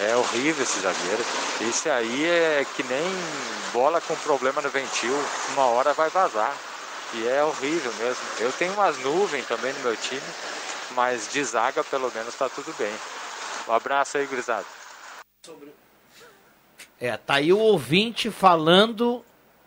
É 0.00 0.16
horrível 0.16 0.62
esse 0.62 0.80
zagueiro. 0.80 1.24
Esse 1.60 1.88
aí 1.88 2.24
é 2.24 2.66
que 2.76 2.82
nem 2.82 3.04
bola 3.72 4.00
com 4.00 4.14
problema 4.16 4.60
no 4.60 4.70
ventil, 4.70 5.14
uma 5.52 5.66
hora 5.66 5.92
vai 5.92 6.10
vazar. 6.10 6.54
E 7.14 7.26
é 7.26 7.42
horrível 7.42 7.92
mesmo. 7.94 8.22
Eu 8.40 8.52
tenho 8.52 8.72
umas 8.74 8.98
nuvens 8.98 9.46
também 9.46 9.72
no 9.72 9.80
meu 9.80 9.96
time, 9.96 10.20
mas 10.94 11.32
de 11.32 11.42
zaga 11.44 11.82
pelo 11.84 12.10
menos 12.12 12.34
tá 12.34 12.48
tudo 12.48 12.74
bem. 12.76 12.92
Um 13.66 13.72
abraço 13.72 14.18
aí, 14.18 14.26
gurizada. 14.26 14.66
É, 17.00 17.16
tá 17.16 17.34
aí 17.34 17.52
o 17.52 17.58
ouvinte 17.58 18.30
falando, 18.30 19.24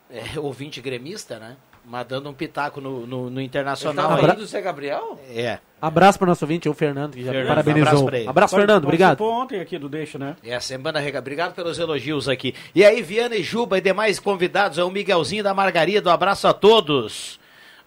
é, 0.09 0.37
ouvinte 0.39 0.81
gremista, 0.81 1.39
né? 1.39 1.55
Mas 1.83 2.07
dando 2.07 2.29
um 2.29 2.33
pitaco 2.33 2.79
no, 2.79 3.05
no, 3.05 3.29
no 3.29 3.41
Internacional. 3.41 4.17
Ele 4.17 4.31
aí. 4.31 4.37
do 4.37 4.45
Zé 4.45 4.61
Gabriel? 4.61 5.19
É. 5.29 5.59
Abraço 5.81 6.19
para 6.19 6.25
o 6.25 6.29
nosso 6.29 6.45
ouvinte, 6.45 6.69
o 6.69 6.73
Fernando, 6.73 7.13
que 7.15 7.23
já 7.23 7.31
Fernando, 7.31 7.47
parabenizou. 7.47 7.87
abraço 7.87 8.05
pra 8.05 8.19
ele. 8.19 8.29
Abraço, 8.29 8.55
Fernando, 8.55 8.83
obrigado. 8.83 9.21
Ontem 9.23 9.59
aqui 9.59 9.79
do 9.79 9.89
Deixa, 9.89 10.19
né? 10.19 10.35
É, 10.43 10.59
semana 10.59 10.99
rega. 10.99 11.17
Obrigado 11.19 11.55
pelos 11.55 11.79
elogios 11.79 12.29
aqui. 12.29 12.53
E 12.75 12.85
aí, 12.85 13.01
Viana 13.01 13.35
e 13.35 13.41
Juba 13.41 13.79
e 13.79 13.81
demais 13.81 14.19
convidados, 14.19 14.77
é 14.77 14.83
o 14.83 14.91
Miguelzinho 14.91 15.43
da 15.43 15.53
Margarida. 15.53 16.09
Um 16.09 16.13
abraço 16.13 16.47
a 16.47 16.53
todos. 16.53 17.39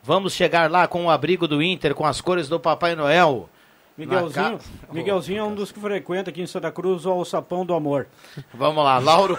Vamos 0.02 0.34
chegar 0.34 0.70
lá 0.70 0.88
com 0.88 1.06
o 1.06 1.10
abrigo 1.10 1.46
do 1.46 1.62
Inter, 1.62 1.94
com 1.94 2.04
as 2.04 2.20
cores 2.20 2.48
do 2.48 2.58
Papai 2.58 2.94
Noel. 2.94 3.48
Miguelzinho, 3.96 4.58
Miguelzinho 4.92 5.38
é 5.38 5.44
um 5.44 5.54
dos 5.54 5.70
que 5.70 5.78
frequenta 5.78 6.30
aqui 6.30 6.42
em 6.42 6.46
Santa 6.48 6.70
Cruz 6.72 7.06
o 7.06 7.10
Alçapão 7.10 7.64
do 7.64 7.72
Amor. 7.72 8.08
Vamos 8.52 8.82
lá, 8.82 8.98
Lauro. 8.98 9.38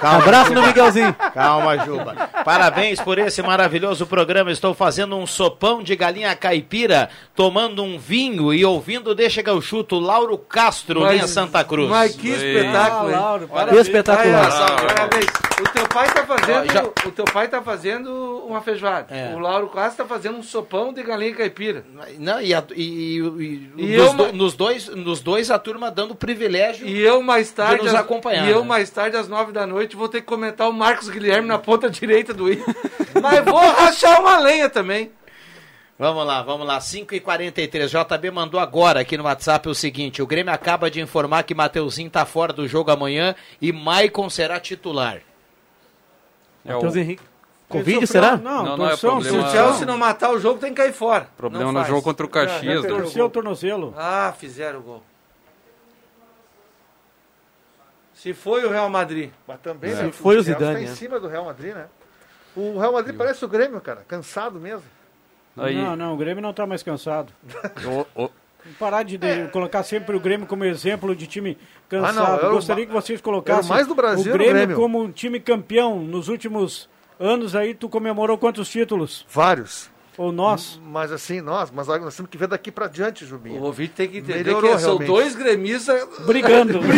Abraço 0.00 0.52
no 0.52 0.62
Miguelzinho. 0.62 1.12
Calma, 1.34 1.78
Juba. 1.84 2.14
Parabéns 2.44 3.00
por 3.00 3.18
esse 3.18 3.42
maravilhoso 3.42 4.06
programa. 4.06 4.50
Estou 4.52 4.72
fazendo 4.74 5.16
um 5.16 5.26
sopão 5.26 5.82
de 5.82 5.94
galinha 5.96 6.34
caipira, 6.36 7.08
tomando 7.34 7.82
um 7.82 7.98
vinho 7.98 8.52
e 8.54 8.64
ouvindo 8.64 9.14
Deixa 9.14 9.42
que 9.42 9.50
eu 9.50 9.60
chuto 9.60 9.98
Lauro 9.98 10.38
Castro, 10.38 11.00
Mas- 11.00 11.12
linha 11.14 11.26
Santa 11.26 11.64
Cruz. 11.64 11.88
Mas 11.90 12.14
que 12.14 12.28
espetáculo, 12.28 13.10
hein? 13.10 13.16
Ah, 13.16 13.20
Lauro, 13.20 13.48
parabéns. 13.48 13.80
Espetacular. 13.80 14.50
Parabéns. 14.86 15.26
O 15.60 15.68
teu 15.72 15.88
pai 15.88 16.08
tá 16.08 16.24
fazendo, 16.24 16.68
Ó, 16.70 16.72
já- 16.72 16.84
o 16.84 17.10
teu 17.10 17.24
pai 17.24 17.48
tá 17.48 17.60
fazendo 17.60 18.44
uma 18.46 18.60
feijoada. 18.60 19.06
É. 19.12 19.34
O 19.34 19.40
Lauro 19.40 19.66
Castro 19.68 20.04
tá 20.04 20.08
fazendo 20.14 20.38
um 20.38 20.42
sopão 20.42 20.92
de 20.92 21.02
galinha 21.02 21.34
caipira. 21.34 21.84
Não, 22.18 22.40
e, 22.40 22.54
a- 22.54 22.62
e- 22.76 23.18
e- 23.18 23.70
E 23.76 23.96
nos, 23.96 24.06
eu- 24.06 24.14
do- 24.14 24.32
nos 24.32 24.54
dois, 24.54 24.86
nos 24.88 25.20
dois 25.20 25.50
a 25.50 25.58
turma 25.58 25.90
dando 25.90 26.14
privilégio. 26.14 26.86
E 26.86 27.00
eu 27.00 27.20
mais 27.22 27.50
tarde, 27.50 27.82
nos 27.82 27.92
às- 27.92 28.00
acompanhar, 28.00 28.46
e 28.46 28.50
eu 28.50 28.60
né? 28.60 28.66
mais 28.68 28.88
tarde 28.90 29.16
às 29.16 29.28
nove 29.28 29.50
da 29.50 29.66
noite 29.66 29.87
vou 29.96 30.08
ter 30.08 30.20
que 30.20 30.26
comentar 30.26 30.68
o 30.68 30.72
Marcos 30.72 31.08
Guilherme 31.08 31.46
na 31.48 31.58
ponta 31.58 31.88
direita 31.90 32.32
do 32.34 32.52
Inter. 32.52 32.74
Mas 33.20 33.44
vou 33.44 33.58
rachar 33.58 34.20
uma 34.20 34.38
lenha 34.38 34.68
também. 34.68 35.10
Vamos 35.98 36.24
lá, 36.24 36.42
vamos 36.42 36.66
lá. 36.66 36.78
5h43. 36.78 37.88
JB 37.88 38.30
mandou 38.30 38.60
agora 38.60 39.00
aqui 39.00 39.16
no 39.16 39.24
WhatsApp 39.24 39.68
o 39.68 39.74
seguinte: 39.74 40.22
o 40.22 40.26
Grêmio 40.26 40.52
acaba 40.52 40.88
de 40.90 41.00
informar 41.00 41.42
que 41.42 41.54
Mateuzinho 41.54 42.08
tá 42.08 42.24
fora 42.24 42.52
do 42.52 42.68
jogo 42.68 42.90
amanhã 42.90 43.34
e 43.60 43.72
Maicon 43.72 44.30
será 44.30 44.60
titular. 44.60 45.20
É 46.64 46.72
Matheus 46.72 46.94
o 46.94 46.98
Henrique. 46.98 47.22
Covid, 47.68 48.06
será? 48.06 48.36
Não, 48.36 48.64
Não, 48.64 48.76
não 48.78 48.90
é 48.90 48.96
problema. 48.96 49.22
Se 49.22 49.48
o. 49.48 49.50
Chelsea 49.50 49.86
não 49.86 49.98
matar 49.98 50.30
o 50.30 50.40
jogo, 50.40 50.58
tem 50.58 50.70
que 50.70 50.76
cair 50.76 50.92
fora. 50.92 51.28
problema 51.36 51.70
no 51.70 51.84
jogo 51.84 52.02
contra 52.02 52.24
o 52.24 52.28
Caxias. 52.28 52.82
Já 52.82 52.88
né? 52.88 52.88
Torceu 52.88 53.26
o 53.26 53.30
tornozelo. 53.30 53.94
Ah, 53.96 54.32
fizeram 54.38 54.78
o 54.78 54.82
gol. 54.82 55.02
Se 58.20 58.34
foi 58.34 58.64
o 58.64 58.70
Real 58.70 58.88
Madrid. 58.90 59.30
Mas 59.46 59.60
também, 59.60 59.92
É. 59.92 59.94
né? 59.94 60.12
Foi 60.12 60.36
o 60.38 60.42
Chelsea 60.42 60.54
Zidane, 60.54 60.74
Tá 60.74 60.82
em 60.82 60.86
né? 60.86 60.94
cima 60.96 61.20
do 61.20 61.28
Real 61.28 61.44
Madrid, 61.44 61.72
né? 61.72 61.86
O 62.56 62.76
Real 62.78 62.92
Madrid 62.92 63.16
parece 63.16 63.44
o 63.44 63.48
Grêmio, 63.48 63.80
cara. 63.80 64.04
Cansado 64.08 64.58
mesmo. 64.58 64.82
Aí, 65.56 65.76
Não, 65.76 65.94
não, 65.94 66.14
o 66.14 66.16
Grêmio 66.16 66.42
não 66.42 66.52
tá 66.52 66.66
mais 66.66 66.82
cansado. 66.82 67.32
o- 68.16 68.24
o- 68.24 68.30
Parar 68.78 69.04
de, 69.04 69.16
de 69.16 69.48
colocar 69.52 69.82
sempre 69.84 70.16
o 70.16 70.20
Grêmio 70.20 70.46
como 70.46 70.64
exemplo 70.64 71.14
de 71.14 71.26
time 71.28 71.56
cansado. 71.88 72.18
Ah, 72.18 72.42
não, 72.42 72.48
o 72.50 72.52
Gostaria 72.54 72.84
que 72.84 72.92
vocês 72.92 73.20
colocassem 73.20 73.64
o 73.64 73.68
mais 73.68 73.86
do 73.86 73.94
Brasil, 73.94 74.32
o 74.32 74.34
o 74.34 74.38
Grêmio, 74.38 74.54
Grêmio. 74.54 74.76
como 74.76 75.00
um 75.00 75.10
time 75.12 75.38
campeão 75.40 76.00
nos 76.00 76.28
últimos 76.28 76.88
anos 77.20 77.54
aí. 77.54 77.72
Tu 77.72 77.88
comemorou 77.88 78.36
quantos 78.36 78.68
títulos? 78.68 79.24
Vários. 79.30 79.88
Ou 80.18 80.32
nós? 80.32 80.78
Mas 80.84 81.10
assim, 81.12 81.40
nós, 81.40 81.70
mas 81.70 81.86
nós 81.86 82.14
temos 82.16 82.28
que 82.30 82.36
ver 82.36 82.48
daqui 82.48 82.70
pra 82.72 82.88
diante, 82.88 83.24
Jubinho. 83.24 83.60
O 83.60 83.64
ouvinte 83.64 83.92
tem 83.94 84.08
que 84.08 84.18
entender 84.18 84.44
Melhorou, 84.44 84.72
que 84.74 84.78
são 84.80 84.98
realmente. 84.98 85.06
dois 85.06 85.34
gremistas. 85.36 86.06
Brigando. 86.26 86.80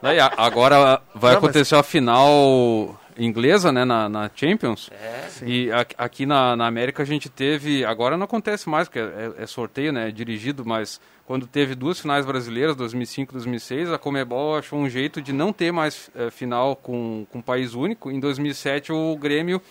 Daí, 0.00 0.18
a- 0.18 0.32
agora 0.36 1.00
vai 1.14 1.34
Não, 1.34 1.40
mas- 1.40 1.44
acontecer 1.44 1.74
a 1.76 1.82
final 1.82 2.98
inglesa, 3.16 3.70
né, 3.70 3.84
na, 3.84 4.08
na 4.08 4.30
Champions. 4.34 4.90
É. 4.90 5.28
E 5.44 5.70
a- 5.70 5.86
aqui 5.98 6.26
na, 6.26 6.56
na 6.56 6.66
América 6.66 7.02
a 7.02 7.06
gente 7.06 7.28
teve, 7.28 7.84
agora 7.84 8.16
não 8.16 8.24
acontece 8.24 8.68
mais, 8.68 8.88
porque 8.88 8.98
é, 8.98 9.32
é 9.38 9.46
sorteio, 9.46 9.92
né, 9.92 10.08
é 10.08 10.10
dirigido, 10.10 10.64
mas 10.66 11.00
quando 11.24 11.46
teve 11.46 11.74
duas 11.76 12.00
finais 12.00 12.26
brasileiras, 12.26 12.74
2005 12.74 13.32
e 13.32 13.34
2006, 13.34 13.92
a 13.92 13.98
Comebol 13.98 14.56
achou 14.56 14.78
um 14.78 14.88
jeito 14.88 15.22
de 15.22 15.32
não 15.32 15.52
ter 15.52 15.70
mais 15.70 16.10
eh, 16.16 16.30
final 16.30 16.74
com, 16.74 17.24
com 17.30 17.40
país 17.40 17.74
único. 17.74 18.10
Em 18.10 18.18
2007 18.18 18.92
o 18.92 19.16
Grêmio 19.16 19.62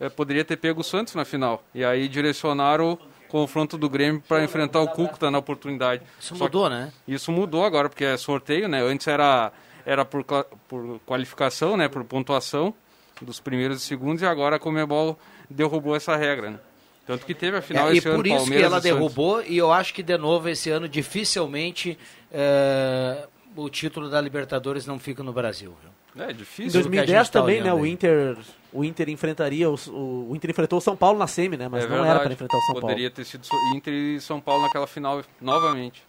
eh, 0.00 0.08
poderia 0.08 0.44
ter 0.44 0.56
pego 0.56 0.80
o 0.80 0.84
Santos 0.84 1.14
na 1.14 1.24
final. 1.24 1.64
E 1.74 1.84
aí 1.84 2.08
direcionaram 2.08 2.92
o 2.92 2.98
confronto 3.28 3.76
do 3.76 3.88
Grêmio 3.88 4.22
para 4.26 4.42
enfrentar 4.44 4.80
o 4.80 4.88
Cúcuta 4.88 5.30
na 5.30 5.38
oportunidade. 5.38 6.02
Isso 6.20 6.36
Só 6.36 6.44
mudou, 6.44 6.70
né? 6.70 6.92
isso 7.06 7.32
mudou 7.32 7.64
agora, 7.64 7.88
porque 7.88 8.04
é 8.04 8.16
sorteio, 8.16 8.68
né? 8.68 8.82
Antes 8.82 9.06
era, 9.06 9.52
era 9.84 10.04
por, 10.04 10.24
por 10.68 11.00
qualificação, 11.06 11.76
né? 11.76 11.88
Por 11.88 12.04
pontuação 12.04 12.74
dos 13.20 13.40
primeiros 13.40 13.82
e 13.82 13.86
segundos, 13.86 14.22
e 14.22 14.26
agora 14.26 14.56
a 14.56 14.58
Comebol 14.58 15.18
derrubou 15.48 15.96
essa 15.96 16.16
regra, 16.16 16.50
né? 16.50 16.58
Tanto 17.06 17.24
que 17.24 17.34
teve 17.34 17.56
a 17.56 17.62
final 17.62 17.88
É, 17.88 17.94
e 17.94 17.98
esse 17.98 18.08
ano, 18.08 18.16
por 18.16 18.26
isso 18.26 18.46
que 18.46 18.56
ela 18.56 18.78
e 18.78 18.80
derrubou, 18.80 19.42
e 19.42 19.56
eu 19.56 19.72
acho 19.72 19.94
que 19.94 20.02
de 20.02 20.18
novo 20.18 20.48
esse 20.48 20.70
ano 20.70 20.88
dificilmente 20.88 21.96
é, 22.32 23.28
o 23.54 23.70
título 23.70 24.10
da 24.10 24.20
Libertadores 24.20 24.86
não 24.86 24.98
fica 24.98 25.22
no 25.22 25.32
Brasil. 25.32 25.74
viu? 25.80 25.90
É 26.18 26.30
Em 26.30 26.34
difícil. 26.34 26.70
a 26.80 26.82
2010 26.82 27.08
gente 27.10 27.30
tá 27.32 27.40
também, 27.40 27.56
né? 27.62 27.72
olhando 27.72 27.82
O. 27.82 27.86
Inter, 27.86 28.38
o 28.72 28.84
Inter 28.84 29.08
enfrentaria 29.10 29.68
os- 29.70 29.86
o, 29.86 30.28
o 30.30 30.32
Inter 30.36 30.50
enfrentou 30.50 30.78
o 30.78 30.80
São 30.82 30.96
Paulo 30.96 31.18
na 31.18 31.26
semi, 31.26 31.56
né? 31.56 31.68
Mas 31.68 31.84
é 31.84 31.88
não 31.88 31.94
verdade. 31.96 32.10
era 32.10 32.20
para 32.20 32.32
enfrentar 32.32 32.56
o 32.56 32.60
São 32.62 32.74
Poderia 32.80 33.10
ter 33.10 33.24
sido 33.24 33.46
Inter 33.74 33.92
e 33.92 34.20
São 34.20 34.40
Paulo 34.40 34.62
naquela 34.62 34.86
final 34.86 35.22
novamente. 35.40 36.02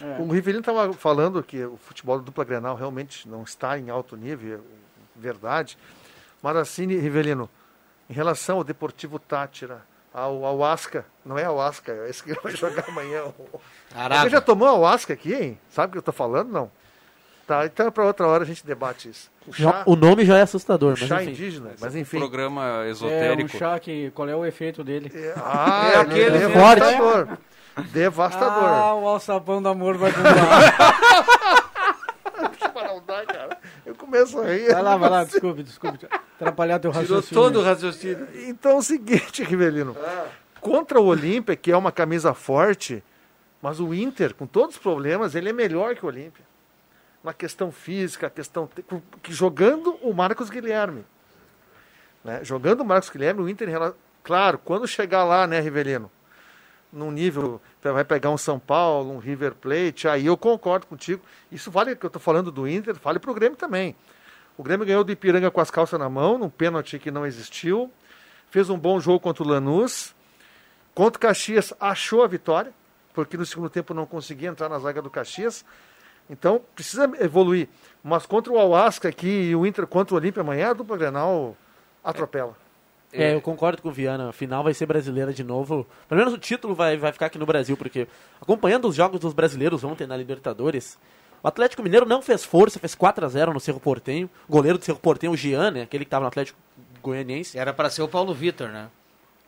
É. 0.00 0.20
O 0.20 0.30
Rivelino 0.30 0.60
estava 0.60 0.92
falando 0.92 1.42
que 1.42 1.64
o 1.64 1.76
futebol 1.78 2.18
do 2.18 2.24
dupla 2.24 2.44
Grenal 2.44 2.76
realmente 2.76 3.26
não 3.28 3.42
está 3.42 3.78
em 3.78 3.88
alto 3.88 4.14
nível, 4.16 4.58
é 4.58 4.60
verdade. 5.18 5.78
Mas 6.42 6.54
assim, 6.56 6.86
Rivelino, 6.86 7.48
em 8.10 8.12
relação 8.12 8.58
ao 8.58 8.64
Deportivo 8.64 9.18
Tátira, 9.18 9.80
ao, 10.12 10.44
ao 10.44 10.62
Asca, 10.62 11.06
não 11.24 11.38
é 11.38 11.44
ao 11.44 11.58
Asca, 11.60 11.92
é 11.92 12.10
esse 12.10 12.22
que 12.22 12.34
vai 12.40 12.54
jogar 12.54 12.84
amanhã. 12.90 13.22
Araba. 13.94 14.22
Você 14.24 14.30
já 14.30 14.40
tomou 14.42 14.68
ao 14.68 14.84
Asca 14.86 15.14
aqui, 15.14 15.32
hein? 15.32 15.58
Sabe 15.70 15.88
o 15.88 15.92
que 15.92 15.98
eu 15.98 16.00
estou 16.00 16.14
falando? 16.14 16.50
Não. 16.52 16.70
Tá, 17.46 17.64
então 17.64 17.92
para 17.92 18.04
outra 18.04 18.26
hora 18.26 18.42
a 18.42 18.46
gente 18.46 18.66
debate 18.66 19.08
isso. 19.08 19.30
O 19.46 19.52
chá, 19.52 19.84
o 19.86 19.94
nome 19.94 20.24
já 20.24 20.36
é 20.38 20.42
assustador, 20.42 20.94
o 20.94 20.98
mas 20.98 21.08
chá 21.08 21.22
enfim. 21.22 21.30
indígena, 21.30 21.70
mas 21.80 21.94
enfim. 21.94 22.18
Programa 22.18 22.62
É 22.64 22.88
um 22.88 22.90
esotérico. 22.90 23.56
chá 23.56 23.78
que. 23.78 24.10
Qual 24.10 24.28
é 24.28 24.34
o 24.34 24.44
efeito 24.44 24.82
dele? 24.82 25.12
Ah, 25.36 25.90
É 25.94 25.96
aquele 25.98 26.38
devastador. 26.40 27.38
Devastador. 27.92 28.64
Ah, 28.68 28.94
o 28.94 29.06
alçapão 29.06 29.62
do 29.62 29.68
amor 29.68 29.96
vai 29.96 30.10
bombar. 30.10 30.76
Para 32.72 32.88
não 32.88 33.02
dar, 33.06 33.24
cara. 33.26 33.58
Eu 33.84 33.94
começo 33.94 34.38
a 34.40 34.44
rir. 34.52 34.72
vai 34.72 34.82
lá, 34.82 34.96
vai 34.96 35.10
lá, 35.10 35.24
desculpe, 35.24 35.62
desculpe. 35.62 36.06
atrapalhar 36.34 36.78
teu 36.78 36.90
Tirou 36.90 37.02
raciocínio. 37.02 37.42
todo 37.44 37.60
o 37.60 37.62
raciocínio. 37.62 38.28
Então 38.48 38.72
é 38.72 38.74
o 38.74 38.82
seguinte, 38.82 39.42
Rivelino. 39.44 39.96
Contra 40.60 41.00
o 41.00 41.04
Olímpia, 41.06 41.54
que 41.54 41.70
é 41.70 41.76
uma 41.76 41.92
camisa 41.92 42.34
forte, 42.34 43.02
mas 43.62 43.78
o 43.78 43.94
Inter, 43.94 44.34
com 44.34 44.46
todos 44.46 44.74
os 44.76 44.82
problemas, 44.82 45.34
ele 45.34 45.48
é 45.50 45.52
melhor 45.52 45.94
que 45.94 46.04
o 46.04 46.08
Olímpia. 46.08 46.44
Na 47.26 47.34
questão 47.34 47.72
física, 47.72 48.30
questão. 48.30 48.68
te- 48.68 48.84
que 49.20 49.32
jogando 49.32 49.96
o 50.00 50.14
Marcos 50.14 50.48
Guilherme. 50.48 51.04
Né? 52.22 52.38
Jogando 52.44 52.82
o 52.82 52.84
Marcos 52.84 53.10
Guilherme, 53.10 53.42
o 53.42 53.48
Inter. 53.48 53.68
Claro, 54.22 54.58
quando 54.58 54.86
chegar 54.86 55.24
lá, 55.24 55.44
né, 55.44 55.58
Rivelino? 55.58 56.08
Num 56.92 57.10
nível. 57.10 57.60
Vai 57.82 58.04
pegar 58.04 58.30
um 58.30 58.38
São 58.38 58.60
Paulo, 58.60 59.12
um 59.12 59.18
River 59.18 59.56
Plate, 59.56 60.06
aí 60.06 60.26
eu 60.26 60.36
concordo 60.36 60.86
contigo. 60.86 61.20
Isso 61.50 61.68
vale 61.68 61.96
que 61.96 62.06
eu 62.06 62.08
estou 62.08 62.22
falando 62.22 62.52
do 62.52 62.68
Inter, 62.68 62.94
vale 63.02 63.18
para 63.18 63.30
o 63.32 63.34
Grêmio 63.34 63.56
também. 63.58 63.96
O 64.56 64.62
Grêmio 64.62 64.86
ganhou 64.86 65.02
do 65.02 65.10
Ipiranga 65.10 65.50
com 65.50 65.60
as 65.60 65.68
calças 65.70 65.98
na 65.98 66.08
mão, 66.08 66.38
num 66.38 66.48
pênalti 66.48 66.96
que 66.96 67.10
não 67.10 67.26
existiu. 67.26 67.92
Fez 68.52 68.70
um 68.70 68.78
bom 68.78 69.00
jogo 69.00 69.18
contra 69.18 69.42
o 69.42 69.46
Lanús. 69.48 70.14
Contra 70.94 71.18
o 71.18 71.20
Caxias, 71.20 71.74
achou 71.80 72.22
a 72.22 72.28
vitória, 72.28 72.72
porque 73.12 73.36
no 73.36 73.44
segundo 73.44 73.68
tempo 73.68 73.92
não 73.92 74.06
conseguia 74.06 74.48
entrar 74.48 74.68
na 74.68 74.78
zaga 74.78 75.02
do 75.02 75.10
Caxias. 75.10 75.64
Então, 76.28 76.60
precisa 76.74 77.10
evoluir. 77.20 77.68
Mas 78.02 78.26
contra 78.26 78.52
o 78.52 78.58
Alasca 78.58 79.08
aqui 79.08 79.50
e 79.50 79.56
o 79.56 79.66
Inter 79.66 79.86
contra 79.86 80.14
o 80.14 80.18
Olímpia 80.18 80.42
amanhã, 80.42 80.70
a 80.70 80.72
dupla 80.72 80.96
Grenal 80.96 81.56
atropela. 82.02 82.56
É, 83.12 83.34
eu 83.34 83.40
concordo 83.40 83.80
com 83.80 83.88
o 83.88 83.92
Viana. 83.92 84.28
A 84.28 84.32
final 84.32 84.62
vai 84.62 84.74
ser 84.74 84.86
brasileira 84.86 85.32
de 85.32 85.42
novo. 85.42 85.86
Pelo 86.08 86.18
menos 86.18 86.34
o 86.34 86.38
título 86.38 86.74
vai, 86.74 86.96
vai 86.96 87.12
ficar 87.12 87.26
aqui 87.26 87.38
no 87.38 87.46
Brasil, 87.46 87.76
porque 87.76 88.06
acompanhando 88.40 88.86
os 88.88 88.94
jogos 88.94 89.18
dos 89.20 89.32
brasileiros 89.32 89.84
ontem 89.84 90.06
na 90.06 90.16
Libertadores, 90.16 90.98
o 91.42 91.48
Atlético 91.48 91.82
Mineiro 91.82 92.06
não 92.06 92.20
fez 92.20 92.44
força, 92.44 92.78
fez 92.78 92.94
4 92.94 93.24
a 93.24 93.28
0 93.28 93.52
no 93.52 93.60
Cerro 93.60 93.80
Portenho. 93.80 94.28
O 94.48 94.52
goleiro 94.52 94.78
do 94.78 94.84
Cerro 94.84 94.98
Portenho, 94.98 95.32
o 95.32 95.36
Gian, 95.36 95.70
né, 95.70 95.82
aquele 95.82 96.04
que 96.04 96.08
estava 96.08 96.22
no 96.22 96.28
Atlético 96.28 96.58
Goianiense. 97.02 97.58
Era 97.58 97.72
para 97.72 97.88
ser 97.88 98.02
o 98.02 98.08
Paulo 98.08 98.34
Vitor, 98.34 98.68
né? 98.68 98.88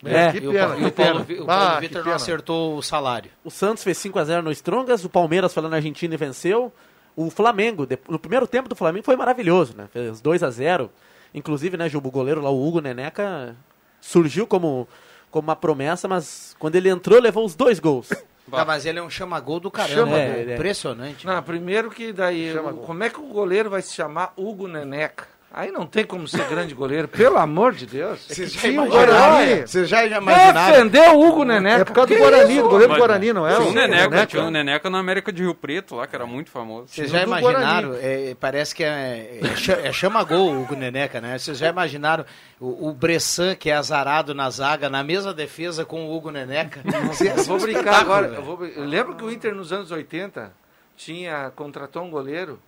É, 0.04 0.36
e 0.36 0.46
o, 0.46 0.52
Pa- 0.52 0.76
e 0.78 0.84
o 0.84 0.92
Paulo, 0.92 1.24
Vi- 1.24 1.40
o 1.40 1.44
Paulo 1.46 1.80
Vitor 1.80 2.04
não 2.04 2.12
acertou 2.12 2.76
o 2.76 2.82
salário. 2.82 3.30
O 3.44 3.50
Santos 3.50 3.82
fez 3.82 3.98
5 3.98 4.18
a 4.18 4.24
0 4.24 4.42
no 4.42 4.52
Strongas, 4.52 5.04
o 5.04 5.08
Palmeiras 5.10 5.52
foi 5.52 5.62
lá 5.62 5.68
na 5.68 5.76
Argentina 5.76 6.14
e 6.14 6.16
venceu. 6.16 6.72
O 7.16 7.30
Flamengo, 7.30 7.86
no 8.08 8.18
primeiro 8.18 8.46
tempo 8.46 8.68
do 8.68 8.76
Flamengo 8.76 9.04
foi 9.04 9.16
maravilhoso, 9.16 9.74
né? 9.76 9.88
Fez 9.92 10.20
2 10.20 10.42
a 10.44 10.50
0 10.50 10.90
Inclusive, 11.34 11.76
né, 11.76 11.88
Juba, 11.88 12.08
o 12.08 12.10
goleiro 12.12 12.40
lá, 12.40 12.48
o 12.48 12.66
Hugo 12.66 12.80
Neneca, 12.80 13.54
surgiu 14.00 14.46
como, 14.46 14.88
como 15.30 15.48
uma 15.48 15.56
promessa, 15.56 16.06
mas 16.08 16.54
quando 16.58 16.76
ele 16.76 16.88
entrou, 16.88 17.20
levou 17.20 17.44
os 17.44 17.54
dois 17.54 17.78
gols. 17.80 18.08
Tá, 18.50 18.64
mas 18.64 18.86
ele 18.86 18.98
é 18.98 19.02
um 19.02 19.10
chama-gol 19.10 19.60
do 19.60 19.70
caramba. 19.70 19.94
Chama- 20.06 20.16
né? 20.16 20.40
É, 20.46 20.50
é. 20.52 20.54
Impressionante. 20.54 21.26
Não, 21.26 21.42
primeiro 21.42 21.90
que 21.90 22.12
daí, 22.12 22.54
como 22.86 23.02
é 23.04 23.10
que 23.10 23.18
o 23.20 23.24
goleiro 23.26 23.68
vai 23.68 23.82
se 23.82 23.92
chamar 23.94 24.32
Hugo 24.36 24.66
Neneca? 24.68 25.26
Aí 25.50 25.72
não 25.72 25.86
tem 25.86 26.04
como 26.04 26.28
ser 26.28 26.44
grande 26.46 26.74
goleiro, 26.74 27.08
pelo 27.08 27.38
amor 27.38 27.72
de 27.72 27.86
Deus. 27.86 28.20
Vocês 28.28 28.52
já 28.52 28.68
imaginaram? 28.68 29.06
Guarani. 29.12 29.60
Vocês 29.66 29.88
já 29.88 30.04
imaginaram? 30.04 30.72
Defendeu 30.72 31.14
o 31.14 31.26
Hugo 31.26 31.42
Neneca. 31.44 31.80
É 31.80 31.84
por 31.84 31.92
causa 31.94 32.14
do 32.14 32.18
Guarani, 32.20 32.52
isso? 32.52 32.62
do 32.62 32.68
goleiro 32.68 32.92
do 32.92 32.98
Guarani, 32.98 33.32
não 33.32 33.46
é? 33.46 33.54
Tinha 33.56 33.66
um 33.66 33.70
O 33.70 33.74
Neneca, 33.74 34.26
tinha 34.26 34.42
um 34.42 34.50
Neneca 34.50 34.90
na 34.90 34.98
América 34.98 35.32
de 35.32 35.42
Rio 35.42 35.54
Preto 35.54 35.94
lá, 35.96 36.06
que 36.06 36.14
era 36.14 36.26
muito 36.26 36.50
famoso. 36.50 36.88
Vocês 36.88 37.10
já 37.10 37.22
imaginaram? 37.22 37.94
É, 37.94 38.36
parece 38.38 38.74
que 38.74 38.84
é, 38.84 39.40
é, 39.42 39.88
é 39.88 39.92
chama-gol 39.92 40.52
o 40.52 40.62
Hugo 40.62 40.76
Neneca, 40.76 41.18
né? 41.18 41.38
Vocês 41.38 41.56
já 41.56 41.68
imaginaram 41.70 42.26
o, 42.60 42.88
o 42.88 42.92
Bressan, 42.92 43.54
que 43.54 43.70
é 43.70 43.74
azarado 43.74 44.34
na 44.34 44.50
zaga, 44.50 44.90
na 44.90 45.02
mesma 45.02 45.32
defesa 45.32 45.82
com 45.84 46.06
o 46.08 46.14
Hugo 46.14 46.30
Neneca? 46.30 46.82
Vocês- 47.06 47.36
Eu 47.38 47.44
vou 47.44 47.58
brincar 47.58 48.00
agora. 48.00 48.26
Eu, 48.28 48.42
vou 48.42 48.66
eu 48.66 48.84
lembro 48.84 49.14
que 49.16 49.24
o 49.24 49.30
Inter 49.30 49.54
nos 49.54 49.72
anos 49.72 49.90
80 49.90 50.52
tinha 50.94 51.50
contratou 51.56 52.02
um 52.04 52.10
goleiro. 52.10 52.60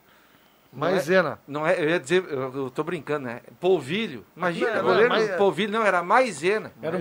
Não 0.73 0.87
é- 0.89 0.91
Maisena. 0.93 1.39
Não 1.47 1.67
é, 1.67 1.81
eu 1.83 1.89
ia 1.91 2.01
dizer, 2.01 2.25
eu, 2.29 2.55
eu 2.65 2.71
tô 2.71 2.83
brincando, 2.85 3.27
né? 3.27 3.41
Polvilho. 3.61 4.25
Imagina, 4.37 4.71
Não, 4.71 4.77
não, 4.77 4.83
goleiro 4.85 5.09
mas- 5.09 5.29
do 5.31 5.37
Polvilho 5.37 5.73
não 5.73 5.85
era 5.85 6.03
Maisena. 6.03 6.73
Era 6.83 6.97
o 6.97 7.01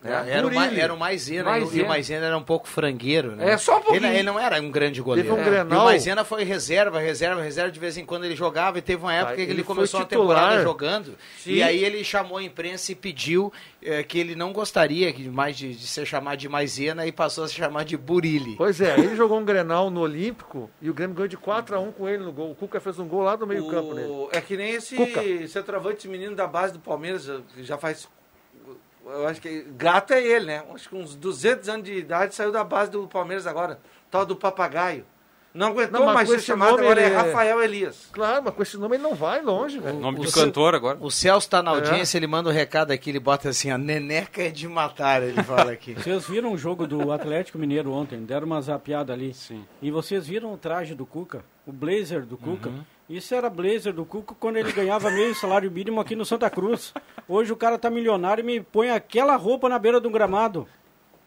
Murili. 0.00 0.30
Era, 0.30 0.46
o, 0.46 0.54
Ma- 0.54 0.66
era 0.66 0.94
o 0.94 0.98
Maisena, 0.98 1.38
e 1.40 1.42
o- 1.42 1.56
e 1.56 1.60
Maisena. 1.64 1.84
o 1.84 1.88
Maisena 1.88 2.26
era 2.26 2.38
um 2.38 2.42
pouco 2.42 2.68
frangueiro, 2.68 3.34
né? 3.34 3.50
É, 3.52 3.58
só 3.58 3.78
um 3.78 3.80
pouquinho. 3.82 4.06
Ele, 4.06 4.14
ele 4.18 4.22
não 4.22 4.38
era 4.38 4.60
um 4.62 4.70
grande 4.70 5.02
goleiro. 5.02 5.28
Teve 5.28 5.40
um 5.40 5.44
É. 5.44 5.50
Grenal- 5.50 5.78
E 5.78 5.82
o 5.82 5.84
Maisena 5.86 6.24
foi 6.24 6.44
reserva, 6.44 7.00
reserva, 7.00 7.42
reserva, 7.42 7.70
de 7.72 7.80
vez 7.80 7.96
em 7.96 8.04
quando 8.06 8.24
ele 8.24 8.36
jogava, 8.36 8.78
e 8.78 8.82
teve 8.82 9.02
uma 9.02 9.12
época 9.12 9.32
Ah, 9.32 9.36
que 9.36 9.42
ele, 9.42 9.50
ele 9.52 9.64
começou 9.64 10.00
a 10.00 10.04
temporada 10.04 10.62
jogando, 10.62 11.16
Sim. 11.38 11.52
e 11.54 11.62
aí 11.62 11.82
ele 11.84 12.04
chamou 12.04 12.38
a 12.38 12.42
imprensa 12.42 12.92
e 12.92 12.94
pediu 12.94 13.52
eh, 13.82 14.02
que 14.04 14.18
ele 14.20 14.34
não 14.36 14.52
gostaria 14.52 15.12
mais 15.32 15.56
de, 15.56 15.74
de 15.74 15.86
ser 15.86 16.06
chamado 16.06 16.38
de 16.38 16.48
Maisena 16.48 17.04
e 17.06 17.10
passou 17.12 17.42
a 17.44 17.48
se 17.48 17.54
chamar 17.54 17.84
de 17.84 17.96
Burilli. 17.96 18.54
Pois 18.56 18.80
é, 18.80 18.96
ele 18.98 19.16
jogou 19.16 19.38
um 19.38 19.44
Grenal 19.44 19.90
no 19.90 20.00
Olímpico 20.00 20.70
e 20.80 20.88
o 20.88 20.94
Grêmio 20.94 21.16
ganhou 21.16 21.28
de 21.28 21.36
4x1 21.36 21.92
com 21.92 22.08
ele 22.08 22.22
no 22.22 22.30
gol. 22.32 22.52
O 22.52 22.54
Cuca 22.54 22.80
fez 22.80 22.98
um 23.00 23.06
gol 23.08 23.22
lá 23.22 23.34
do 23.34 23.46
meio 23.48 23.66
campo 23.68 23.94
nele. 23.94 24.06
O- 24.08 24.28
É 24.32 24.40
que 24.40 24.56
nem 24.56 24.70
esse 24.74 24.94
Cuca. 24.94 25.22
centroavante 25.48 26.06
menino 26.06 26.36
da 26.36 26.46
base 26.46 26.72
do 26.72 26.78
Palmeiras, 26.78 27.28
que 27.54 27.64
já 27.64 27.76
faz. 27.76 28.08
Eu 29.08 29.26
acho 29.26 29.40
que. 29.40 29.66
Gato 29.76 30.12
é 30.12 30.22
ele, 30.22 30.46
né? 30.46 30.62
Acho 30.74 30.88
que 30.88 30.94
uns 30.96 31.14
200 31.14 31.68
anos 31.68 31.84
de 31.84 31.94
idade 31.94 32.34
saiu 32.34 32.52
da 32.52 32.62
base 32.64 32.90
do 32.90 33.06
Palmeiras 33.08 33.46
agora. 33.46 33.78
Tal 34.10 34.24
do 34.26 34.36
papagaio. 34.36 35.04
Não 35.54 35.68
aguentou 35.68 35.98
Não, 36.00 36.06
mas 36.06 36.14
mais 36.14 36.28
ser 36.28 36.40
chamado, 36.40 36.72
nome 36.72 36.82
agora 36.84 37.00
é 37.00 37.06
ele 37.06 37.14
é- 37.14 37.16
Rafael 37.18 37.62
Elias. 37.62 38.08
Claro, 38.12 38.42
mas 38.44 38.54
com 38.54 38.62
esse 38.62 38.76
nome 38.76 38.96
ele 38.96 39.02
não 39.02 39.14
vai 39.14 39.40
longe, 39.42 39.78
velho. 39.80 39.98
Nome 39.98 40.20
de 40.20 40.28
O- 40.28 40.32
cantor 40.32 40.74
agora. 40.74 40.98
O 41.00 41.10
Celso 41.10 41.48
É. 41.48 41.50
tá 41.50 41.62
na 41.62 41.70
audiência, 41.70 42.18
ele 42.18 42.26
manda 42.26 42.50
um 42.50 42.52
recado 42.52 42.90
aqui, 42.92 43.10
ele 43.10 43.18
bota 43.18 43.48
assim, 43.48 43.70
a 43.70 43.78
neneca 43.78 44.42
é 44.42 44.50
de 44.50 44.68
matar, 44.68 45.22
ele 45.22 45.42
fala 45.42 45.72
aqui. 45.72 45.94
Vocês 45.98 46.26
viram 46.28 46.52
o 46.52 46.58
jogo 46.58 46.86
do 46.86 47.10
Atlético 47.10 47.58
Mineiro 47.58 47.90
ontem? 47.92 48.22
Deram 48.24 48.46
uma 48.46 48.60
zapiada 48.60 49.12
ali. 49.14 49.32
Sim. 49.34 49.64
E 49.80 49.90
vocês 49.90 50.26
viram 50.28 50.52
o 50.52 50.56
traje 50.58 50.94
do 50.94 51.06
Cuca? 51.06 51.42
O 51.66 51.72
blazer 51.72 52.24
do 52.26 52.36
Cuca? 52.36 52.68
Uhum. 52.68 52.84
Isso 53.08 53.34
era 53.34 53.48
blazer 53.48 53.92
do 53.92 54.04
Cuca 54.04 54.34
quando 54.38 54.58
ele 54.58 54.70
ganhava 54.70 55.10
meio 55.10 55.34
salário 55.34 55.70
mínimo 55.70 55.98
aqui 55.98 56.14
no 56.14 56.26
Santa 56.26 56.50
Cruz. 56.50 56.92
Hoje 57.26 57.50
o 57.50 57.56
cara 57.56 57.78
tá 57.78 57.88
milionário 57.88 58.42
e 58.42 58.44
me 58.44 58.60
põe 58.60 58.90
aquela 58.90 59.34
roupa 59.36 59.66
na 59.68 59.78
beira 59.78 59.98
de 60.00 60.06
um 60.06 60.12
gramado. 60.12 60.68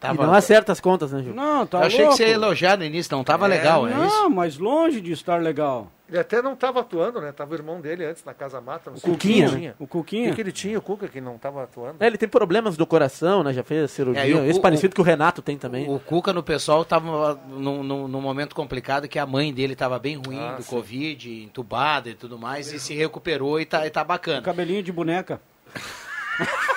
E 0.00 0.16
não 0.16 0.34
acerta 0.34 0.72
as 0.72 0.80
contas, 0.80 1.12
né, 1.12 1.22
Gil? 1.22 1.34
Não, 1.34 1.66
tá 1.66 1.78
Eu 1.78 1.82
achei 1.84 2.00
louco. 2.00 2.16
que 2.16 2.22
você 2.22 2.28
ia 2.28 2.34
elogiar 2.34 2.76
no 2.76 2.84
início, 2.84 3.16
não 3.16 3.22
tava 3.22 3.46
legal, 3.46 3.86
é 3.86 3.90
não, 3.90 4.06
isso? 4.06 4.30
mas 4.30 4.58
longe 4.58 5.00
de 5.00 5.12
estar 5.12 5.40
legal. 5.40 5.90
Ele 6.12 6.20
até 6.20 6.42
não 6.42 6.52
estava 6.52 6.80
atuando, 6.80 7.22
né? 7.22 7.32
Tava 7.32 7.52
o 7.52 7.54
irmão 7.54 7.80
dele 7.80 8.04
antes 8.04 8.22
na 8.22 8.34
Casa 8.34 8.60
Mata. 8.60 8.90
não 8.90 8.98
O 8.98 9.00
sei 9.00 9.10
Cuquinha, 9.12 9.46
que 9.46 9.52
né? 9.54 9.58
tinha. 9.58 9.74
O 9.78 9.84
O 9.84 9.86
Cuquinha. 9.86 10.28
que, 10.28 10.34
que 10.34 10.40
ele 10.42 10.52
tinha, 10.52 10.78
o 10.78 10.82
Cuca, 10.82 11.08
que 11.08 11.22
não 11.22 11.36
estava 11.36 11.62
atuando? 11.62 11.96
É, 12.04 12.06
ele 12.06 12.18
tem 12.18 12.28
problemas 12.28 12.76
do 12.76 12.86
coração, 12.86 13.42
né? 13.42 13.50
Já 13.54 13.62
fez 13.64 13.90
cirurgia. 13.92 14.22
É, 14.22 14.34
o- 14.34 14.44
Esse 14.44 14.58
o- 14.58 14.62
parecido 14.62 14.94
que 14.94 15.00
o 15.00 15.04
Renato 15.04 15.40
tem 15.40 15.56
também. 15.56 15.88
O 15.88 15.98
Cuca 15.98 16.30
no 16.34 16.42
pessoal 16.42 16.84
tava 16.84 17.40
num, 17.48 17.82
num, 17.82 18.06
num 18.08 18.20
momento 18.20 18.54
complicado 18.54 19.08
que 19.08 19.18
a 19.18 19.24
mãe 19.24 19.54
dele 19.54 19.74
tava 19.74 19.98
bem 19.98 20.16
ruim 20.16 20.38
Ah, 20.38 20.56
do 20.56 20.62
sim. 20.62 20.68
Covid, 20.68 21.44
entubada 21.44 22.10
e 22.10 22.14
tudo 22.14 22.38
mais, 22.38 22.70
e 22.70 22.78
se 22.78 22.92
recuperou 22.92 23.58
e 23.58 23.64
tá, 23.64 23.86
e 23.86 23.90
tá 23.90 24.04
bacana. 24.04 24.42
Cabelinho 24.42 24.82
de 24.82 24.92
boneca. 24.92 25.40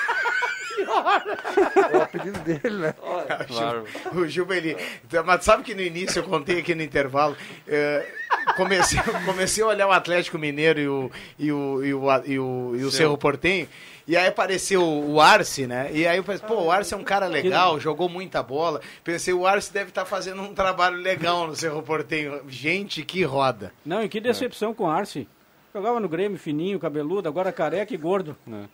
É 1.94 1.98
o 1.98 2.02
apelido 2.02 2.40
dele, 2.40 2.78
né? 2.78 2.94
Claro. 3.48 3.86
O 4.14 4.28
Gilba, 4.28 4.56
ele. 4.56 4.78
Mas 5.26 5.44
sabe 5.44 5.64
que 5.64 5.74
no 5.76 5.82
início 5.82 6.20
eu 6.20 6.24
contei 6.24 6.60
aqui 6.60 6.74
no 6.76 6.84
intervalo. 6.84 7.36
eh, 7.68 8.06
comecei, 8.56 9.00
comecei 9.26 9.64
a 9.64 9.68
olhar 9.68 9.88
o 9.88 9.92
Atlético 9.92 10.38
Mineiro 10.38 10.80
e 10.80 10.88
o, 10.88 11.12
e 11.40 11.52
o, 11.52 11.84
e 11.84 11.94
o, 11.94 12.24
e 12.26 12.40
o, 12.40 12.76
e 12.76 12.84
o 12.84 12.92
Cerro 12.92 13.18
Portenho. 13.18 13.68
E 14.08 14.16
aí 14.16 14.28
apareceu 14.28 14.84
o 14.88 15.20
Arce, 15.20 15.66
né? 15.66 15.90
E 15.92 16.06
aí 16.08 16.18
eu 16.18 16.24
pensei, 16.24 16.48
pô, 16.48 16.66
o 16.66 16.72
Arce 16.72 16.94
é 16.94 16.98
um 16.98 17.04
cara 17.04 17.26
legal, 17.26 17.80
jogou 17.80 18.08
muita 18.08 18.44
bola. 18.44 18.80
Pensei, 19.04 19.34
o 19.34 19.48
Arce 19.48 19.74
deve 19.74 19.90
estar 19.90 20.06
fazendo 20.06 20.44
um 20.44 20.54
trabalho 20.54 20.98
legal 20.98 21.48
no 21.48 21.56
Cerro 21.56 21.82
Portenho. 21.82 22.42
Gente, 22.48 23.04
que 23.04 23.24
roda. 23.24 23.74
Não, 23.84 24.04
e 24.04 24.10
que 24.10 24.20
decepção 24.22 24.76
com 24.76 24.84
o 24.84 24.90
Arce. 24.92 25.28
Jogava 25.74 26.00
no 26.00 26.08
Grêmio, 26.08 26.38
fininho, 26.38 26.80
cabeludo, 26.80 27.28
agora 27.28 27.52
careca 27.52 27.94
e 27.94 27.98
gordo. 27.98 28.38
Tem 28.46 28.70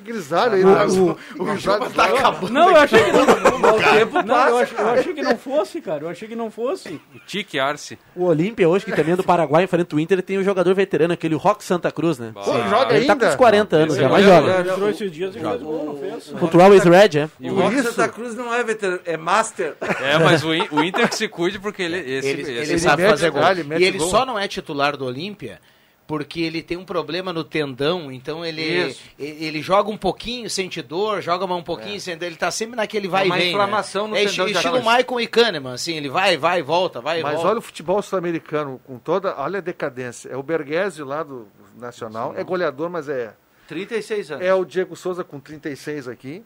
grisalho 0.00 0.54
aí, 0.54 0.62
Ah, 0.62 0.86
né? 0.86 0.86
o- 0.86 1.18
o, 1.42 1.56
Juba 1.56 1.90
tá 1.90 2.04
acabando. 2.06 2.52
Não, 2.52 2.70
eu 2.70 2.76
achei 2.76 3.04
que 3.04 3.12
não. 3.12 3.22
O 3.22 3.80
tempo 3.98 4.22
Não, 4.22 4.48
eu 4.48 4.58
achei, 4.58 4.78
eu 4.78 4.88
achei 4.90 5.14
que 5.14 5.22
não 5.22 5.36
fosse, 5.36 5.80
cara. 5.80 6.04
Eu 6.04 6.08
achei 6.08 6.26
que 6.28 6.34
não 6.36 6.50
fosse. 6.50 7.00
O 7.14 7.18
Tique 7.26 7.58
Arce. 7.58 7.98
O 8.16 8.24
Olímpia 8.24 8.68
hoje, 8.68 8.84
que 8.84 8.92
também 8.92 9.12
é 9.12 9.16
do 9.16 9.22
Paraguai, 9.24 9.64
enfrenta 9.64 9.94
o 9.94 10.00
Inter, 10.00 10.16
ele 10.16 10.22
tem 10.22 10.38
um 10.38 10.44
jogador 10.44 10.74
veterano, 10.74 11.12
aquele 11.12 11.34
Rock 11.34 11.62
Santa 11.64 11.90
Cruz, 11.90 12.18
né? 12.18 12.30
Pô, 12.34 12.42
joga 12.42 12.94
Ele 12.96 13.06
tá 13.06 13.12
ainda? 13.12 13.26
com 13.26 13.32
uns 13.32 13.36
40 13.36 13.76
anos 13.76 13.96
já, 13.96 14.08
mas 14.08 14.26
Olha, 14.26 14.34
joga. 14.34 14.70
Entrou 14.72 14.90
esses 14.90 15.12
dias 15.12 15.36
e 15.36 15.38
fez 15.40 15.62
gol, 15.62 15.84
não 15.84 15.96
fez? 15.96 16.28
Contra 16.38 16.58
o 16.58 16.62
Always 16.62 16.84
Red, 16.84 17.18
é. 17.18 17.28
O 17.50 17.54
Rock 17.54 17.82
Santa 17.82 18.08
Cruz 18.08 18.34
não 18.34 18.52
é 18.54 18.62
veterano, 18.64 19.00
é 19.04 19.16
master. 19.16 19.74
É, 20.02 20.18
mas 20.18 20.44
o, 20.44 20.54
In- 20.54 20.68
o 20.70 20.82
Inter 20.82 21.08
que 21.08 21.16
se 21.16 21.28
cuide 21.28 21.58
porque 21.58 21.82
ele, 21.82 21.98
esse, 21.98 22.28
Ele, 22.28 22.42
esse- 22.42 22.50
ele 22.50 22.60
ele 22.72 22.78
sabe 22.78 23.06
fazer 23.08 23.30
gol, 23.30 23.42
gol. 23.42 23.50
ele 23.50 23.62
mete 23.64 23.80
E 23.80 23.84
ele 23.84 23.98
gol. 23.98 24.08
só 24.08 24.24
não 24.24 24.38
é 24.38 24.48
titular 24.48 24.96
do 24.96 25.04
Olímpia 25.04 25.60
porque 26.12 26.42
ele 26.42 26.62
tem 26.62 26.76
um 26.76 26.84
problema 26.84 27.32
no 27.32 27.42
tendão, 27.42 28.12
então 28.12 28.44
ele, 28.44 28.60
ele, 28.60 28.96
ele 29.18 29.62
joga 29.62 29.88
um 29.88 29.96
pouquinho, 29.96 30.50
sente 30.50 30.82
dor, 30.82 31.22
joga 31.22 31.46
mais 31.46 31.58
um 31.58 31.64
pouquinho, 31.64 31.98
sente 31.98 32.18
dor, 32.18 32.26
ele 32.26 32.36
tá 32.36 32.50
sempre 32.50 32.76
naquele 32.76 33.08
vai 33.08 33.24
uma 33.24 33.38
e 33.38 33.40
vem. 33.40 33.50
inflamação 33.52 34.08
no 34.08 34.12
né? 34.12 34.24
É 34.24 34.26
tendão 34.26 34.44
de 34.44 34.52
estilo. 34.52 34.76
Michael 34.80 35.20
e 35.22 35.26
Kahneman, 35.26 35.72
assim, 35.72 35.96
ele 35.96 36.10
vai, 36.10 36.36
vai 36.36 36.60
volta, 36.60 37.00
vai 37.00 37.22
Mas 37.22 37.36
volta. 37.36 37.48
olha 37.48 37.58
o 37.60 37.62
futebol 37.62 38.02
sul-americano, 38.02 38.78
com 38.84 38.98
toda. 38.98 39.34
Olha 39.38 39.56
a 39.56 39.62
decadência. 39.62 40.28
É 40.28 40.36
o 40.36 40.42
Berguese 40.42 41.02
lá 41.02 41.22
do 41.22 41.48
Nacional, 41.78 42.34
é 42.36 42.44
goleador, 42.44 42.90
mas 42.90 43.08
é. 43.08 43.32
36 43.66 44.32
anos. 44.32 44.44
É 44.44 44.52
o 44.52 44.66
Diego 44.66 44.94
Souza 44.94 45.24
com 45.24 45.40
36 45.40 46.08
aqui. 46.08 46.44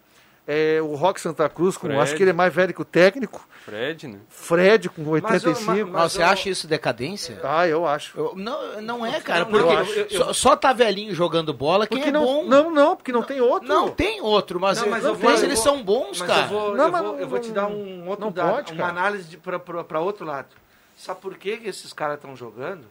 É, 0.49 0.81
o 0.81 0.95
Rock 0.95 1.21
Santa 1.21 1.49
Cruz, 1.49 1.77
com, 1.77 1.89
Fred. 1.89 2.01
acho 2.01 2.15
que 2.15 2.23
ele 2.23 2.31
é 2.31 2.33
mais 2.33 2.55
velho 2.55 2.73
que 2.73 2.81
o 2.81 2.85
técnico. 2.85 3.45
Fred, 3.65 4.07
né? 4.07 4.21
Fred, 4.29 4.89
com 4.89 5.03
Mas, 5.03 5.45
85. 5.45 5.65
mas- 5.65 5.89
mas 5.89 6.13
você 6.13 6.23
acha 6.23 6.49
isso 6.49 6.69
decadência? 6.69 7.41
Ah, 7.43 7.67
eu 7.67 7.85
acho. 7.85 8.33
não, 8.37 8.81
não 8.81 9.05
é, 9.05 9.21
cara, 9.21 9.41
Não, 9.41 9.51
porque 9.51 10.15
eu 10.15 10.25
só, 10.27 10.33
só 10.33 10.57
tá 10.57 10.73
velhinho 10.73 11.13
jogando 11.13 11.53
bola 11.53 11.85
quem 11.85 11.99
Porque 11.99 12.11
é 12.11 12.13
não, 12.13 12.25
bom. 12.25 12.45
não, 12.45 12.71
não, 12.71 12.95
porque 12.97 13.11
não 13.11 13.25
tem 13.25 13.41
outro. 13.41 13.69
Não 13.69 13.89
tem 13.91 14.21
outro, 14.21 14.61
mas, 14.61 14.81
Não, 14.81 14.89
mas 14.89 15.03
eu 15.03 15.11
eu 15.11 15.15
vou- 15.17 15.31
mas 15.31 15.41
eu 15.41 15.47
eles 15.49 15.59
vou- 15.59 15.65
são 15.75 15.83
bons, 15.83 16.21
mas 16.21 16.29
cara. 16.29 16.43
Eu 16.43 16.49
vou, 16.49 16.77
Não, 16.77 16.85
eu 16.87 16.93
mas 16.93 17.03
vou, 17.03 17.13
não- 17.15 17.21
eu 17.21 17.29
vou 17.29 17.39
te 17.41 17.51
dar 17.51 17.67
um 17.67 18.07
outro 18.09 18.25
não 18.27 18.31
dado, 18.33 18.55
pode, 18.55 18.73
uma 18.73 18.79
cara. 18.87 18.91
análise 19.01 19.37
para 19.37 20.01
outro 20.01 20.25
lado. 20.25 20.49
Sabe 20.97 21.21
por 21.21 21.37
que, 21.37 21.57
que 21.57 21.69
esses 21.69 21.93
caras 21.93 22.17
estão 22.17 22.37
jogando? 22.37 22.85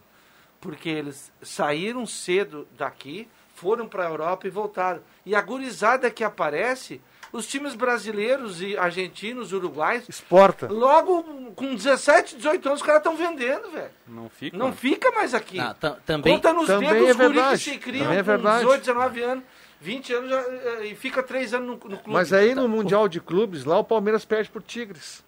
Porque 0.60 0.90
eles 0.90 1.32
saíram 1.42 2.04
cedo 2.06 2.68
daqui, 2.76 3.26
foram 3.54 3.88
para 3.88 4.06
a 4.06 4.10
Europa 4.10 4.46
e 4.46 4.50
voltaram. 4.50 5.00
E 5.24 5.34
a 5.34 5.40
gurizada 5.40 6.10
que 6.10 6.22
aparece, 6.22 7.00
os 7.36 7.46
times 7.46 7.74
brasileiros 7.74 8.60
e 8.62 8.76
argentinos, 8.76 9.52
uruguais, 9.52 10.04
Exporta. 10.08 10.68
logo 10.70 11.22
com 11.54 11.74
17, 11.74 12.36
18 12.36 12.66
anos, 12.68 12.80
os 12.80 12.86
caras 12.86 13.00
estão 13.00 13.16
vendendo, 13.16 13.70
velho. 13.70 13.90
Não 14.06 14.28
fica. 14.28 14.56
Não 14.56 14.72
fica 14.72 15.10
mais 15.12 15.34
aqui. 15.34 15.58
Ah, 15.60 15.74
tam- 15.78 15.96
também- 16.04 16.34
Conta 16.34 16.52
nos 16.52 16.66
também 16.66 16.88
dedos 16.88 17.08
é 17.08 17.10
os 17.10 17.16
guris 17.16 17.28
que 17.28 17.34
verdade. 17.34 17.58
se 17.62 17.78
criam 17.78 18.04
Também 18.04 18.18
é 18.18 18.22
com 18.22 18.26
verdade. 18.26 18.58
18, 18.64 18.80
19 18.80 19.22
anos, 19.22 19.44
20 19.80 20.12
anos 20.14 20.30
já, 20.30 20.40
eh, 20.40 20.86
e 20.86 20.94
fica 20.94 21.22
3 21.22 21.52
anos 21.54 21.66
no, 21.66 21.72
no 21.74 21.78
clube. 21.78 22.02
Mas 22.06 22.32
aí 22.32 22.54
no 22.54 22.68
Mundial 22.68 23.08
de 23.08 23.20
Clubes, 23.20 23.64
lá 23.64 23.78
o 23.78 23.84
Palmeiras 23.84 24.24
perde 24.24 24.48
pro 24.50 24.60
Tigres. 24.62 25.24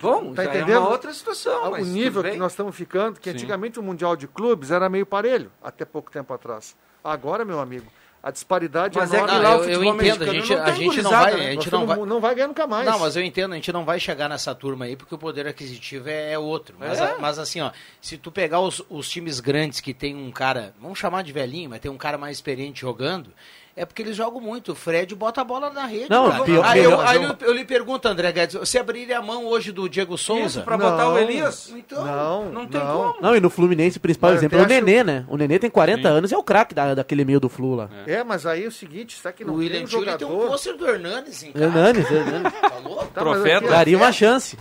Bom, 0.00 0.32
tá 0.32 0.44
já 0.44 0.50
é 0.52 0.56
entendendo? 0.58 0.78
uma 0.80 0.90
outra 0.90 1.12
situação, 1.12 1.68
O 1.68 1.70
mas 1.72 1.88
nível 1.88 2.22
que 2.22 2.36
nós 2.36 2.52
estamos 2.52 2.76
ficando, 2.76 3.18
que 3.18 3.28
Sim. 3.30 3.36
antigamente 3.36 3.80
o 3.80 3.82
Mundial 3.82 4.14
de 4.14 4.28
Clubes 4.28 4.70
era 4.70 4.88
meio 4.88 5.04
parelho, 5.04 5.50
até 5.60 5.84
pouco 5.84 6.08
tempo 6.10 6.32
atrás. 6.32 6.76
Agora, 7.02 7.44
meu 7.44 7.58
amigo, 7.58 7.86
a 8.22 8.30
disparidade 8.30 8.98
Mas 8.98 9.12
é 9.12 9.18
é 9.18 9.24
que 9.24 9.26
lá 9.34 9.52
eu- 9.54 9.60
o 9.60 9.64
eu 9.64 9.84
entendo, 9.84 10.24
a 10.24 10.32
gente- 10.32 10.54
não 10.54 10.62
a 10.64 10.70
gente 10.72 11.02
não 11.02 11.10
vai- 11.10 11.36
né? 11.36 11.46
a 11.46 11.50
gente 11.52 11.70
não 11.72 11.86
vai- 11.86 11.96
não 11.98 12.20
vai 12.20 12.34
ganhando 12.34 12.48
nunca 12.50 12.66
mais. 12.66 12.86
Não, 12.86 12.98
mas 12.98 13.16
eu 13.16 13.22
entendo, 13.22 13.52
a 13.52 13.54
gente 13.56 13.72
não 13.72 13.84
vai 13.84 14.00
chegar 14.00 14.28
nessa 14.28 14.54
turma 14.54 14.86
aí 14.86 14.96
porque 14.96 15.14
o 15.14 15.18
poder 15.18 15.46
aquisitivo 15.46 16.08
é, 16.08 16.32
é 16.32 16.38
outro. 16.38 16.74
Mas, 16.78 17.00
É? 17.00 17.16
mas 17.18 17.38
assim, 17.38 17.60
ó, 17.60 17.70
se 18.00 18.18
tu 18.18 18.30
pegar 18.32 18.60
os, 18.60 18.82
os 18.90 19.08
times 19.08 19.38
grandes 19.40 19.80
que 19.80 19.94
tem 19.94 20.14
um 20.16 20.30
cara, 20.30 20.74
vamos 20.80 20.98
chamar 20.98 21.22
de 21.22 21.32
velhinho, 21.32 21.70
mas 21.70 21.80
tem 21.80 21.90
um 21.90 21.96
cara 21.96 22.18
mais 22.18 22.36
experiente 22.36 22.80
jogando, 22.80 23.30
é 23.78 23.86
porque 23.86 24.02
eles 24.02 24.16
jogam 24.16 24.40
muito. 24.40 24.72
O 24.72 24.74
Fred 24.74 25.14
bota 25.14 25.40
a 25.40 25.44
bola 25.44 25.70
na 25.70 25.86
rede. 25.86 26.10
Não, 26.10 26.30
cara. 26.30 26.44
pior- 26.44 26.64
aí 26.66 26.82
eu, 26.84 27.00
aí 27.00 27.22
eu, 27.22 27.36
eu 27.40 27.52
lhe 27.52 27.64
pergunto, 27.64 28.06
André 28.08 28.30
Guedes, 28.32 28.56
você 28.56 28.78
abriria 28.78 29.18
a 29.18 29.22
mão 29.22 29.46
hoje 29.46 29.72
do 29.72 29.88
Diego 29.88 30.18
Souza? 30.18 30.44
Isso, 30.46 30.62
pra 30.62 30.76
botar 30.76 31.08
o 31.08 31.12
Não. 31.12 31.18
Elias? 31.18 31.72
Então, 31.74 32.04
Não, 32.04 32.52
Não 32.52 32.66
tem 32.66 32.80
não. 32.80 33.12
como. 33.12 33.22
Não, 33.22 33.36
e 33.36 33.40
no 33.40 33.48
Fluminense, 33.48 33.98
o 33.98 34.00
principal 34.00 34.30
Mas 34.30 34.40
exemplo 34.40 34.58
é 34.58 34.62
o 34.62 34.66
Nenê, 34.66 35.02
né? 35.04 35.24
O 35.28 35.36
Nenê 35.36 35.58
tem 35.58 35.70
40 35.70 36.08
anos 36.08 36.30
e 36.30 36.34
é 36.34 36.38
o 36.38 36.42
craque 36.42 36.74
da, 36.74 36.94
daquele 36.94 37.24
meio 37.24 37.40
do 37.40 37.48
Flu 37.48 37.74
lá. 37.74 37.88
É, 38.06 38.22
mas 38.24 38.44
aí 38.46 38.64
é 38.64 38.68
o 38.68 38.72
seguinte, 38.72 39.18
será 39.18 39.32
que 39.32 39.44
não 39.44 39.54
o 39.54 39.58
tem 39.58 39.66
William 39.68 39.82
um 39.82 39.86
Tio 39.86 39.98
ele 40.02 40.16
tem 40.16 40.26
um 40.26 40.30
jogador... 40.30 40.48
pôster 40.50 40.76
do 40.76 40.86
Hernanes 40.88 41.42
em 41.42 41.52
casa. 41.52 41.64
Hernanes, 41.64 42.10
Hernanes. 42.12 42.52
Tá 42.60 42.78
louco? 42.84 43.06
Tá, 43.14 43.24
mas 43.24 43.34
Profeta. 43.34 43.58
aqui- 43.58 43.68
Daria 43.68 43.96
uma 43.96 44.12
chance. 44.12 44.58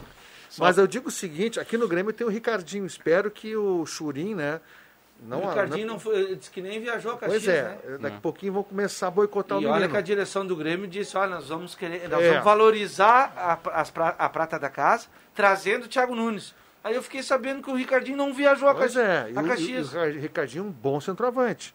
Mas 0.59 0.77
eu 0.77 0.87
digo 0.87 1.09
o 1.09 1.11
seguinte, 1.11 1.59
aqui 1.59 1.77
no 1.77 1.87
Grêmio 1.87 2.11
tem 2.13 2.25
o 2.25 2.29
Ricardinho, 2.29 2.85
espero 2.85 3.29
que 3.29 3.55
o 3.55 3.85
Churim, 3.85 4.33
né... 4.35 4.59
Não, 5.21 5.43
o 5.43 5.47
Ricardinho 5.49 5.87
não 5.87 5.99
foi, 5.99 6.35
disse 6.35 6.51
que 6.51 6.61
nem 6.61 6.79
viajou 6.79 7.13
a 7.13 7.17
Caxias, 7.17 7.43
Pois 7.43 7.47
é, 7.55 7.63
né? 7.63 7.97
daqui 7.99 8.17
a 8.17 8.19
pouquinho 8.21 8.53
vão 8.53 8.63
começar 8.63 9.07
a 9.07 9.11
boicotar 9.11 9.57
o 9.57 9.61
E 9.61 9.65
olha 9.65 9.73
menino. 9.75 9.91
que 9.91 9.97
a 9.97 10.01
direção 10.01 10.45
do 10.45 10.55
Grêmio 10.55 10.87
disse, 10.87 11.17
olha, 11.17 11.35
nós 11.35 11.49
vamos 11.49 11.73
querer, 11.75 12.07
nós 12.07 12.21
É. 12.23 12.29
vamos 12.29 12.43
valorizar 12.45 13.33
a, 13.35 13.83
pra- 13.85 14.15
a 14.17 14.29
prata 14.29 14.59
da 14.59 14.69
casa, 14.69 15.07
trazendo 15.33 15.85
o 15.85 15.87
Thiago 15.87 16.15
Nunes. 16.15 16.53
Aí 16.83 16.95
eu 16.95 17.01
fiquei 17.03 17.23
sabendo 17.23 17.61
que 17.63 17.69
o 17.69 17.75
Ricardinho 17.75 18.15
não 18.15 18.31
viajou 18.33 18.69
a, 18.69 18.75
Pois 18.75 18.93
Caxi- 18.93 19.05
é, 19.09 19.31
e 19.31 19.37
a 19.37 19.41
o- 19.41 19.47
Caxias. 19.47 19.93
e 19.93 19.97
o 19.97 20.19
Ricardinho 20.21 20.63
é 20.63 20.67
um 20.67 20.71
bom 20.71 21.01
centroavante. 21.01 21.73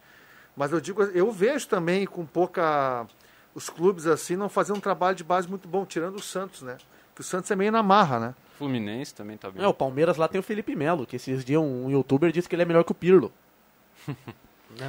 Mas 0.56 0.70
eu 0.72 0.80
digo, 0.80 1.02
eu 1.02 1.30
vejo 1.32 1.66
também 1.68 2.06
com 2.06 2.24
pouca. 2.24 3.06
Os 3.54 3.68
clubes 3.68 4.06
assim 4.06 4.34
não 4.36 4.48
fazendo 4.48 4.76
um 4.76 4.80
trabalho 4.80 5.14
de 5.16 5.24
base 5.24 5.46
muito 5.48 5.68
bom, 5.68 5.84
tirando 5.84 6.16
o 6.16 6.22
Santos, 6.22 6.62
né? 6.62 6.76
Que 7.14 7.20
o 7.20 7.24
Santos 7.24 7.50
é 7.50 7.56
meio 7.56 7.70
na 7.72 7.82
marra, 7.82 8.18
né? 8.18 8.34
Fluminense 8.62 9.12
também 9.12 9.36
tá 9.36 9.50
bem. 9.50 9.62
É, 9.62 9.66
o 9.66 9.74
Palmeiras 9.74 10.16
lá 10.16 10.28
tem 10.28 10.38
o 10.38 10.42
Felipe 10.42 10.76
Melo, 10.76 11.04
que 11.04 11.16
esses 11.16 11.44
dias 11.44 11.60
um 11.60 11.90
youtuber 11.90 12.30
disse 12.30 12.48
que 12.48 12.54
ele 12.54 12.62
é 12.62 12.64
melhor 12.64 12.84
que 12.84 12.92
o 12.92 12.94
Pirlo. 12.94 13.32
Né, 14.78 14.88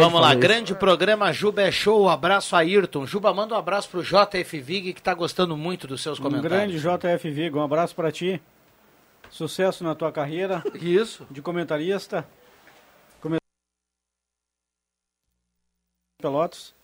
Vamos 0.00 0.20
lá, 0.20 0.30
isso. 0.32 0.40
grande 0.40 0.74
programa 0.74 1.32
Juba 1.32 1.62
é 1.62 1.70
Show. 1.70 2.08
Abraço 2.08 2.56
a 2.56 2.58
Ayrton. 2.58 3.06
Juba, 3.06 3.32
manda 3.32 3.54
um 3.54 3.56
abraço 3.56 3.88
pro 3.88 4.02
JF 4.02 4.60
Vig, 4.60 4.92
que 4.92 5.00
tá 5.00 5.14
gostando 5.14 5.56
muito 5.56 5.86
dos 5.86 6.02
seus 6.02 6.18
Um 6.18 6.24
comentários. 6.24 6.82
grande 6.82 7.06
JF 7.08 7.30
Vigo, 7.30 7.60
um 7.60 7.62
abraço 7.62 7.94
pra 7.94 8.10
ti. 8.10 8.42
Sucesso 9.30 9.84
na 9.84 9.94
tua 9.94 10.10
carreira 10.10 10.64
Isso. 10.74 11.24
de 11.30 11.40
comentarista. 11.40 12.26
Come... 13.20 13.36
Pelotas. 16.20 16.74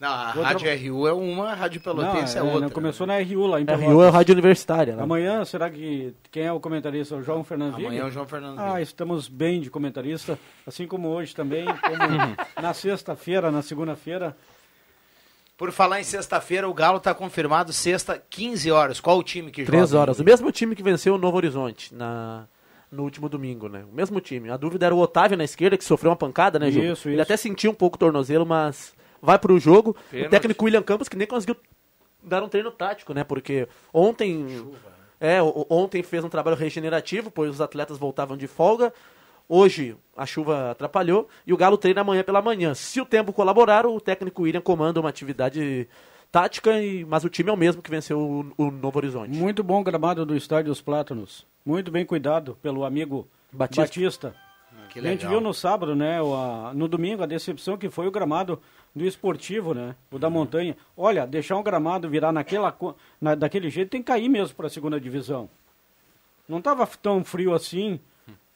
Não, 0.00 0.08
a 0.08 0.32
Vou 0.32 0.42
Rádio 0.42 0.66
RU 0.94 1.06
é 1.06 1.12
uma, 1.12 1.50
a 1.50 1.54
Rádio 1.54 1.78
Pelotense 1.82 2.34
é, 2.34 2.40
é, 2.40 2.42
outra. 2.42 2.60
não, 2.60 2.70
começou 2.70 3.06
na 3.06 3.18
RU 3.18 3.46
lá 3.46 3.60
em 3.60 3.64
A 3.64 3.66
Pelotas. 3.66 3.86
Rio 3.86 4.02
é 4.02 4.08
a 4.08 4.10
rádio 4.10 4.32
universitária. 4.32 4.96
Lá. 4.96 5.02
Amanhã, 5.02 5.44
será 5.44 5.68
que 5.68 6.14
quem 6.30 6.44
é 6.44 6.52
o 6.52 6.58
comentarista? 6.58 7.16
O 7.16 7.22
João 7.22 7.44
Fernando 7.44 7.74
Vig? 7.76 7.84
Amanhã 7.86 8.02
é 8.04 8.06
o 8.06 8.10
João 8.10 8.26
Fernando 8.26 8.58
Ah, 8.58 8.80
estamos 8.80 9.28
bem 9.28 9.60
de 9.60 9.68
comentarista, 9.68 10.38
assim 10.66 10.86
como 10.86 11.08
hoje 11.08 11.34
também, 11.34 11.66
como 11.66 12.36
na 12.62 12.72
sexta-feira, 12.72 13.50
na 13.50 13.60
segunda-feira. 13.60 14.34
Por 15.58 15.70
falar 15.70 16.00
em 16.00 16.04
sexta-feira, 16.04 16.66
o 16.66 16.72
Galo 16.72 16.98
tá 16.98 17.12
confirmado 17.12 17.70
sexta, 17.70 18.22
15 18.30 18.70
horas. 18.70 18.98
Qual 19.00 19.18
o 19.18 19.22
time 19.22 19.50
que 19.50 19.64
Três 19.64 19.90
joga? 19.90 20.00
horas. 20.00 20.18
O 20.18 20.24
mesmo 20.24 20.50
time 20.50 20.74
que 20.74 20.82
venceu 20.82 21.14
o 21.14 21.18
Novo 21.18 21.36
Horizonte 21.36 21.94
na, 21.94 22.46
no 22.90 23.02
último 23.02 23.28
domingo, 23.28 23.68
né? 23.68 23.84
O 23.84 23.94
mesmo 23.94 24.18
time. 24.18 24.48
A 24.48 24.56
dúvida 24.56 24.86
era 24.86 24.94
o 24.94 24.98
Otávio 24.98 25.36
na 25.36 25.44
esquerda, 25.44 25.76
que 25.76 25.84
sofreu 25.84 26.10
uma 26.10 26.16
pancada, 26.16 26.58
né, 26.58 26.70
Gil? 26.70 26.90
Isso, 26.94 27.08
Ele 27.08 27.16
isso. 27.16 27.22
até 27.22 27.36
sentiu 27.36 27.70
um 27.72 27.74
pouco 27.74 27.96
o 27.96 27.98
tornozelo, 27.98 28.46
mas 28.46 28.94
vai 29.22 29.38
pro 29.38 29.58
jogo. 29.58 29.96
Pênalti. 30.10 30.26
O 30.28 30.30
técnico 30.30 30.64
William 30.64 30.82
Campos, 30.82 31.08
que 31.08 31.16
nem 31.16 31.26
conseguiu 31.26 31.56
dar 32.22 32.42
um 32.42 32.48
treino 32.48 32.70
tático, 32.70 33.12
né? 33.14 33.24
Porque 33.24 33.66
ontem... 33.92 34.46
É, 35.22 35.42
o- 35.42 35.66
ontem 35.68 36.02
fez 36.02 36.24
um 36.24 36.30
trabalho 36.30 36.56
regenerativo, 36.56 37.30
pois 37.30 37.50
os 37.50 37.60
atletas 37.60 37.98
voltavam 37.98 38.36
de 38.38 38.46
folga. 38.46 38.92
Hoje 39.46 39.94
a 40.16 40.24
chuva 40.24 40.70
atrapalhou 40.70 41.28
e 41.46 41.52
o 41.52 41.56
Galo 41.56 41.76
treina 41.76 42.00
amanhã 42.00 42.22
pela 42.22 42.40
manhã. 42.40 42.72
Se 42.72 43.00
o 43.00 43.04
tempo 43.04 43.32
colaborar, 43.32 43.84
o 43.84 44.00
técnico 44.00 44.42
William 44.42 44.60
comanda 44.62 44.98
uma 45.00 45.08
atividade 45.10 45.86
tática, 46.32 46.80
e, 46.80 47.04
mas 47.04 47.22
o 47.24 47.28
time 47.28 47.50
é 47.50 47.52
o 47.52 47.56
mesmo 47.56 47.82
que 47.82 47.90
venceu 47.90 48.18
o, 48.18 48.52
o 48.56 48.70
Novo 48.70 48.98
Horizonte. 48.98 49.36
Muito 49.36 49.62
bom 49.64 49.82
gramado 49.82 50.24
do 50.24 50.34
Estádio 50.36 50.70
dos 50.70 50.80
Plátanos. 50.80 51.44
Muito 51.66 51.90
bem 51.90 52.06
cuidado 52.06 52.56
pelo 52.62 52.84
amigo 52.84 53.28
Batista. 53.52 53.82
Batista. 53.82 54.34
Que 54.92 54.98
A 54.98 55.02
gente 55.02 55.20
legal. 55.20 55.30
viu 55.30 55.40
no 55.40 55.54
sábado, 55.54 55.94
né? 55.94 56.20
o- 56.20 56.34
a- 56.34 56.72
no 56.74 56.88
domingo, 56.88 57.22
a 57.22 57.26
decepção 57.26 57.78
que 57.78 57.88
foi 57.88 58.06
o 58.06 58.10
gramado 58.10 58.60
do 58.94 59.04
esportivo, 59.04 59.72
né? 59.72 59.94
O 60.10 60.18
da 60.18 60.28
montanha. 60.28 60.76
Olha, 60.96 61.26
deixar 61.26 61.56
um 61.56 61.62
gramado 61.62 62.08
virar 62.08 62.32
naquela, 62.32 62.76
na, 63.20 63.34
daquele 63.34 63.70
jeito 63.70 63.90
tem 63.90 64.02
que 64.02 64.06
cair 64.08 64.28
mesmo 64.28 64.54
para 64.56 64.66
a 64.66 64.70
segunda 64.70 65.00
divisão. 65.00 65.48
Não 66.48 66.58
estava 66.58 66.86
tão 66.86 67.22
frio 67.24 67.54
assim, 67.54 68.00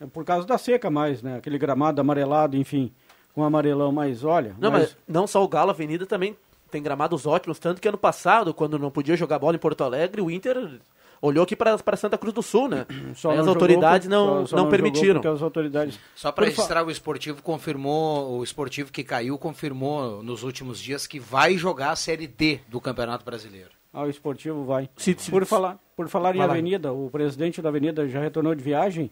é 0.00 0.06
por 0.06 0.24
causa 0.24 0.46
da 0.46 0.58
seca 0.58 0.90
mais, 0.90 1.22
né? 1.22 1.36
Aquele 1.36 1.56
gramado 1.56 2.00
amarelado, 2.00 2.56
enfim, 2.56 2.90
com 3.32 3.44
amarelão, 3.44 3.92
mas 3.92 4.24
olha. 4.24 4.56
Não, 4.58 4.70
mas 4.72 4.96
não 5.06 5.26
só 5.28 5.44
o 5.44 5.48
Galo, 5.48 5.70
Avenida 5.70 6.04
também 6.04 6.36
tem 6.70 6.82
gramados 6.82 7.24
ótimos, 7.24 7.60
tanto 7.60 7.80
que 7.80 7.86
ano 7.86 7.96
passado, 7.96 8.52
quando 8.52 8.76
não 8.76 8.90
podia 8.90 9.16
jogar 9.16 9.38
bola 9.38 9.54
em 9.54 9.60
Porto 9.60 9.84
Alegre, 9.84 10.20
o 10.20 10.28
Inter 10.28 10.80
olhou 11.26 11.44
aqui 11.44 11.56
para 11.56 11.96
Santa 11.96 12.18
Cruz 12.18 12.34
do 12.34 12.42
Sul, 12.42 12.68
né? 12.68 12.86
só 13.14 13.28
não 13.28 13.34
as 13.40 13.46
jogou 13.46 13.54
autoridades 13.54 14.06
por- 14.08 14.10
não, 14.14 14.26
só- 14.26 14.46
só 14.46 14.56
não, 14.56 14.64
jogou 14.64 14.70
permitiram. 14.70 15.32
as 15.32 15.42
autoridades... 15.42 15.98
Só 16.14 16.30
para 16.32 16.44
fa- 16.46 16.50
registrar, 16.50 16.84
o 16.86 16.90
esportivo 16.90 17.42
confirmou, 17.42 18.38
o 18.38 18.44
esportivo 18.44 18.92
que 18.92 19.02
caiu 19.02 19.38
confirmou 19.38 20.22
nos 20.22 20.42
últimos 20.42 20.80
dias 20.80 21.06
que 21.06 21.18
vai 21.18 21.56
jogar 21.56 21.90
a 21.92 21.96
Série 21.96 22.26
D 22.26 22.60
do 22.68 22.80
Campeonato 22.80 23.24
Brasileiro. 23.24 23.70
Ah, 23.92 24.02
o 24.02 24.10
esportivo 24.10 24.64
vai. 24.64 24.88
Se- 24.96 25.14
se- 25.18 25.30
por, 25.30 25.46
falar, 25.46 25.78
por 25.96 26.08
falar 26.08 26.34
em 26.34 26.38
Vai 26.38 26.46
lá. 26.48 26.52
avenida, 26.52 26.92
o 26.92 27.08
presidente 27.10 27.62
da 27.62 27.68
avenida 27.68 28.08
já 28.08 28.20
retornou 28.20 28.54
de 28.54 28.62
viagem? 28.62 29.10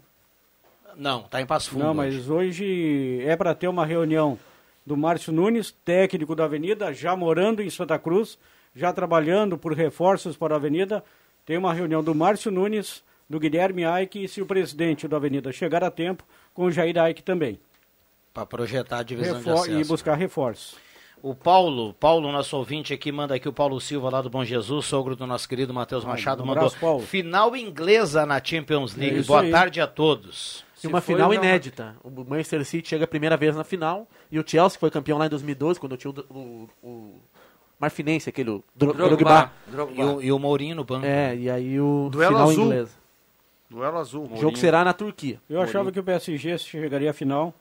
Não, 0.96 1.22
tá 1.22 1.40
em 1.40 1.46
Passo 1.46 1.70
Fundo. 1.70 1.84
Não, 1.84 1.90
hoje. 1.90 1.96
mas 2.18 2.28
hoje 2.30 3.22
é 3.24 3.34
para 3.36 3.54
ter 3.54 3.68
uma 3.68 3.86
reunião 3.86 4.38
do 4.84 4.96
Márcio 4.96 5.32
Nunes, 5.32 5.70
técnico 5.84 6.34
da 6.34 6.44
Avenida, 6.44 6.92
já 6.92 7.14
morando 7.16 7.62
em 7.62 7.70
Santa 7.70 7.98
Cruz, 7.98 8.36
já 8.74 8.92
trabalhando 8.92 9.56
por 9.56 9.72
reforços 9.72 10.36
para 10.36 10.54
a 10.54 10.58
Avenida. 10.58 11.02
Tem 11.44 11.56
uma 11.58 11.72
reunião 11.74 12.02
do 12.02 12.14
Márcio 12.14 12.50
Nunes, 12.50 13.02
do 13.28 13.38
Guilherme 13.40 13.84
Aike 13.84 14.24
e 14.24 14.28
se 14.28 14.40
o 14.40 14.46
presidente 14.46 15.08
da 15.08 15.16
Avenida 15.16 15.50
chegar 15.52 15.82
a 15.82 15.90
tempo, 15.90 16.24
com 16.54 16.64
o 16.66 16.70
Jair 16.72 16.98
Aike 16.98 17.22
também. 17.22 17.58
Para 18.32 18.46
projetar 18.46 18.98
a 18.98 19.02
divisão 19.02 19.38
de 19.40 19.44
Refor- 19.44 19.62
acesso. 19.64 19.78
e 19.80 19.84
buscar 19.84 20.14
reforços. 20.14 20.76
O 21.22 21.34
Paulo, 21.36 21.94
Paulo, 21.94 22.32
nosso 22.32 22.56
ouvinte 22.56 22.92
aqui, 22.92 23.12
manda 23.12 23.34
aqui 23.34 23.48
o 23.48 23.52
Paulo 23.52 23.80
Silva 23.80 24.10
lá 24.10 24.20
do 24.20 24.28
Bom 24.28 24.44
Jesus, 24.44 24.86
sogro 24.86 25.14
do 25.14 25.24
nosso 25.26 25.48
querido 25.48 25.72
Matheus 25.72 26.04
Machado, 26.04 26.42
um 26.42 26.46
mandou 26.46 26.62
abraço, 26.64 26.80
Paulo. 26.80 27.00
final 27.06 27.54
inglesa 27.56 28.26
na 28.26 28.42
Champions 28.42 28.96
League. 28.96 29.18
isso 29.18 29.28
Boa 29.28 29.42
aí. 29.42 29.50
tarde 29.50 29.80
a 29.80 29.86
todos. 29.86 30.64
E 30.82 30.86
uma 30.88 31.00
foi 31.00 31.14
final 31.14 31.32
inédita. 31.32 31.94
O 32.02 32.10
Manchester 32.24 32.64
City 32.64 32.88
chega 32.88 33.04
a 33.04 33.08
primeira 33.08 33.36
vez 33.36 33.54
na 33.54 33.62
final 33.62 34.08
e 34.32 34.38
o 34.40 34.44
Chelsea 34.44 34.80
foi 34.80 34.90
campeão 34.90 35.16
lá 35.16 35.26
em 35.26 35.28
2012, 35.28 35.78
quando 35.78 35.96
tinha 35.96 36.10
o, 36.12 36.24
o, 36.28 36.68
o 36.82 37.20
Marfinense, 37.82 38.28
aquele 38.30 38.62
Dro- 38.76 38.92
Drogba. 38.94 39.50
Drogba. 39.66 40.00
E 40.00 40.04
o, 40.04 40.22
e 40.22 40.30
o 40.32 40.38
Mourinho 40.38 40.76
no 40.76 40.84
banco. 40.84 41.04
É, 41.04 41.34
e 41.34 41.50
aí 41.50 41.80
o 41.80 42.08
Duelo 42.12 42.32
final 42.36 42.48
azul. 42.48 42.64
inglesa. 42.66 42.92
Duelo 43.68 43.98
azul. 43.98 44.30
O 44.32 44.36
jogo 44.36 44.56
será 44.56 44.84
na 44.84 44.92
Turquia. 44.92 45.40
Eu 45.50 45.60
achava 45.60 45.90
que 45.90 45.98
o 45.98 46.04
PSG 46.04 46.56
chegaria 46.58 47.10
à 47.10 47.12
final 47.12 47.52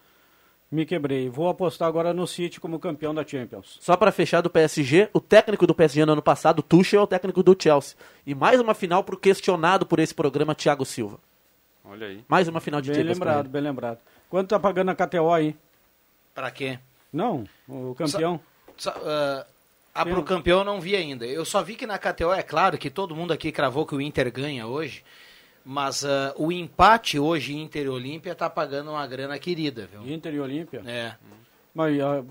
Me 0.70 0.86
quebrei. 0.86 1.28
Vou 1.28 1.50
apostar 1.50 1.88
agora 1.88 2.14
no 2.14 2.28
City 2.28 2.60
como 2.60 2.80
campeão 2.80 3.14
da 3.16 3.26
Champions. 3.26 3.78
Só 3.82 3.98
para 3.98 4.12
fechar 4.12 4.42
do 4.42 4.50
PSG, 4.50 5.10
o 5.12 5.20
técnico 5.20 5.66
do 5.68 5.74
PSG 5.74 6.06
no 6.06 6.14
ano 6.14 6.22
passado, 6.22 6.60
o 6.60 6.64
Tuchel, 6.64 7.02
é 7.02 7.04
o 7.04 7.08
técnico 7.08 7.42
do 7.44 7.58
Chelsea. 7.60 7.98
E 8.26 8.36
mais 8.36 8.60
uma 8.62 8.74
final 8.76 9.04
pro 9.04 9.18
questionado 9.18 9.86
por 9.88 10.00
esse 10.00 10.14
programa, 10.14 10.54
Thiago 10.56 10.86
Silva. 10.86 11.18
Olha 11.84 12.06
aí. 12.08 12.24
Mais 12.28 12.48
uma 12.48 12.62
final 12.62 12.80
de 12.80 12.90
Bem 12.92 13.00
Champions. 13.00 13.18
pra 13.20 13.28
lembrado, 13.32 13.50
bem 13.50 13.62
lembrado. 13.62 13.98
Quanto 14.30 14.50
tá 14.50 14.60
pagando 14.60 14.90
a 14.92 14.96
KTO 14.96 15.32
aí? 15.34 15.56
Pra 16.34 16.52
quê? 16.52 16.78
Não, 17.12 17.44
o 17.68 17.94
campeão. 17.96 18.40
Só, 18.78 18.92
ah, 19.04 19.46
ah, 19.94 20.06
pro 20.06 20.24
campeão 20.24 20.60
eu 20.60 20.66
não 20.66 20.80
vi 20.80 20.96
ainda. 20.96 21.26
Eu 21.26 21.44
só 21.44 21.62
vi 21.62 21.76
que 21.76 21.86
na 21.86 21.98
KTO 21.98 22.32
é 22.34 22.42
claro 22.42 22.78
que 22.78 22.90
todo 22.90 23.16
mundo 23.16 23.34
aqui 23.34 23.52
cravou 23.52 23.86
que 23.86 23.96
o 23.96 24.02
Inter 24.02 24.32
ganha 24.32 24.66
hoje. 24.68 25.04
Mas 25.64 26.04
ah, 26.04 26.34
o 26.38 26.52
empate 26.52 27.20
hoje 27.20 27.56
Inter 27.56 27.86
e 27.86 27.90
Olímpia 27.90 28.34
tá 28.34 28.50
pagando 28.50 28.92
uma 28.92 29.06
grana 29.06 29.38
querida, 29.38 29.88
viu? 29.92 30.02
Inter 30.08 30.34
e 30.34 30.40
Olímpia? 30.40 30.82
É. 30.86 31.14
Mas 31.74 32.00
ah, 32.02 32.22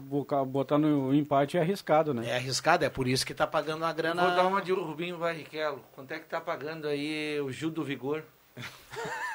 botar 0.44 0.78
no 0.78 1.14
empate 1.14 1.56
é 1.56 1.60
arriscado, 1.60 2.12
né? 2.12 2.28
É 2.28 2.36
arriscado, 2.36 2.84
é 2.84 2.90
por 2.90 3.06
isso 3.06 3.24
que 3.24 3.32
tá 3.32 3.46
pagando 3.46 3.84
uma 3.84 3.92
grana. 3.92 4.22
Vou 4.26 4.34
dar 4.34 4.46
uma 4.46 4.60
de 4.60 4.72
Rubinho 4.72 5.18
Barrichello. 5.18 5.82
Quanto 5.92 6.12
é 6.12 6.18
que 6.18 6.26
tá 6.26 6.40
pagando 6.40 6.88
aí 6.88 7.40
o 7.40 7.50
Gil 7.52 7.70
do 7.70 7.84
Vigor? 7.84 8.22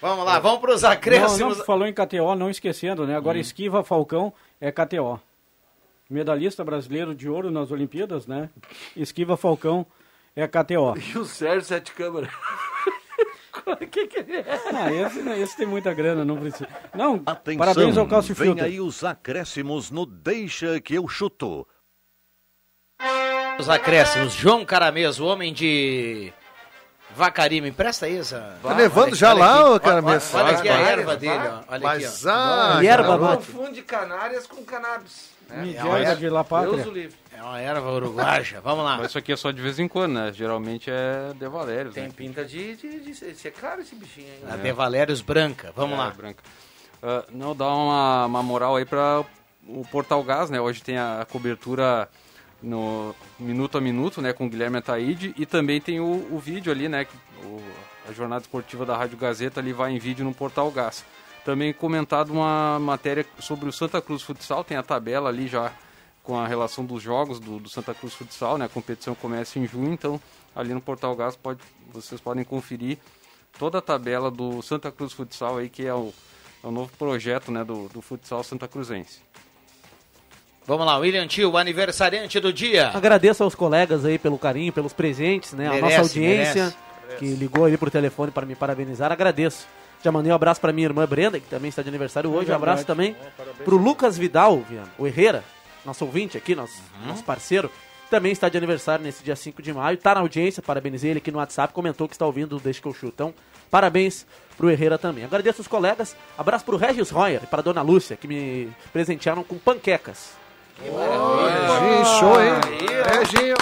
Vamos 0.00 0.26
lá, 0.26 0.38
vamos 0.38 0.60
pros 0.60 0.82
Não, 0.82 0.90
acréscimos. 0.90 1.56
não, 1.56 1.64
falou 1.64 1.86
em 1.86 1.92
KTO, 1.92 2.34
não 2.34 2.50
esquecendo, 2.50 3.06
né? 3.06 3.14
Hum. 3.14 3.16
Agora 3.16 3.38
esquiva 3.38 3.82
Falcão 3.82 4.30
é 4.60 4.70
KTO. 4.70 5.18
Medalhista 6.08 6.64
brasileiro 6.64 7.14
de 7.14 7.28
ouro 7.28 7.50
nas 7.50 7.70
Olimpíadas, 7.70 8.26
né? 8.26 8.48
Esquiva 8.96 9.36
Falcão 9.36 9.84
é 10.34 10.46
KTO. 10.46 10.94
E 11.14 11.18
o 11.18 11.24
Sérgio 11.24 11.62
Sete 11.64 11.92
Câmara. 11.92 12.28
que 13.90 14.06
que 14.06 14.18
é? 14.20 14.44
Ah, 14.72 14.92
esse, 14.92 15.22
né, 15.22 15.40
esse 15.40 15.56
tem 15.56 15.66
muita 15.66 15.92
grana, 15.92 16.24
não 16.24 16.36
precisa. 16.36 16.68
Não, 16.94 17.20
Atenção, 17.26 17.58
parabéns 17.58 17.96
ao 17.98 18.06
Cássio 18.06 18.34
vem 18.34 18.48
Filter. 18.48 18.64
aí 18.64 18.80
os 18.80 19.02
acréscimos 19.02 19.90
no 19.90 20.06
Deixa 20.06 20.80
que 20.80 20.94
eu 20.94 21.08
chuto. 21.08 21.66
Os 23.58 23.68
acréscimos. 23.68 24.32
João 24.34 24.64
Caramês, 24.64 25.18
o 25.18 25.24
homem 25.26 25.52
de 25.52 26.32
Vacaria, 27.14 27.60
me 27.62 27.70
empresta 27.70 28.06
aí 28.06 28.18
essa. 28.18 28.58
Tá 28.62 28.74
levando 28.76 29.06
Olha- 29.06 29.14
já 29.16 29.30
olha 29.30 29.38
lá, 29.40 29.60
aqui. 29.60 29.68
ô 29.70 29.80
Caramês? 29.80 30.34
Olha, 30.34 30.44
olha 30.44 30.58
aqui 30.58 30.68
a 30.68 30.78
erva 30.78 31.16
dele, 31.16 31.48
ó. 31.48 31.62
Olha 31.68 31.82
Mas, 31.82 32.26
aqui, 32.26 32.28
ó. 32.28 32.32
ah, 32.78 32.84
Erva 32.84 33.02
cara, 33.08 33.18
mate. 33.18 33.46
Confunde 33.50 33.82
Canárias 33.82 34.46
com 34.46 34.62
cannabis. 34.64 35.34
Né? 35.48 35.62
Miguel 35.64 36.16
de 36.16 36.28
La 36.28 36.42
Pátria. 36.44 36.74
Deus 36.76 36.86
o 36.86 36.90
livre. 36.90 37.16
É 37.36 37.42
uma 37.42 37.60
erva 37.60 37.90
uruguaia. 37.92 38.60
Vamos 38.62 38.84
lá. 38.84 38.96
Mas 38.98 39.08
isso 39.08 39.18
aqui 39.18 39.32
é 39.32 39.36
só 39.36 39.50
de 39.50 39.60
vez 39.62 39.78
em 39.78 39.86
quando, 39.86 40.14
né? 40.14 40.32
Geralmente 40.32 40.90
é 40.90 41.32
de 41.38 41.48
Valério. 41.48 41.92
Tem 41.92 42.04
né? 42.04 42.10
pinta 42.14 42.44
de, 42.44 42.74
de, 42.76 43.00
de 43.00 43.14
ser- 43.14 43.34
ser 43.34 43.52
caro 43.52 43.80
esse 43.82 43.94
bichinho 43.94 44.26
aí. 44.28 44.52
A? 44.52 44.56
De 44.56 44.72
Valérios 44.72 45.20
branca. 45.20 45.72
Vamos 45.76 45.94
É, 45.94 45.98
lá. 45.98 46.10
branca. 46.10 46.42
Ah, 47.02 47.24
não, 47.30 47.54
dá 47.54 47.68
uma, 47.68 48.26
uma 48.26 48.42
moral 48.42 48.76
aí 48.76 48.84
para 48.84 49.22
o 49.68 49.84
Portal 49.90 50.22
Gás, 50.24 50.50
né? 50.50 50.60
Hoje 50.60 50.82
tem 50.82 50.98
a 50.98 51.24
cobertura 51.30 52.08
no 52.62 53.14
minuto 53.38 53.78
a 53.78 53.80
minuto, 53.80 54.20
né? 54.20 54.32
Com 54.32 54.46
o 54.46 54.48
Guilherme 54.50 54.78
Ataíde 54.78 55.34
e 55.36 55.46
também 55.46 55.80
tem 55.80 56.00
o, 56.00 56.26
o 56.32 56.38
vídeo 56.38 56.72
ali, 56.72 56.88
né? 56.88 57.04
que 57.04 57.16
o- 57.44 57.62
a 58.08 58.12
jornada 58.12 58.42
esportiva 58.42 58.86
da 58.86 58.96
Rádio 58.96 59.18
Gazeta 59.18 59.60
ali 59.60 59.72
vai 59.72 59.92
em 59.92 59.98
vídeo 59.98 60.24
no 60.24 60.32
Portal 60.34 60.70
Gás. 60.70 61.04
Também 61.46 61.72
comentado 61.72 62.32
uma 62.32 62.76
matéria 62.80 63.24
sobre 63.38 63.68
o 63.68 63.72
Santa 63.72 64.02
Cruz 64.02 64.20
Futsal, 64.20 64.64
tem 64.64 64.76
a 64.76 64.82
tabela 64.82 65.28
ali 65.28 65.46
já 65.46 65.70
com 66.24 66.36
a 66.36 66.44
relação 66.44 66.84
dos 66.84 67.00
jogos 67.00 67.38
do, 67.38 67.60
do 67.60 67.68
Santa 67.68 67.94
Cruz 67.94 68.14
Futsal, 68.14 68.58
né? 68.58 68.64
A 68.64 68.68
competição 68.68 69.14
começa 69.14 69.56
em 69.56 69.64
junho, 69.64 69.92
então 69.92 70.20
ali 70.56 70.74
no 70.74 70.80
Portal 70.80 71.14
Gás 71.14 71.36
pode, 71.36 71.60
vocês 71.92 72.20
podem 72.20 72.42
conferir 72.42 72.98
toda 73.60 73.78
a 73.78 73.80
tabela 73.80 74.28
do 74.28 74.60
Santa 74.60 74.90
Cruz 74.90 75.12
Futsal 75.12 75.58
aí, 75.58 75.68
que 75.68 75.86
é 75.86 75.94
o, 75.94 76.12
é 76.64 76.66
o 76.66 76.72
novo 76.72 76.90
projeto 76.98 77.52
né, 77.52 77.62
do, 77.62 77.88
do 77.90 78.02
futsal 78.02 78.42
santa 78.42 78.66
cruzense. 78.66 79.20
Vamos 80.66 80.84
lá, 80.84 80.98
William 80.98 81.28
Tio, 81.28 81.56
aniversariante 81.56 82.40
do 82.40 82.52
dia. 82.52 82.88
Agradeço 82.88 83.44
aos 83.44 83.54
colegas 83.54 84.04
aí 84.04 84.18
pelo 84.18 84.36
carinho, 84.36 84.72
pelos 84.72 84.92
presentes, 84.92 85.52
né? 85.52 85.68
a 85.68 85.74
Merece, 85.74 85.96
nossa 85.96 86.00
audiência 86.00 86.74
merece. 87.06 87.18
que 87.20 87.26
ligou 87.36 87.66
ali 87.66 87.76
por 87.76 87.88
telefone 87.88 88.32
para 88.32 88.44
me 88.44 88.56
parabenizar. 88.56 89.12
Agradeço. 89.12 89.64
Já 90.06 90.12
mandei 90.12 90.30
um 90.30 90.36
abraço 90.36 90.60
para 90.60 90.72
minha 90.72 90.86
irmã 90.86 91.04
Brenda, 91.04 91.40
que 91.40 91.48
também 91.48 91.68
está 91.68 91.82
de 91.82 91.88
aniversário 91.88 92.32
hoje. 92.32 92.52
Um 92.52 92.54
abraço 92.54 92.86
também 92.86 93.16
para 93.64 93.74
o 93.74 93.76
Lucas 93.76 94.16
Vidal, 94.16 94.60
Viana, 94.60 94.86
o 94.96 95.04
Herrera, 95.04 95.42
nosso 95.84 96.04
ouvinte 96.04 96.38
aqui, 96.38 96.54
nosso, 96.54 96.80
Uhum. 97.00 97.08
nosso 97.08 97.24
parceiro. 97.24 97.68
Também 98.08 98.30
está 98.30 98.48
de 98.48 98.56
aniversário 98.56 99.02
nesse 99.04 99.24
dia 99.24 99.34
5 99.34 99.60
de 99.60 99.72
maio. 99.72 99.96
Está 99.96 100.14
na 100.14 100.20
audiência, 100.20 100.62
parabenizei 100.62 101.10
ele 101.10 101.18
aqui 101.18 101.32
no 101.32 101.38
WhatsApp, 101.38 101.74
comentou 101.74 102.06
que 102.06 102.14
está 102.14 102.24
ouvindo 102.24 102.56
o 102.56 102.60
Deixa 102.60 102.80
que 102.80 102.86
eu 102.86 102.94
chuto. 102.94 103.14
Então, 103.14 103.34
parabéns 103.68 104.24
pro 104.56 104.70
Herrera 104.70 104.96
também. 104.96 105.24
Agradeço 105.24 105.60
os 105.60 105.66
colegas. 105.66 106.14
Abraço 106.38 106.64
pro 106.64 106.76
Regis 106.76 107.10
Royer 107.10 107.40
e 107.42 107.46
para 107.48 107.60
dona 107.60 107.82
Lúcia, 107.82 108.14
que 108.16 108.28
me 108.28 108.68
presentearam 108.92 109.42
com 109.42 109.58
panquecas. 109.58 110.34
Reginho, 110.78 112.04
show, 112.20 112.40
hein? 112.40 112.52
Reginho. 113.18 113.56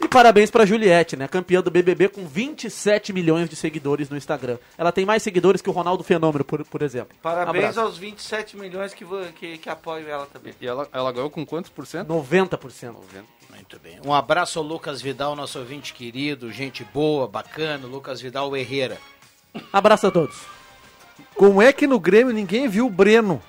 E 0.00 0.08
parabéns 0.08 0.50
pra 0.50 0.66
Juliette, 0.66 1.16
né? 1.16 1.26
Campeã 1.26 1.62
do 1.62 1.70
BBB 1.70 2.08
com 2.08 2.26
27 2.26 3.12
milhões 3.12 3.48
de 3.48 3.56
seguidores 3.56 4.10
no 4.10 4.16
Instagram. 4.16 4.58
Ela 4.76 4.92
tem 4.92 5.06
mais 5.06 5.22
seguidores 5.22 5.62
que 5.62 5.70
o 5.70 5.72
Ronaldo 5.72 6.04
Fenômeno, 6.04 6.44
por, 6.44 6.64
por 6.64 6.82
exemplo. 6.82 7.16
Parabéns 7.22 7.64
Abraço. 7.64 7.80
aos 7.80 7.98
27 7.98 8.56
milhões 8.56 8.92
que, 8.92 9.04
que, 9.38 9.58
que 9.58 9.70
apoiam 9.70 10.08
ela 10.08 10.26
também. 10.26 10.54
E 10.60 10.66
ela, 10.66 10.88
ela 10.92 11.12
ganhou 11.12 11.30
com 11.30 11.46
quantos 11.46 11.70
por 11.70 11.86
cento? 11.86 12.08
90%. 12.08 12.94
Muito 13.50 13.78
bem. 13.78 13.98
Um 14.04 14.12
abraço 14.12 14.58
ao 14.58 14.64
Lucas 14.64 15.00
Vidal, 15.00 15.34
nosso 15.34 15.58
ouvinte 15.58 15.94
querido, 15.94 16.52
gente 16.52 16.84
boa, 16.84 17.26
bacana, 17.26 17.86
Lucas 17.86 18.20
Vidal 18.20 18.54
Herrera. 18.54 18.98
Abraço 19.72 20.06
a 20.06 20.10
todos. 20.10 20.36
Como 21.34 21.62
é 21.62 21.72
que 21.72 21.86
no 21.86 21.98
Grêmio 21.98 22.34
ninguém 22.34 22.68
viu 22.68 22.86
o 22.86 22.90
Breno? 22.90 23.42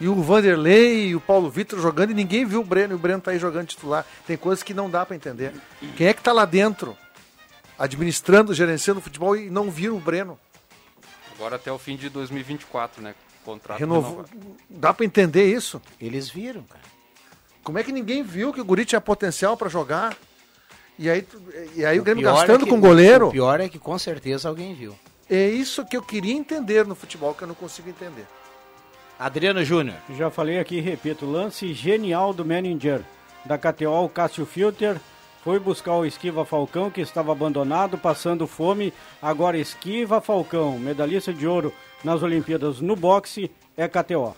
E 0.00 0.08
o 0.08 0.14
Vanderlei 0.22 1.08
e 1.08 1.14
o 1.14 1.20
Paulo 1.20 1.48
Vitor 1.50 1.80
jogando 1.80 2.10
e 2.10 2.14
ninguém 2.14 2.44
viu 2.44 2.60
o 2.60 2.64
Breno 2.64 2.92
e 2.94 2.96
o 2.96 2.98
Breno 2.98 3.20
tá 3.20 3.30
aí 3.30 3.38
jogando 3.38 3.66
titular. 3.68 4.04
Tem 4.26 4.36
coisas 4.36 4.62
que 4.62 4.74
não 4.74 4.90
dá 4.90 5.06
pra 5.06 5.14
entender. 5.14 5.52
Quem 5.96 6.08
é 6.08 6.12
que 6.12 6.22
tá 6.22 6.32
lá 6.32 6.44
dentro 6.44 6.96
administrando, 7.78 8.52
gerenciando 8.54 9.00
o 9.00 9.02
futebol 9.02 9.36
e 9.36 9.50
não 9.50 9.70
viram 9.70 9.96
o 9.96 10.00
Breno? 10.00 10.38
Agora 11.34 11.56
até 11.56 11.70
o 11.72 11.78
fim 11.78 11.96
de 11.96 12.08
2024, 12.08 13.02
né? 13.02 13.14
Contrato 13.44 13.78
Renovou. 13.78 14.10
renovado. 14.24 14.56
Dá 14.70 14.92
pra 14.94 15.04
entender 15.04 15.52
isso? 15.52 15.80
Eles 16.00 16.28
viram, 16.30 16.62
cara. 16.62 16.84
Como 17.62 17.78
é 17.78 17.82
que 17.82 17.92
ninguém 17.92 18.22
viu 18.22 18.52
que 18.52 18.60
o 18.60 18.64
Guri 18.64 18.84
tinha 18.84 19.00
potencial 19.00 19.56
pra 19.56 19.68
jogar? 19.68 20.16
E 20.98 21.10
aí, 21.10 21.26
e 21.74 21.84
aí 21.84 21.98
o, 21.98 22.04
Grêmio 22.04 22.22
pior 22.22 22.30
é 22.34 22.38
gastando 22.38 22.64
que- 22.64 22.70
com 22.70 22.80
goleiro. 22.80 23.28
O 23.28 23.30
pior 23.32 23.60
é 23.60 23.68
que 23.68 23.78
com 23.78 23.98
certeza 23.98 24.48
alguém 24.48 24.74
viu. 24.74 24.96
É 25.28 25.48
isso 25.48 25.84
que 25.84 25.96
eu 25.96 26.02
queria 26.02 26.34
entender 26.34 26.86
no 26.86 26.94
futebol, 26.94 27.34
que 27.34 27.42
eu 27.42 27.48
não 27.48 27.54
consigo 27.54 27.88
entender. 27.88 28.26
Adriano 29.18 29.64
Júnior. 29.64 29.96
Já 30.16 30.30
falei 30.30 30.58
aqui 30.58 30.76
e 30.76 30.80
repito, 30.80 31.24
lance 31.26 31.72
genial 31.72 32.32
do 32.32 32.44
Manager 32.44 33.00
da 33.44 33.58
KTO, 33.58 34.04
o 34.04 34.08
Cássio 34.08 34.46
Filter. 34.46 35.00
Foi 35.42 35.58
buscar 35.58 35.92
o 35.92 36.06
Esquiva 36.06 36.44
Falcão, 36.44 36.90
que 36.90 37.02
estava 37.02 37.30
abandonado, 37.30 37.98
passando 37.98 38.46
fome. 38.46 38.92
Agora 39.20 39.58
Esquiva 39.58 40.20
Falcão, 40.20 40.78
medalhista 40.78 41.32
de 41.32 41.46
ouro 41.46 41.72
nas 42.02 42.22
Olimpíadas 42.22 42.80
no 42.80 42.96
boxe, 42.96 43.50
é 43.76 43.86
KTO. 43.86 44.34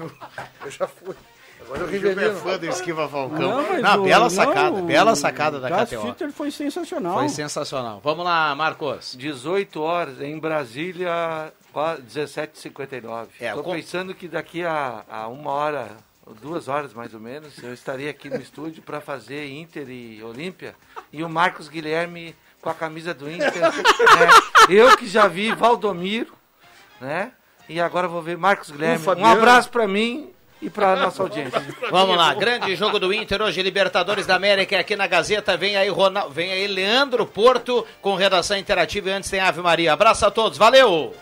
Eu 0.64 0.70
já 0.70 0.88
fui. 0.88 1.14
Agora 1.64 1.80
eu 1.82 1.86
O 1.86 1.90
Gilberto 1.90 2.20
é 2.20 2.34
fã 2.34 2.58
do 2.58 2.66
Esquiva 2.66 3.08
Falcão. 3.08 3.38
Não, 3.80 4.00
o- 4.00 4.04
bela 4.04 4.24
não, 4.24 4.30
sacada, 4.30 4.70
o- 4.76 4.82
bela 4.82 5.14
sacada 5.16 5.60
da 5.60 5.68
o 5.68 5.86
KTO. 5.86 6.32
Foi 6.32 6.50
sensacional. 6.50 7.18
Foi 7.18 7.28
sensacional. 7.28 8.00
Vamos 8.02 8.24
lá, 8.24 8.54
Marcos. 8.54 9.14
18 9.18 9.80
horas 9.80 10.20
em 10.20 10.38
Brasília, 10.38 11.52
qua- 11.72 11.96
17h59. 11.96 13.28
É, 13.40 13.48
Estou 13.48 13.62
com- 13.62 13.72
pensando 13.72 14.14
que 14.14 14.26
daqui 14.28 14.64
a, 14.64 15.04
a 15.08 15.28
uma 15.28 15.50
hora, 15.52 15.88
ou 16.26 16.34
duas 16.34 16.68
horas 16.68 16.92
mais 16.92 17.14
ou 17.14 17.20
menos, 17.20 17.56
eu 17.62 17.72
estaria 17.72 18.10
aqui 18.10 18.28
no 18.28 18.40
estúdio 18.40 18.82
para 18.82 19.00
fazer 19.00 19.48
Inter 19.50 19.88
e 19.88 20.22
Olímpia. 20.22 20.74
E 21.12 21.22
o 21.22 21.28
Marcos 21.28 21.68
Guilherme 21.68 22.34
com 22.60 22.68
a 22.70 22.74
camisa 22.74 23.14
do 23.14 23.30
Inter. 23.30 23.52
né? 23.60 23.70
Eu 24.68 24.96
que 24.96 25.06
já 25.08 25.26
vi 25.28 25.52
Valdomiro, 25.54 26.32
né? 27.00 27.32
E 27.68 27.80
agora 27.80 28.08
vou 28.08 28.20
ver 28.20 28.36
Marcos 28.36 28.70
Guilherme. 28.70 29.04
Um 29.16 29.24
abraço 29.26 29.70
para 29.70 29.86
mim 29.86 30.30
e 30.60 30.68
para 30.68 30.96
nossa 30.96 31.22
audiência. 31.22 31.62
Vamos 31.90 32.16
lá, 32.16 32.34
grande 32.34 32.74
jogo 32.76 32.98
do 32.98 33.12
Inter 33.12 33.40
hoje, 33.40 33.62
Libertadores 33.62 34.26
da 34.26 34.34
América 34.36 34.78
aqui 34.78 34.96
na 34.96 35.06
Gazeta. 35.06 35.56
Vem 35.56 35.76
aí, 35.76 35.88
Ronaldo, 35.88 36.32
vem 36.32 36.52
aí 36.52 36.66
Leandro 36.66 37.24
Porto 37.26 37.86
com 38.00 38.14
redação 38.14 38.56
interativa 38.56 39.08
e 39.08 39.12
antes 39.12 39.30
tem 39.30 39.40
Ave 39.40 39.60
Maria. 39.60 39.92
Abraço 39.92 40.26
a 40.26 40.30
todos, 40.30 40.58
valeu! 40.58 41.14